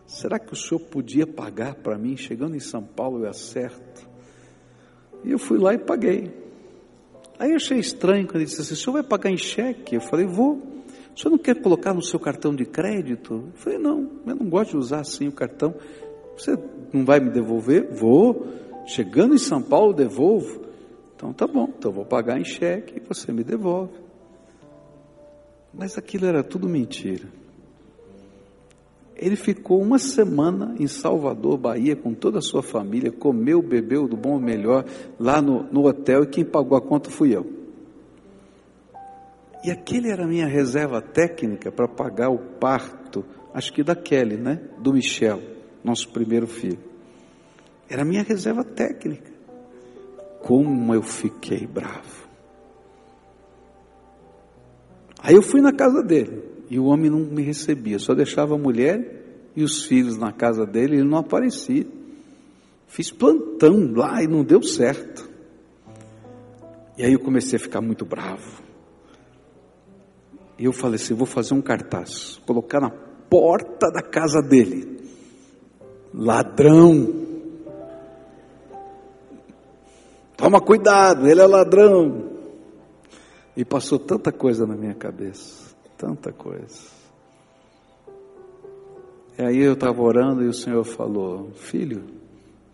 Será 0.06 0.38
que 0.38 0.52
o 0.52 0.56
senhor 0.56 0.78
podia 0.78 1.26
pagar 1.26 1.74
para 1.74 1.98
mim? 1.98 2.16
Chegando 2.16 2.54
em 2.54 2.60
São 2.60 2.84
Paulo 2.84 3.24
eu 3.24 3.28
acerto. 3.28 4.08
E 5.24 5.32
eu 5.32 5.38
fui 5.40 5.58
lá 5.58 5.74
e 5.74 5.78
paguei. 5.78 6.32
Aí 7.36 7.50
eu 7.50 7.56
achei 7.56 7.76
estranho 7.76 8.24
quando 8.24 8.36
ele 8.36 8.44
disse 8.44 8.60
assim: 8.60 8.74
O 8.74 8.76
senhor 8.76 8.92
vai 8.92 9.02
pagar 9.02 9.30
em 9.30 9.36
cheque? 9.36 9.96
Eu 9.96 10.00
falei: 10.00 10.26
Vou. 10.26 10.52
O 10.54 11.18
senhor 11.18 11.32
não 11.32 11.38
quer 11.38 11.60
colocar 11.60 11.92
no 11.92 12.02
seu 12.02 12.20
cartão 12.20 12.54
de 12.54 12.64
crédito? 12.64 13.50
Eu 13.52 13.52
falei: 13.56 13.80
Não, 13.80 14.12
eu 14.24 14.36
não 14.36 14.48
gosto 14.48 14.70
de 14.70 14.76
usar 14.76 15.00
assim 15.00 15.26
o 15.26 15.32
cartão. 15.32 15.74
Você 16.38 16.56
não 16.92 17.04
vai 17.04 17.18
me 17.18 17.30
devolver? 17.30 17.92
Vou. 17.92 18.46
Chegando 18.86 19.34
em 19.34 19.38
São 19.38 19.60
Paulo, 19.60 19.92
devolvo. 19.92 20.62
Então 21.16 21.32
tá 21.32 21.46
bom, 21.46 21.68
então 21.78 21.92
vou 21.92 22.04
pagar 22.04 22.38
em 22.38 22.44
cheque 22.44 22.96
e 22.96 23.00
você 23.00 23.32
me 23.32 23.44
devolve. 23.44 23.92
Mas 25.72 25.96
aquilo 25.96 26.26
era 26.26 26.42
tudo 26.42 26.68
mentira. 26.68 27.26
Ele 29.16 29.36
ficou 29.36 29.80
uma 29.80 29.98
semana 29.98 30.74
em 30.78 30.88
Salvador, 30.88 31.56
Bahia, 31.56 31.94
com 31.94 32.12
toda 32.12 32.38
a 32.38 32.42
sua 32.42 32.62
família, 32.62 33.12
comeu, 33.12 33.62
bebeu 33.62 34.08
do 34.08 34.16
bom 34.16 34.38
e 34.38 34.42
melhor 34.42 34.84
lá 35.18 35.40
no, 35.40 35.62
no 35.72 35.86
hotel 35.86 36.24
e 36.24 36.26
quem 36.26 36.44
pagou 36.44 36.76
a 36.76 36.80
conta 36.80 37.10
fui 37.10 37.34
eu. 37.34 37.46
E 39.64 39.70
aquele 39.70 40.10
era 40.10 40.24
a 40.24 40.28
minha 40.28 40.46
reserva 40.46 41.00
técnica 41.00 41.72
para 41.72 41.88
pagar 41.88 42.28
o 42.28 42.38
parto, 42.38 43.24
acho 43.54 43.72
que 43.72 43.82
da 43.82 43.94
Kelly, 43.94 44.36
né? 44.36 44.60
Do 44.78 44.92
Michel, 44.92 45.40
nosso 45.82 46.10
primeiro 46.10 46.46
filho. 46.46 46.78
Era 47.88 48.02
a 48.02 48.04
minha 48.04 48.22
reserva 48.22 48.64
técnica 48.64 49.33
como 50.44 50.94
eu 50.94 51.02
fiquei 51.02 51.66
bravo. 51.66 52.28
Aí 55.18 55.34
eu 55.34 55.40
fui 55.42 55.62
na 55.62 55.72
casa 55.72 56.02
dele 56.02 56.44
e 56.68 56.78
o 56.78 56.84
homem 56.84 57.10
não 57.10 57.20
me 57.20 57.42
recebia, 57.42 57.98
só 57.98 58.14
deixava 58.14 58.54
a 58.54 58.58
mulher 58.58 59.22
e 59.56 59.62
os 59.62 59.86
filhos 59.86 60.18
na 60.18 60.32
casa 60.32 60.66
dele, 60.66 60.96
ele 60.96 61.08
não 61.08 61.16
aparecia. 61.16 61.86
Fiz 62.86 63.10
plantão 63.10 63.94
lá 63.94 64.22
e 64.22 64.26
não 64.26 64.44
deu 64.44 64.62
certo. 64.62 65.26
E 66.98 67.02
aí 67.02 67.14
eu 67.14 67.20
comecei 67.20 67.56
a 67.56 67.60
ficar 67.60 67.80
muito 67.80 68.04
bravo. 68.04 68.62
E 70.58 70.66
eu 70.66 70.74
falei 70.74 70.96
assim: 70.96 71.14
vou 71.14 71.26
fazer 71.26 71.54
um 71.54 71.62
cartaz, 71.62 72.38
colocar 72.46 72.80
na 72.80 72.90
porta 72.90 73.90
da 73.90 74.02
casa 74.02 74.42
dele. 74.42 74.98
Ladrão, 76.12 77.23
Toma 80.36 80.60
cuidado, 80.60 81.26
ele 81.26 81.40
é 81.40 81.46
ladrão. 81.46 82.32
E 83.56 83.64
passou 83.64 83.98
tanta 83.98 84.32
coisa 84.32 84.66
na 84.66 84.74
minha 84.74 84.94
cabeça, 84.94 85.74
tanta 85.96 86.32
coisa. 86.32 86.92
E 89.38 89.42
aí 89.42 89.58
eu 89.58 89.74
estava 89.74 90.00
orando 90.02 90.42
e 90.42 90.48
o 90.48 90.52
Senhor 90.52 90.84
falou: 90.84 91.50
Filho, 91.54 92.04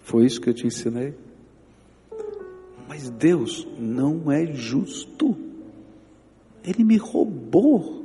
foi 0.01 0.25
isso 0.25 0.41
que 0.41 0.49
eu 0.49 0.55
te 0.55 0.67
ensinei? 0.67 1.15
Mas 2.89 3.09
Deus 3.09 3.67
não 3.79 4.31
é 4.31 4.47
justo. 4.47 5.37
Ele 6.65 6.85
me 6.85 6.97
roubou. 6.97 8.01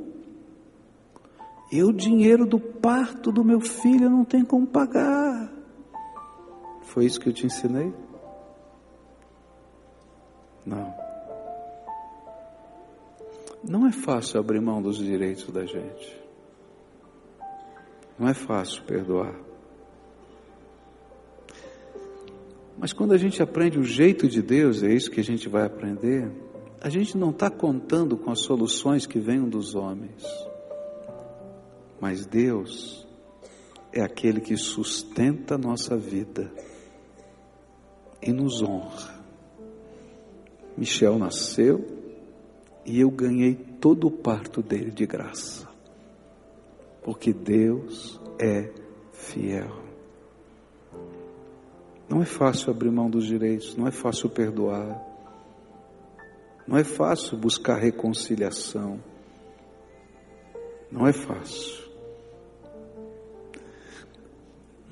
E 1.72 1.82
o 1.82 1.92
dinheiro 1.92 2.46
do 2.46 2.60
parto 2.60 3.32
do 3.32 3.44
meu 3.44 3.60
filho 3.60 4.08
não 4.08 4.24
tem 4.24 4.44
como 4.44 4.66
pagar. 4.66 5.52
Foi 6.82 7.04
isso 7.04 7.18
que 7.18 7.28
eu 7.28 7.32
te 7.32 7.44
ensinei? 7.44 7.92
Não. 10.66 10.92
Não 13.62 13.86
é 13.86 13.92
fácil 13.92 14.40
abrir 14.40 14.60
mão 14.60 14.82
dos 14.82 14.98
direitos 14.98 15.48
da 15.50 15.64
gente. 15.64 16.20
Não 18.18 18.28
é 18.28 18.34
fácil 18.34 18.82
perdoar. 18.82 19.34
Mas 22.78 22.92
quando 22.92 23.12
a 23.12 23.16
gente 23.16 23.42
aprende 23.42 23.78
o 23.78 23.84
jeito 23.84 24.28
de 24.28 24.42
Deus, 24.42 24.82
é 24.82 24.92
isso 24.92 25.10
que 25.10 25.20
a 25.20 25.24
gente 25.24 25.48
vai 25.48 25.64
aprender, 25.64 26.30
a 26.80 26.88
gente 26.88 27.16
não 27.16 27.30
está 27.30 27.50
contando 27.50 28.16
com 28.16 28.30
as 28.30 28.40
soluções 28.40 29.06
que 29.06 29.18
venham 29.18 29.48
dos 29.48 29.74
homens. 29.74 30.22
Mas 32.00 32.26
Deus 32.26 33.06
é 33.92 34.02
aquele 34.02 34.40
que 34.40 34.56
sustenta 34.56 35.54
a 35.54 35.58
nossa 35.58 35.96
vida 35.96 36.52
e 38.22 38.30
nos 38.32 38.62
honra. 38.62 39.15
Michel 40.76 41.18
nasceu 41.18 41.84
e 42.84 43.00
eu 43.00 43.10
ganhei 43.10 43.54
todo 43.54 44.06
o 44.06 44.10
parto 44.10 44.62
dele 44.62 44.90
de 44.90 45.06
graça. 45.06 45.66
Porque 47.02 47.32
Deus 47.32 48.20
é 48.38 48.70
fiel. 49.12 49.84
Não 52.08 52.22
é 52.22 52.24
fácil 52.24 52.70
abrir 52.70 52.90
mão 52.90 53.10
dos 53.10 53.26
direitos, 53.26 53.76
não 53.76 53.88
é 53.88 53.90
fácil 53.90 54.28
perdoar, 54.28 55.02
não 56.66 56.76
é 56.76 56.84
fácil 56.84 57.36
buscar 57.36 57.78
reconciliação, 57.78 59.00
não 60.90 61.06
é 61.06 61.12
fácil. 61.12 61.86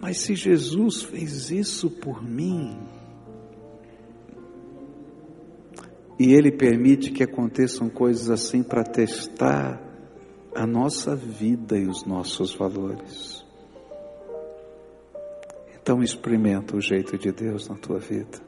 Mas 0.01 0.19
se 0.19 0.35
Jesus 0.35 1.03
fez 1.03 1.51
isso 1.51 1.89
por 1.89 2.23
mim, 2.23 2.77
E 6.19 6.33
Ele 6.33 6.53
permite 6.53 7.11
que 7.11 7.23
aconteçam 7.23 7.89
coisas 7.89 8.31
assim 8.31 8.63
para 8.63 8.85
testar 8.85 9.81
a 10.55 10.67
nossa 10.67 11.17
vida 11.17 11.77
e 11.77 11.87
os 11.87 12.05
nossos 12.05 12.55
valores. 12.55 13.45
Então 15.83 16.03
experimenta 16.03 16.77
o 16.77 16.81
jeito 16.81 17.19
de 17.19 17.33
Deus 17.33 17.69
na 17.69 17.75
tua 17.75 17.99
vida. 17.99 18.39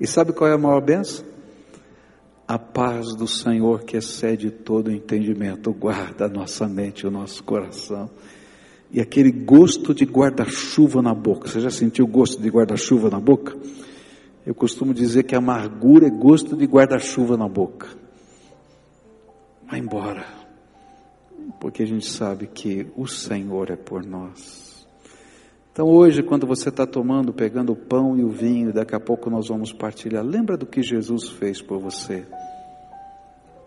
E 0.00 0.06
sabe 0.06 0.32
qual 0.32 0.50
é 0.50 0.54
a 0.54 0.58
maior 0.58 0.80
benção? 0.80 1.24
A 2.46 2.58
paz 2.58 3.14
do 3.16 3.26
Senhor 3.26 3.82
que 3.82 3.96
excede 3.96 4.50
todo 4.50 4.92
entendimento, 4.92 5.72
guarda 5.72 6.26
a 6.26 6.28
nossa 6.28 6.68
mente 6.68 7.00
e 7.00 7.06
o 7.08 7.10
nosso 7.10 7.42
coração. 7.42 8.08
E 8.92 9.00
aquele 9.00 9.32
gosto 9.32 9.92
de 9.92 10.04
guarda-chuva 10.04 11.02
na 11.02 11.12
boca. 11.12 11.48
Você 11.48 11.60
já 11.60 11.70
sentiu 11.70 12.04
o 12.04 12.08
gosto 12.08 12.40
de 12.40 12.48
guarda-chuva 12.48 13.10
na 13.10 13.18
boca? 13.18 13.56
Eu 14.46 14.54
costumo 14.54 14.94
dizer 14.94 15.24
que 15.24 15.34
amargura 15.34 16.06
é 16.06 16.10
gosto 16.10 16.56
de 16.56 16.66
guarda-chuva 16.66 17.36
na 17.36 17.48
boca. 17.48 17.88
Vai 19.68 19.80
embora, 19.80 20.24
porque 21.60 21.82
a 21.82 21.86
gente 21.86 22.06
sabe 22.06 22.46
que 22.46 22.86
o 22.96 23.08
Senhor 23.08 23.72
é 23.72 23.76
por 23.76 24.06
nós. 24.06 24.86
Então 25.72 25.88
hoje, 25.88 26.22
quando 26.22 26.46
você 26.46 26.68
está 26.68 26.86
tomando, 26.86 27.32
pegando 27.32 27.72
o 27.72 27.76
pão 27.76 28.16
e 28.16 28.22
o 28.22 28.30
vinho, 28.30 28.72
daqui 28.72 28.94
a 28.94 29.00
pouco 29.00 29.28
nós 29.28 29.48
vamos 29.48 29.72
partilhar, 29.72 30.24
lembra 30.24 30.56
do 30.56 30.64
que 30.64 30.80
Jesus 30.80 31.28
fez 31.28 31.60
por 31.60 31.80
você. 31.80 32.24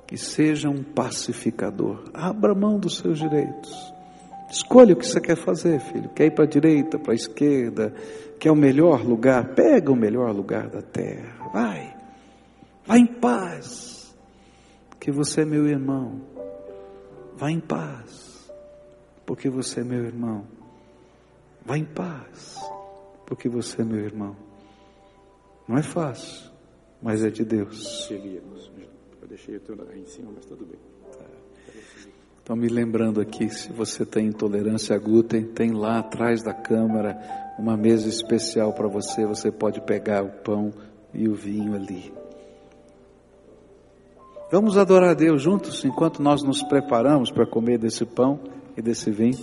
Que 0.08 0.18
seja 0.18 0.70
um 0.70 0.82
pacificador, 0.82 2.06
abra 2.14 2.56
mão 2.56 2.80
dos 2.80 2.98
seus 3.00 3.20
direitos. 3.20 3.94
Escolha 4.50 4.94
o 4.94 4.98
que 4.98 5.06
você 5.06 5.20
quer 5.20 5.36
fazer, 5.36 5.80
filho. 5.82 6.10
Quer 6.10 6.28
ir 6.28 6.32
para 6.32 6.46
a 6.46 6.48
direita, 6.48 6.98
para 6.98 7.12
a 7.12 7.16
esquerda, 7.16 7.94
quer 8.40 8.52
o 8.52 8.56
melhor 8.56 9.06
lugar? 9.06 9.54
Pega 9.54 9.92
o 9.92 9.96
melhor 9.96 10.34
lugar 10.34 10.70
da 10.70 10.82
terra. 10.82 11.50
Vai. 11.54 11.96
Vai 12.86 13.00
em 13.00 13.06
paz. 13.06 14.16
Porque 14.90 15.12
você 15.12 15.42
é 15.42 15.46
meu 15.46 15.68
irmão. 15.68 16.22
Vai 17.36 17.52
em 17.52 17.60
paz. 17.60 18.50
Porque 19.26 19.50
você 19.50 19.82
é 19.82 19.84
meu 19.84 20.06
irmão. 20.06 20.46
Vai 21.66 21.80
em 21.80 21.86
paz. 21.86 22.58
Porque 23.26 23.48
você 23.48 23.82
é 23.82 23.86
meu 23.86 24.00
irmão. 24.00 24.36
Não 25.68 25.78
é 25.78 25.84
fácil, 25.84 26.50
mas 27.00 27.24
é 27.24 27.30
de 27.30 27.46
Deus. 27.46 28.10
Eu 28.10 29.28
deixei 29.28 29.56
o 29.56 29.60
teu 29.60 29.76
em 29.96 30.06
cima, 30.08 30.32
mas 30.34 30.46
tudo 30.46 30.66
bem. 30.66 30.80
Estão 32.40 32.56
me 32.56 32.68
lembrando 32.68 33.22
aqui, 33.22 33.48
se 33.52 33.72
você 33.72 34.04
tem 34.04 34.26
intolerância 34.26 34.96
a 34.96 35.00
glúten, 35.00 35.46
tem 35.46 35.72
lá 35.72 36.00
atrás 36.00 36.42
da 36.42 36.52
câmara 36.52 37.16
uma 37.60 37.76
mesa 37.76 38.08
especial 38.08 38.74
para 38.74 38.88
você. 38.88 39.26
Você 39.26 39.52
pode 39.52 39.82
pegar 39.82 40.24
o 40.24 40.30
pão 40.30 40.72
e 41.14 41.28
o 41.28 41.36
vinho 41.36 41.76
ali. 41.76 42.14
Vamos 44.52 44.78
adorar 44.78 45.12
a 45.12 45.14
Deus 45.14 45.42
juntos 45.42 45.84
enquanto 45.86 46.24
nós 46.24 46.42
nos 46.42 46.64
preparamos 46.64 47.30
para 47.30 47.46
comer 47.46 47.78
desse 47.78 48.06
pão 48.06 48.40
e 48.76 48.82
desse 48.82 49.12
vinho. 49.12 49.38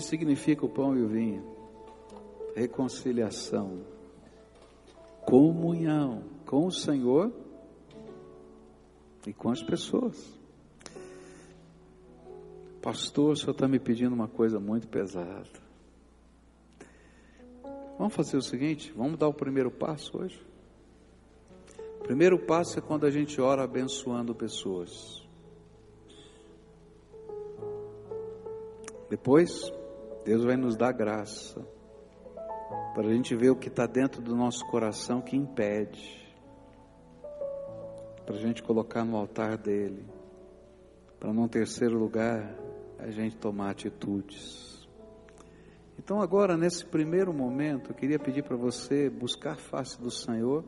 Significa 0.00 0.64
o 0.64 0.68
pão 0.68 0.96
e 0.96 1.02
o 1.02 1.08
vinho? 1.08 1.44
Reconciliação, 2.54 3.80
comunhão 5.24 6.22
com 6.44 6.66
o 6.66 6.72
Senhor 6.72 7.32
e 9.26 9.32
com 9.32 9.50
as 9.50 9.62
pessoas. 9.62 10.38
Pastor, 12.80 13.32
o 13.32 13.36
senhor 13.36 13.52
está 13.52 13.68
me 13.68 13.78
pedindo 13.78 14.14
uma 14.14 14.28
coisa 14.28 14.58
muito 14.58 14.88
pesada. 14.88 15.68
Vamos 17.98 18.14
fazer 18.14 18.36
o 18.36 18.42
seguinte: 18.42 18.92
vamos 18.96 19.18
dar 19.18 19.28
o 19.28 19.34
primeiro 19.34 19.70
passo 19.70 20.18
hoje. 20.18 20.40
O 22.00 22.04
primeiro 22.04 22.38
passo 22.38 22.78
é 22.78 22.82
quando 22.82 23.04
a 23.04 23.10
gente 23.10 23.40
ora 23.40 23.64
abençoando 23.64 24.34
pessoas. 24.34 25.22
Depois, 29.10 29.70
Deus 30.28 30.44
vai 30.44 30.58
nos 30.58 30.76
dar 30.76 30.92
graça 30.92 31.66
para 32.94 33.08
a 33.08 33.14
gente 33.14 33.34
ver 33.34 33.48
o 33.48 33.56
que 33.56 33.68
está 33.68 33.86
dentro 33.86 34.20
do 34.20 34.36
nosso 34.36 34.62
coração 34.66 35.22
que 35.22 35.34
impede, 35.34 36.22
para 38.26 38.34
a 38.34 38.38
gente 38.38 38.62
colocar 38.62 39.06
no 39.06 39.16
altar 39.16 39.56
dele, 39.56 40.04
para 41.18 41.32
num 41.32 41.48
terceiro 41.48 41.98
lugar 41.98 42.54
a 42.98 43.08
gente 43.10 43.38
tomar 43.38 43.70
atitudes. 43.70 44.86
Então, 45.98 46.20
agora, 46.20 46.58
nesse 46.58 46.84
primeiro 46.84 47.32
momento, 47.32 47.92
eu 47.92 47.94
queria 47.94 48.18
pedir 48.18 48.42
para 48.42 48.54
você 48.54 49.08
buscar 49.08 49.52
a 49.52 49.56
face 49.56 49.98
do 49.98 50.10
Senhor 50.10 50.62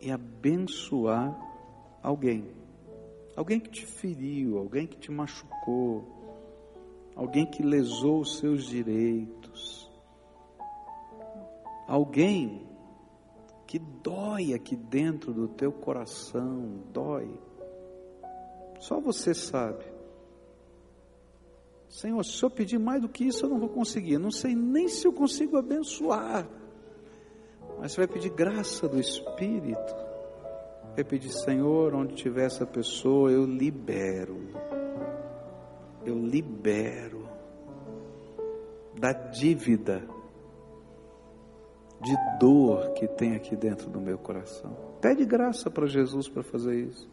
e 0.00 0.10
abençoar 0.10 1.38
alguém. 2.02 2.48
Alguém 3.36 3.60
que 3.60 3.68
te 3.68 3.84
feriu, 3.84 4.56
alguém 4.56 4.86
que 4.86 4.96
te 4.96 5.12
machucou, 5.12 6.13
alguém 7.14 7.46
que 7.46 7.62
lesou 7.62 8.20
os 8.20 8.38
seus 8.38 8.64
direitos, 8.66 9.90
alguém 11.86 12.66
que 13.66 13.78
dói 13.78 14.54
aqui 14.54 14.76
dentro 14.76 15.32
do 15.32 15.48
teu 15.48 15.72
coração, 15.72 16.82
dói. 16.92 17.28
Só 18.78 19.00
você 19.00 19.34
sabe. 19.34 19.84
Senhor, 21.88 22.24
se 22.24 22.42
eu 22.42 22.50
pedir 22.50 22.78
mais 22.78 23.00
do 23.00 23.08
que 23.08 23.24
isso, 23.24 23.44
eu 23.44 23.48
não 23.48 23.58
vou 23.58 23.68
conseguir. 23.68 24.14
Eu 24.14 24.20
não 24.20 24.30
sei 24.30 24.54
nem 24.54 24.88
se 24.88 25.06
eu 25.06 25.12
consigo 25.12 25.56
abençoar. 25.56 26.48
Mas 27.78 27.92
você 27.92 27.98
vai 27.98 28.08
pedir 28.08 28.30
graça 28.30 28.88
do 28.88 28.98
Espírito. 28.98 29.94
Vai 30.94 31.04
pedir, 31.04 31.30
Senhor, 31.30 31.94
onde 31.94 32.14
tiver 32.14 32.46
essa 32.46 32.66
pessoa, 32.66 33.30
eu 33.30 33.44
libero. 33.44 34.40
Eu 36.04 36.18
libero 36.18 37.28
da 38.98 39.12
dívida, 39.12 40.02
de 42.00 42.14
dor 42.38 42.92
que 42.92 43.08
tem 43.08 43.34
aqui 43.34 43.56
dentro 43.56 43.88
do 43.90 44.00
meu 44.00 44.18
coração. 44.18 44.76
Pede 45.00 45.24
graça 45.24 45.70
para 45.70 45.86
Jesus 45.86 46.28
para 46.28 46.42
fazer 46.42 46.74
isso. 46.74 47.08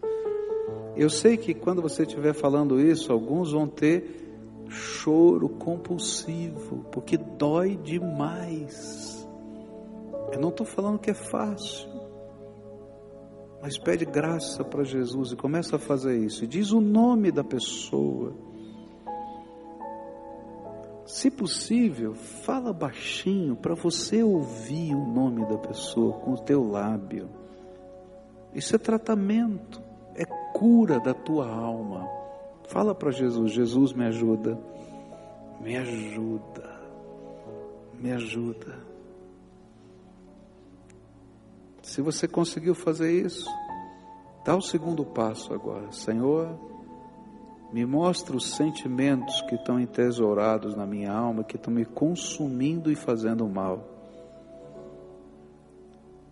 Eu 0.96 1.10
sei 1.10 1.38
que 1.38 1.54
quando 1.54 1.82
você 1.82 2.04
estiver 2.04 2.34
falando 2.34 2.80
isso, 2.80 3.12
alguns 3.12 3.52
vão 3.54 3.68
ter 3.68 4.22
choro 4.70 5.50
compulsivo, 5.50 6.86
porque 6.92 7.18
dói 7.18 7.78
demais. 7.78 9.28
Eu 10.32 10.40
não 10.40 10.50
estou 10.50 10.66
falando 10.66 11.00
que 11.00 11.12
é 11.12 11.14
fácil, 11.14 11.90
mas 13.62 13.78
pede 13.78 14.06
graça 14.06 14.64
para 14.64 14.84
Jesus 14.84 15.32
e 15.32 15.36
começa 15.36 15.76
a 15.76 15.80
fazer 15.80 16.18
isso. 16.18 16.44
E 16.44 16.48
diz 16.48 16.72
o 16.72 16.82
nome 16.82 17.32
da 17.32 17.44
pessoa. 17.44 18.34
Se 21.12 21.30
possível, 21.30 22.16
fala 22.16 22.72
baixinho 22.72 23.54
para 23.54 23.76
você 23.76 24.24
ouvir 24.24 24.96
o 24.96 25.06
nome 25.06 25.46
da 25.46 25.58
pessoa 25.58 26.14
com 26.14 26.32
o 26.32 26.38
teu 26.38 26.64
lábio. 26.64 27.30
Isso 28.56 28.78
é 28.78 28.80
tratamento, 28.80 29.84
é 30.16 30.24
cura 30.54 31.02
da 31.02 31.14
tua 31.14 31.52
alma. 31.52 32.08
Fala 32.70 32.96
para 32.96 33.12
Jesus: 33.12 33.52
Jesus, 33.52 33.92
me 33.92 34.06
ajuda, 34.06 34.58
me 35.60 35.76
ajuda, 35.76 36.80
me 38.00 38.14
ajuda. 38.14 38.80
Se 41.84 42.02
você 42.02 42.26
conseguiu 42.26 42.74
fazer 42.74 43.12
isso, 43.12 43.50
dá 44.46 44.56
o 44.56 44.62
segundo 44.62 45.04
passo 45.04 45.54
agora. 45.54 45.92
Senhor, 45.92 46.71
me 47.72 47.86
mostra 47.86 48.36
os 48.36 48.52
sentimentos 48.56 49.42
que 49.44 49.56
estão 49.56 49.80
entesourados 49.80 50.76
na 50.76 50.86
minha 50.86 51.12
alma, 51.12 51.44
que 51.44 51.56
estão 51.56 51.74
me 51.74 51.86
consumindo 51.86 52.92
e 52.92 52.96
fazendo 52.96 53.48
mal. 53.48 53.88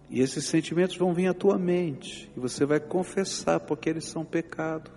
E 0.09 0.19
esses 0.21 0.45
sentimentos 0.45 0.97
vão 0.97 1.13
vir 1.13 1.27
à 1.27 1.33
tua 1.33 1.57
mente, 1.57 2.29
e 2.35 2.39
você 2.39 2.65
vai 2.65 2.79
confessar, 2.79 3.59
porque 3.59 3.89
eles 3.89 4.05
são 4.05 4.25
pecado. 4.25 4.91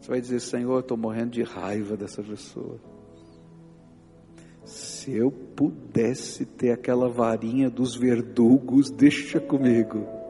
Você 0.00 0.08
vai 0.08 0.20
dizer: 0.20 0.40
Senhor, 0.40 0.80
estou 0.80 0.96
morrendo 0.96 1.30
de 1.30 1.42
raiva 1.42 1.96
dessa 1.96 2.22
pessoa. 2.22 2.78
Se 4.64 5.12
eu 5.12 5.30
pudesse 5.30 6.44
ter 6.44 6.70
aquela 6.70 7.08
varinha 7.08 7.68
dos 7.68 7.96
verdugos, 7.96 8.90
deixa 8.90 9.40
comigo. 9.40 10.21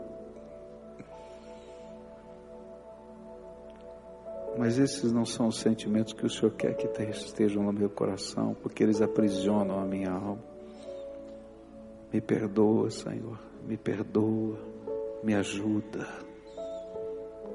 Mas 4.63 4.79
esses 4.79 5.11
não 5.11 5.27
são 5.27 5.49
os 5.49 5.59
sentimentos 5.59 6.13
que 6.13 6.25
o 6.25 6.31
Senhor 6.31 6.53
quer 6.53 6.77
que 6.77 6.87
estejam 7.11 7.65
no 7.65 7.73
meu 7.73 7.91
coração, 7.91 8.55
porque 8.63 8.85
eles 8.85 9.03
aprisionam 9.03 9.81
a 9.81 9.85
minha 9.85 10.13
alma. 10.13 10.39
Me 12.13 12.21
perdoa, 12.21 12.89
Senhor, 12.89 13.41
me 13.67 13.77
perdoa, 13.77 14.57
me 15.21 15.35
ajuda. 15.35 16.07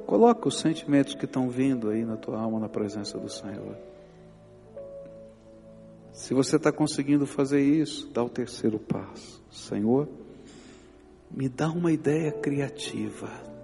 Coloca 0.05 0.49
os 0.49 0.59
sentimentos 0.59 1.15
que 1.15 1.23
estão 1.23 1.49
vindo 1.49 1.89
aí 1.89 2.03
na 2.03 2.17
tua 2.17 2.41
alma 2.41 2.59
na 2.59 2.67
presença 2.67 3.17
do 3.17 3.29
Senhor. 3.29 3.77
Se 6.11 6.33
você 6.33 6.57
está 6.57 6.73
conseguindo 6.73 7.25
fazer 7.25 7.61
isso, 7.61 8.11
dá 8.11 8.21
o 8.21 8.27
terceiro 8.29 8.79
passo. 8.79 9.41
Senhor, 9.49 10.09
me 11.31 11.47
dá 11.47 11.69
uma 11.69 11.93
ideia 11.93 12.33
criativa. 12.33 13.56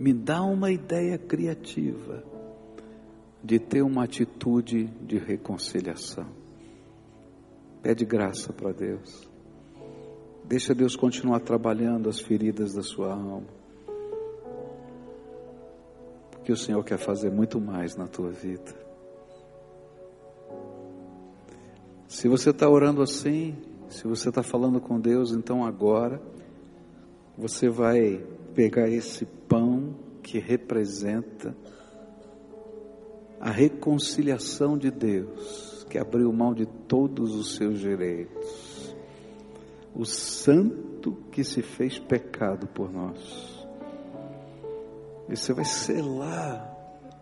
Me 0.00 0.14
dá 0.14 0.42
uma 0.42 0.72
ideia 0.72 1.18
criativa 1.18 2.24
de 3.44 3.58
ter 3.58 3.82
uma 3.82 4.04
atitude 4.04 4.86
de 5.02 5.18
reconciliação. 5.18 6.26
Pede 7.82 8.04
graça 8.04 8.52
para 8.52 8.72
Deus. 8.72 9.30
Deixa 10.44 10.74
Deus 10.74 10.96
continuar 10.96 11.40
trabalhando 11.40 12.08
as 12.08 12.18
feridas 12.18 12.72
da 12.72 12.82
sua 12.82 13.12
alma 13.12 13.60
que 16.42 16.52
o 16.52 16.56
Senhor 16.56 16.82
quer 16.82 16.98
fazer 16.98 17.30
muito 17.30 17.60
mais 17.60 17.94
na 17.94 18.08
tua 18.08 18.30
vida. 18.30 18.74
Se 22.08 22.26
você 22.26 22.50
está 22.50 22.68
orando 22.68 23.02
assim, 23.02 23.54
se 23.88 24.04
você 24.04 24.30
está 24.30 24.42
falando 24.42 24.80
com 24.80 24.98
Deus, 24.98 25.30
então 25.32 25.64
agora 25.64 26.20
você 27.38 27.68
vai 27.68 28.24
pegar 28.54 28.88
esse 28.88 29.24
pão 29.24 29.94
que 30.22 30.38
representa 30.38 31.56
a 33.40 33.50
reconciliação 33.50 34.76
de 34.76 34.90
Deus, 34.90 35.86
que 35.88 35.98
abriu 35.98 36.32
mão 36.32 36.52
de 36.52 36.66
todos 36.66 37.34
os 37.34 37.56
seus 37.56 37.78
direitos, 37.78 38.94
o 39.94 40.04
santo 40.04 41.12
que 41.32 41.42
se 41.42 41.62
fez 41.62 41.98
pecado 41.98 42.66
por 42.66 42.92
nós 42.92 43.60
e 45.30 45.36
você 45.36 45.52
vai 45.52 45.64
selar 45.64 46.76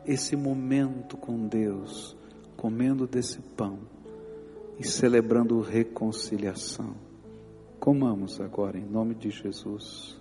esse 0.06 0.34
momento 0.34 1.18
com 1.18 1.46
Deus, 1.46 2.16
comendo 2.56 3.06
desse 3.06 3.38
pão 3.38 3.80
e 4.78 4.84
celebrando 4.86 5.60
reconciliação. 5.60 6.94
Comamos 7.78 8.40
agora 8.40 8.78
em 8.78 8.86
nome 8.86 9.14
de 9.14 9.28
Jesus. 9.28 10.18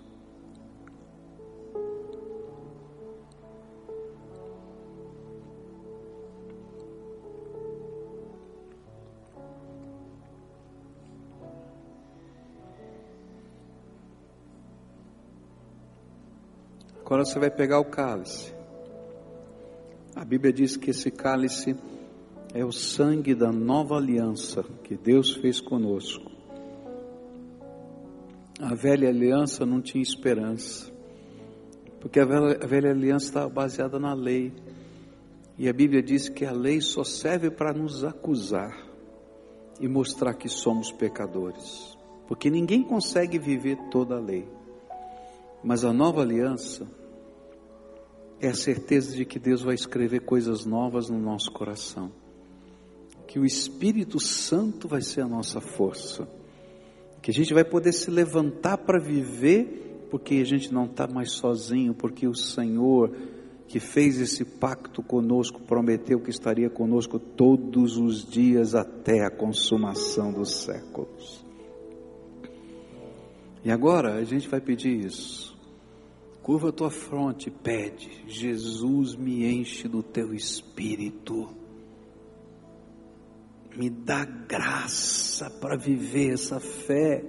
Agora 17.08 17.24
você 17.24 17.38
vai 17.38 17.50
pegar 17.50 17.80
o 17.80 17.86
cálice. 17.86 18.52
A 20.14 20.26
Bíblia 20.26 20.52
diz 20.52 20.76
que 20.76 20.90
esse 20.90 21.10
cálice 21.10 21.74
é 22.52 22.62
o 22.62 22.70
sangue 22.70 23.34
da 23.34 23.50
nova 23.50 23.96
aliança 23.96 24.62
que 24.84 24.94
Deus 24.94 25.34
fez 25.36 25.58
conosco. 25.58 26.30
A 28.60 28.74
velha 28.74 29.08
aliança 29.08 29.64
não 29.64 29.80
tinha 29.80 30.02
esperança, 30.02 30.92
porque 31.98 32.20
a 32.20 32.26
velha, 32.26 32.58
a 32.62 32.66
velha 32.66 32.90
aliança 32.90 33.24
estava 33.24 33.48
baseada 33.48 33.98
na 33.98 34.12
lei. 34.12 34.52
E 35.56 35.66
a 35.66 35.72
Bíblia 35.72 36.02
diz 36.02 36.28
que 36.28 36.44
a 36.44 36.52
lei 36.52 36.82
só 36.82 37.04
serve 37.04 37.50
para 37.50 37.72
nos 37.72 38.04
acusar 38.04 38.86
e 39.80 39.88
mostrar 39.88 40.34
que 40.34 40.50
somos 40.50 40.92
pecadores, 40.92 41.96
porque 42.26 42.50
ninguém 42.50 42.82
consegue 42.82 43.38
viver 43.38 43.78
toda 43.90 44.16
a 44.16 44.20
lei. 44.20 44.46
Mas 45.64 45.86
a 45.86 45.92
nova 45.92 46.20
aliança 46.20 46.97
é 48.40 48.48
a 48.48 48.54
certeza 48.54 49.16
de 49.16 49.24
que 49.24 49.38
Deus 49.38 49.62
vai 49.62 49.74
escrever 49.74 50.20
coisas 50.20 50.64
novas 50.64 51.08
no 51.08 51.18
nosso 51.18 51.50
coração. 51.50 52.10
Que 53.26 53.38
o 53.38 53.44
Espírito 53.44 54.20
Santo 54.20 54.88
vai 54.88 55.02
ser 55.02 55.22
a 55.22 55.28
nossa 55.28 55.60
força. 55.60 56.28
Que 57.20 57.30
a 57.30 57.34
gente 57.34 57.52
vai 57.52 57.64
poder 57.64 57.92
se 57.92 58.10
levantar 58.10 58.78
para 58.78 59.02
viver, 59.02 60.06
porque 60.10 60.36
a 60.36 60.44
gente 60.44 60.72
não 60.72 60.84
está 60.84 61.06
mais 61.06 61.32
sozinho, 61.32 61.94
porque 61.94 62.26
o 62.26 62.34
Senhor 62.34 63.12
que 63.68 63.78
fez 63.78 64.18
esse 64.18 64.46
pacto 64.46 65.02
conosco 65.02 65.60
prometeu 65.60 66.18
que 66.18 66.30
estaria 66.30 66.70
conosco 66.70 67.18
todos 67.18 67.98
os 67.98 68.24
dias 68.24 68.74
até 68.74 69.24
a 69.24 69.30
consumação 69.30 70.32
dos 70.32 70.62
séculos. 70.62 71.44
E 73.62 73.70
agora 73.70 74.14
a 74.14 74.24
gente 74.24 74.48
vai 74.48 74.60
pedir 74.60 75.04
isso. 75.04 75.57
Curva 76.48 76.70
a 76.70 76.72
tua 76.72 76.88
fronte, 76.88 77.50
pede, 77.50 78.24
Jesus 78.26 79.14
me 79.14 79.44
enche 79.44 79.86
do 79.86 80.02
teu 80.02 80.32
espírito. 80.32 81.46
Me 83.76 83.90
dá 83.90 84.24
graça 84.24 85.50
para 85.50 85.76
viver 85.76 86.32
essa 86.32 86.58
fé, 86.58 87.22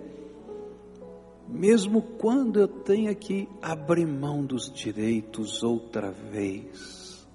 mesmo 1.49 2.01
quando 2.01 2.61
eu 2.61 2.67
tenha 2.69 3.13
que 3.13 3.45
abrir 3.61 4.07
mão 4.07 4.45
dos 4.45 4.71
direitos 4.71 5.63
outra 5.63 6.11
vez. 6.11 7.27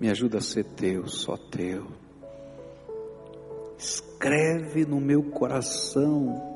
Me 0.00 0.08
ajuda 0.08 0.38
a 0.38 0.40
ser 0.40 0.64
teu, 0.64 1.06
só 1.06 1.36
teu. 1.36 1.86
Escreve 3.76 4.86
no 4.86 5.02
meu 5.02 5.22
coração 5.24 6.54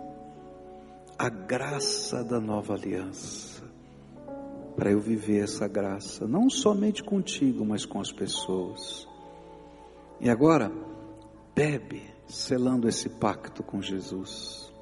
a 1.18 1.28
graça 1.28 2.22
da 2.22 2.40
nova 2.40 2.74
aliança, 2.74 3.47
para 4.78 4.92
eu 4.92 5.00
viver 5.00 5.42
essa 5.42 5.66
graça, 5.66 6.24
não 6.28 6.48
somente 6.48 7.02
contigo, 7.02 7.66
mas 7.66 7.84
com 7.84 8.00
as 8.00 8.12
pessoas. 8.12 9.08
E 10.20 10.30
agora, 10.30 10.70
bebe, 11.52 12.04
selando 12.28 12.88
esse 12.88 13.08
pacto 13.08 13.64
com 13.64 13.82
Jesus. 13.82 14.72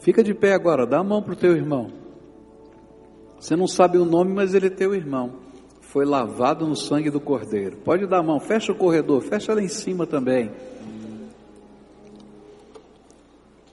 Fica 0.00 0.24
de 0.24 0.32
pé 0.32 0.54
agora, 0.54 0.86
dá 0.86 1.00
a 1.00 1.04
mão 1.04 1.22
para 1.22 1.34
o 1.34 1.36
teu 1.36 1.54
irmão. 1.54 1.92
Você 3.38 3.54
não 3.54 3.66
sabe 3.66 3.98
o 3.98 4.06
nome, 4.06 4.32
mas 4.32 4.54
ele 4.54 4.68
é 4.68 4.70
teu 4.70 4.94
irmão. 4.94 5.34
Foi 5.82 6.06
lavado 6.06 6.66
no 6.66 6.74
sangue 6.74 7.10
do 7.10 7.20
Cordeiro. 7.20 7.76
Pode 7.84 8.06
dar 8.06 8.20
a 8.20 8.22
mão, 8.22 8.40
fecha 8.40 8.72
o 8.72 8.76
corredor, 8.76 9.20
fecha 9.20 9.52
lá 9.52 9.60
em 9.60 9.68
cima 9.68 10.06
também. 10.06 10.50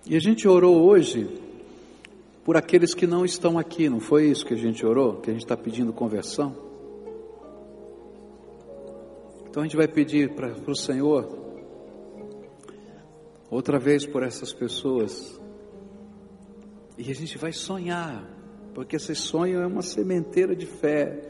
E 0.10 0.16
a 0.16 0.20
gente 0.20 0.47
orou 0.47 0.82
hoje 0.88 1.30
por 2.43 2.57
aqueles 2.57 2.95
que 2.95 3.05
não 3.05 3.24
estão 3.24 3.60
aqui, 3.60 3.88
não 3.88 3.99
foi 3.99 4.26
isso 4.26 4.43
que 4.43 4.55
a 4.55 4.57
gente 4.57 4.84
orou? 4.84 5.18
Que 5.18 5.30
a 5.30 5.34
gente 5.34 5.43
está 5.43 5.55
pedindo 5.55 5.93
conversão? 5.93 6.55
Então 9.47 9.62
a 9.62 9.68
gente 9.68 9.78
vai 9.78 9.88
pedir 9.88 10.34
para 10.34 10.51
o 10.66 10.76
Senhor, 10.76 11.30
outra 13.51 13.78
vez 13.78 14.03
por 14.03 14.24
essas 14.24 14.51
pessoas, 14.51 15.39
e 16.97 17.12
a 17.12 17.14
gente 17.14 17.38
vai 17.38 17.53
sonhar, 17.53 18.28
porque 18.74 18.95
esse 18.95 19.14
sonho 19.14 19.62
é 19.62 19.68
uma 19.68 19.84
sementeira 19.84 20.55
de 20.55 20.66
fé, 20.66 21.22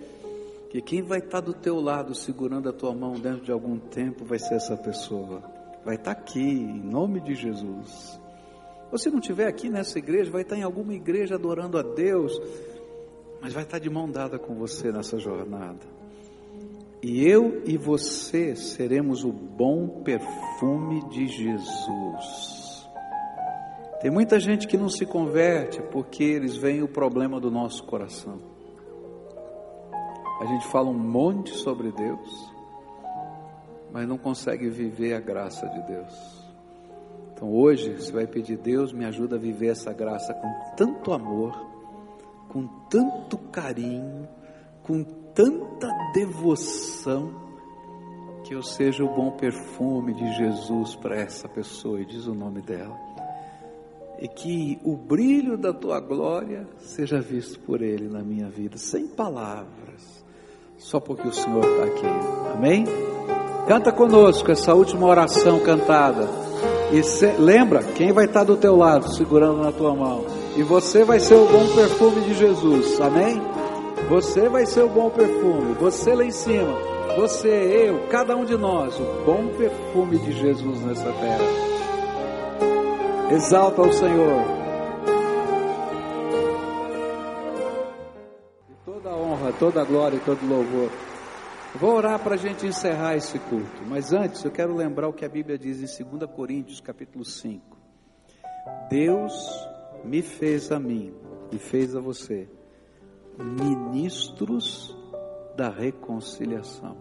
que 0.70 0.82
quem 0.82 1.02
vai 1.02 1.20
estar 1.20 1.42
tá 1.42 1.42
do 1.42 1.54
teu 1.54 1.82
lado 1.82 2.16
segurando 2.16 2.70
a 2.70 2.74
tua 2.74 2.96
mão 2.96 3.20
dentro 3.20 3.44
de 3.44 3.52
algum 3.52 3.78
tempo 3.78 4.24
vai 4.24 4.40
ser 4.40 4.54
essa 4.54 4.78
pessoa, 4.78 5.44
vai 5.84 5.96
estar 5.96 6.16
tá 6.16 6.22
aqui, 6.22 6.40
em 6.40 6.80
nome 6.80 7.20
de 7.20 7.36
Jesus. 7.36 8.18
Você 8.92 9.10
não 9.10 9.20
estiver 9.20 9.48
aqui 9.48 9.70
nessa 9.70 10.00
igreja, 10.00 10.32
vai 10.32 10.42
estar 10.42 10.58
em 10.58 10.64
alguma 10.64 10.94
igreja 10.94 11.36
adorando 11.36 11.78
a 11.78 11.82
Deus, 11.82 12.40
mas 13.42 13.54
vai 13.54 13.64
estar 13.64 13.80
de 13.80 13.90
mão 13.90 14.10
dada 14.10 14.40
com 14.40 14.56
você 14.56 14.92
nessa 14.92 15.20
jornada. 15.20 16.00
E 17.02 17.26
eu 17.26 17.62
e 17.66 17.78
você 17.78 18.56
seremos 18.56 19.24
o 19.24 19.32
bom 19.32 20.02
perfume 20.04 21.08
de 21.10 21.28
Jesus. 21.28 22.88
Tem 24.02 24.10
muita 24.10 24.40
gente 24.40 24.68
que 24.68 24.78
não 24.78 24.90
se 24.90 25.06
converte 25.06 25.82
porque 25.92 26.24
eles 26.24 26.58
veem 26.58 26.82
o 26.82 26.88
problema 26.88 27.40
do 27.40 27.52
nosso 27.52 27.84
coração. 27.84 28.40
A 30.42 30.46
gente 30.46 30.68
fala 30.68 30.90
um 30.90 30.98
monte 30.98 31.52
sobre 31.52 31.92
Deus, 31.92 32.54
mas 33.92 34.08
não 34.08 34.18
consegue 34.18 34.70
viver 34.70 35.14
a 35.14 35.20
graça 35.20 35.68
de 35.68 35.82
Deus. 35.86 36.39
Então 37.40 37.56
hoje 37.56 37.96
você 37.96 38.12
vai 38.12 38.28
pedir, 38.28 38.58
Deus 38.58 38.92
me 38.92 39.06
ajuda 39.06 39.38
a 39.38 39.40
viver 39.40 39.68
essa 39.68 39.94
graça 39.94 40.34
com 40.34 40.76
tanto 40.76 41.14
amor, 41.14 41.58
com 42.50 42.68
tanto 42.90 43.38
carinho, 43.38 44.28
com 44.84 45.06
tanta 45.34 45.88
devoção, 46.14 47.32
que 48.44 48.54
eu 48.54 48.62
seja 48.62 49.06
o 49.06 49.16
bom 49.16 49.32
perfume 49.32 50.14
de 50.16 50.34
Jesus 50.34 50.98
para 50.98 51.16
essa 51.16 51.48
pessoa, 51.48 52.02
e 52.02 52.06
diz 52.06 52.28
o 52.28 52.34
nome 52.34 52.62
dela. 52.62 53.00
E 54.20 54.28
que 54.28 54.78
o 54.84 54.98
brilho 54.98 55.58
da 55.58 55.72
tua 55.72 56.02
glória 56.02 56.68
seja 56.80 57.22
visto 57.22 57.58
por 57.62 57.82
Ele 57.82 58.10
na 58.10 58.22
minha 58.22 58.50
vida, 58.50 58.78
sem 58.78 59.08
palavras, 59.08 60.26
só 60.78 61.00
porque 61.00 61.30
o 61.30 61.34
Senhor 61.34 61.64
está 61.64 61.84
aqui. 61.86 62.54
Amém? 62.54 62.84
Canta 63.66 63.94
conosco 63.94 64.52
essa 64.52 64.74
última 64.74 65.08
oração 65.08 65.62
cantada. 65.62 66.49
E 66.92 67.04
se, 67.04 67.28
lembra, 67.38 67.84
quem 67.84 68.12
vai 68.12 68.26
estar 68.26 68.44
do 68.44 68.58
teu 68.58 68.76
lado, 68.76 69.10
segurando 69.14 69.62
na 69.62 69.72
tua 69.72 69.94
mão? 69.94 70.26
E 70.56 70.64
você 70.64 71.04
vai 71.04 71.20
ser 71.20 71.36
o 71.36 71.46
bom 71.46 71.68
perfume 71.76 72.22
de 72.22 72.34
Jesus, 72.34 73.00
amém? 73.00 73.42
Você 74.10 74.50
vai 74.50 74.66
ser 74.66 74.84
o 74.84 74.90
bom 74.90 75.10
perfume, 75.10 75.76
você 75.80 76.16
lá 76.16 76.26
em 76.26 76.32
cima, 76.32 76.74
você, 77.16 77.48
eu, 77.48 78.08
cada 78.10 78.36
um 78.36 78.44
de 78.44 78.58
nós, 78.58 79.00
o 79.00 79.24
bom 79.24 79.50
perfume 79.56 80.18
de 80.18 80.32
Jesus 80.32 80.82
nessa 80.82 81.12
terra. 81.12 81.70
Exalta 83.32 83.82
o 83.82 83.94
Senhor. 83.94 84.60
toda 88.86 89.10
a 89.12 89.16
honra, 89.16 89.54
toda 89.60 89.82
a 89.82 89.86
glória 89.86 90.18
e 90.18 90.20
todo 90.20 90.40
louvor. 90.48 90.90
Vou 91.76 91.96
orar 91.96 92.20
para 92.20 92.34
a 92.34 92.38
gente 92.38 92.66
encerrar 92.66 93.16
esse 93.16 93.38
culto, 93.38 93.84
mas 93.88 94.12
antes 94.12 94.44
eu 94.44 94.50
quero 94.50 94.76
lembrar 94.76 95.08
o 95.08 95.14
que 95.14 95.24
a 95.24 95.30
Bíblia 95.30 95.58
diz 95.58 96.00
em 96.00 96.04
2 96.04 96.32
Coríntios 96.32 96.82
capítulo 96.82 97.24
5. 97.24 97.78
Deus 98.90 99.34
me 100.04 100.24
fez 100.24 100.72
a 100.72 100.80
mim 100.80 101.14
e 101.52 101.60
fez 101.60 101.96
a 101.96 102.02
você 102.02 102.50
ministros 103.38 104.98
da 105.56 105.70
reconciliação. 105.70 106.98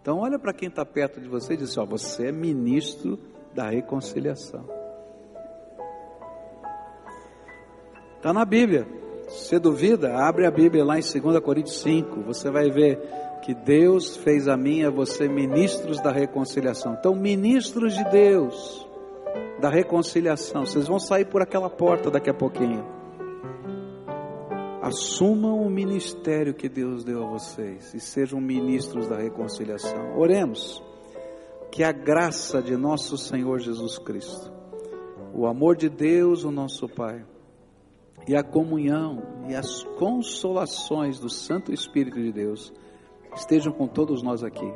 Então 0.00 0.18
olha 0.18 0.38
para 0.38 0.52
quem 0.52 0.68
está 0.68 0.84
perto 0.84 1.20
de 1.20 1.28
você 1.28 1.54
e 1.54 1.58
diz: 1.58 1.78
ó, 1.78 1.86
você 1.86 2.26
é 2.26 2.32
ministro 2.32 3.16
da 3.54 3.70
reconciliação. 3.70 4.68
Está 8.16 8.32
na 8.32 8.44
Bíblia. 8.44 8.84
Se 9.28 9.58
duvida, 9.58 10.16
abre 10.16 10.44
a 10.44 10.50
Bíblia 10.50 10.84
lá 10.84 10.98
em 10.98 11.02
2 11.02 11.38
Coríntios 11.40 11.80
5. 11.80 12.20
Você 12.22 12.50
vai 12.50 12.68
ver 12.68 13.00
que 13.42 13.54
Deus 13.54 14.16
fez 14.16 14.46
a 14.46 14.56
mim 14.56 14.80
e 14.80 14.86
a 14.86 14.90
você 14.90 15.28
ministros 15.28 16.00
da 16.00 16.12
reconciliação. 16.12 16.94
Então, 16.94 17.14
ministros 17.14 17.94
de 17.94 18.04
Deus 18.04 18.86
da 19.60 19.68
reconciliação. 19.68 20.64
Vocês 20.64 20.86
vão 20.86 20.98
sair 20.98 21.26
por 21.26 21.42
aquela 21.42 21.68
porta 21.68 22.10
daqui 22.10 22.30
a 22.30 22.34
pouquinho. 22.34 22.84
Assumam 24.80 25.60
o 25.60 25.70
ministério 25.70 26.54
que 26.54 26.68
Deus 26.68 27.04
deu 27.04 27.24
a 27.24 27.30
vocês 27.30 27.92
e 27.94 28.00
sejam 28.00 28.40
ministros 28.40 29.08
da 29.08 29.16
reconciliação. 29.16 30.18
Oremos 30.18 30.82
que 31.70 31.84
a 31.84 31.92
graça 31.92 32.60
de 32.60 32.76
nosso 32.76 33.16
Senhor 33.16 33.60
Jesus 33.60 33.98
Cristo, 33.98 34.52
o 35.32 35.46
amor 35.46 35.76
de 35.76 35.88
Deus, 35.88 36.44
o 36.44 36.50
nosso 36.50 36.88
Pai, 36.88 37.24
e 38.26 38.36
a 38.36 38.42
comunhão 38.42 39.22
e 39.48 39.54
as 39.54 39.82
consolações 39.98 41.18
do 41.18 41.28
Santo 41.28 41.72
Espírito 41.72 42.20
de 42.20 42.32
Deus 42.32 42.72
estejam 43.34 43.72
com 43.72 43.86
todos 43.86 44.22
nós 44.22 44.42
aqui 44.42 44.72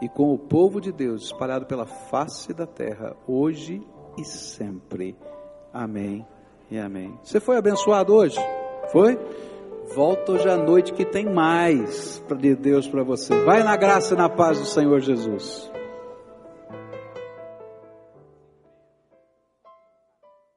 e 0.00 0.08
com 0.08 0.32
o 0.32 0.38
povo 0.38 0.80
de 0.80 0.92
Deus 0.92 1.24
espalhado 1.24 1.66
pela 1.66 1.86
face 1.86 2.52
da 2.52 2.66
terra, 2.66 3.16
hoje 3.26 3.82
e 4.18 4.24
sempre. 4.24 5.16
Amém 5.72 6.26
e 6.70 6.78
amém. 6.78 7.18
Você 7.22 7.40
foi 7.40 7.56
abençoado 7.56 8.14
hoje? 8.14 8.38
Foi? 8.90 9.18
Volta 9.94 10.32
hoje 10.32 10.48
à 10.48 10.56
noite 10.56 10.92
que 10.92 11.04
tem 11.04 11.26
mais 11.26 12.22
de 12.38 12.54
Deus 12.54 12.88
para 12.88 13.02
você. 13.02 13.34
Vai 13.44 13.62
na 13.62 13.76
graça 13.76 14.14
e 14.14 14.16
na 14.16 14.28
paz 14.28 14.58
do 14.58 14.66
Senhor 14.66 15.00
Jesus. 15.00 15.73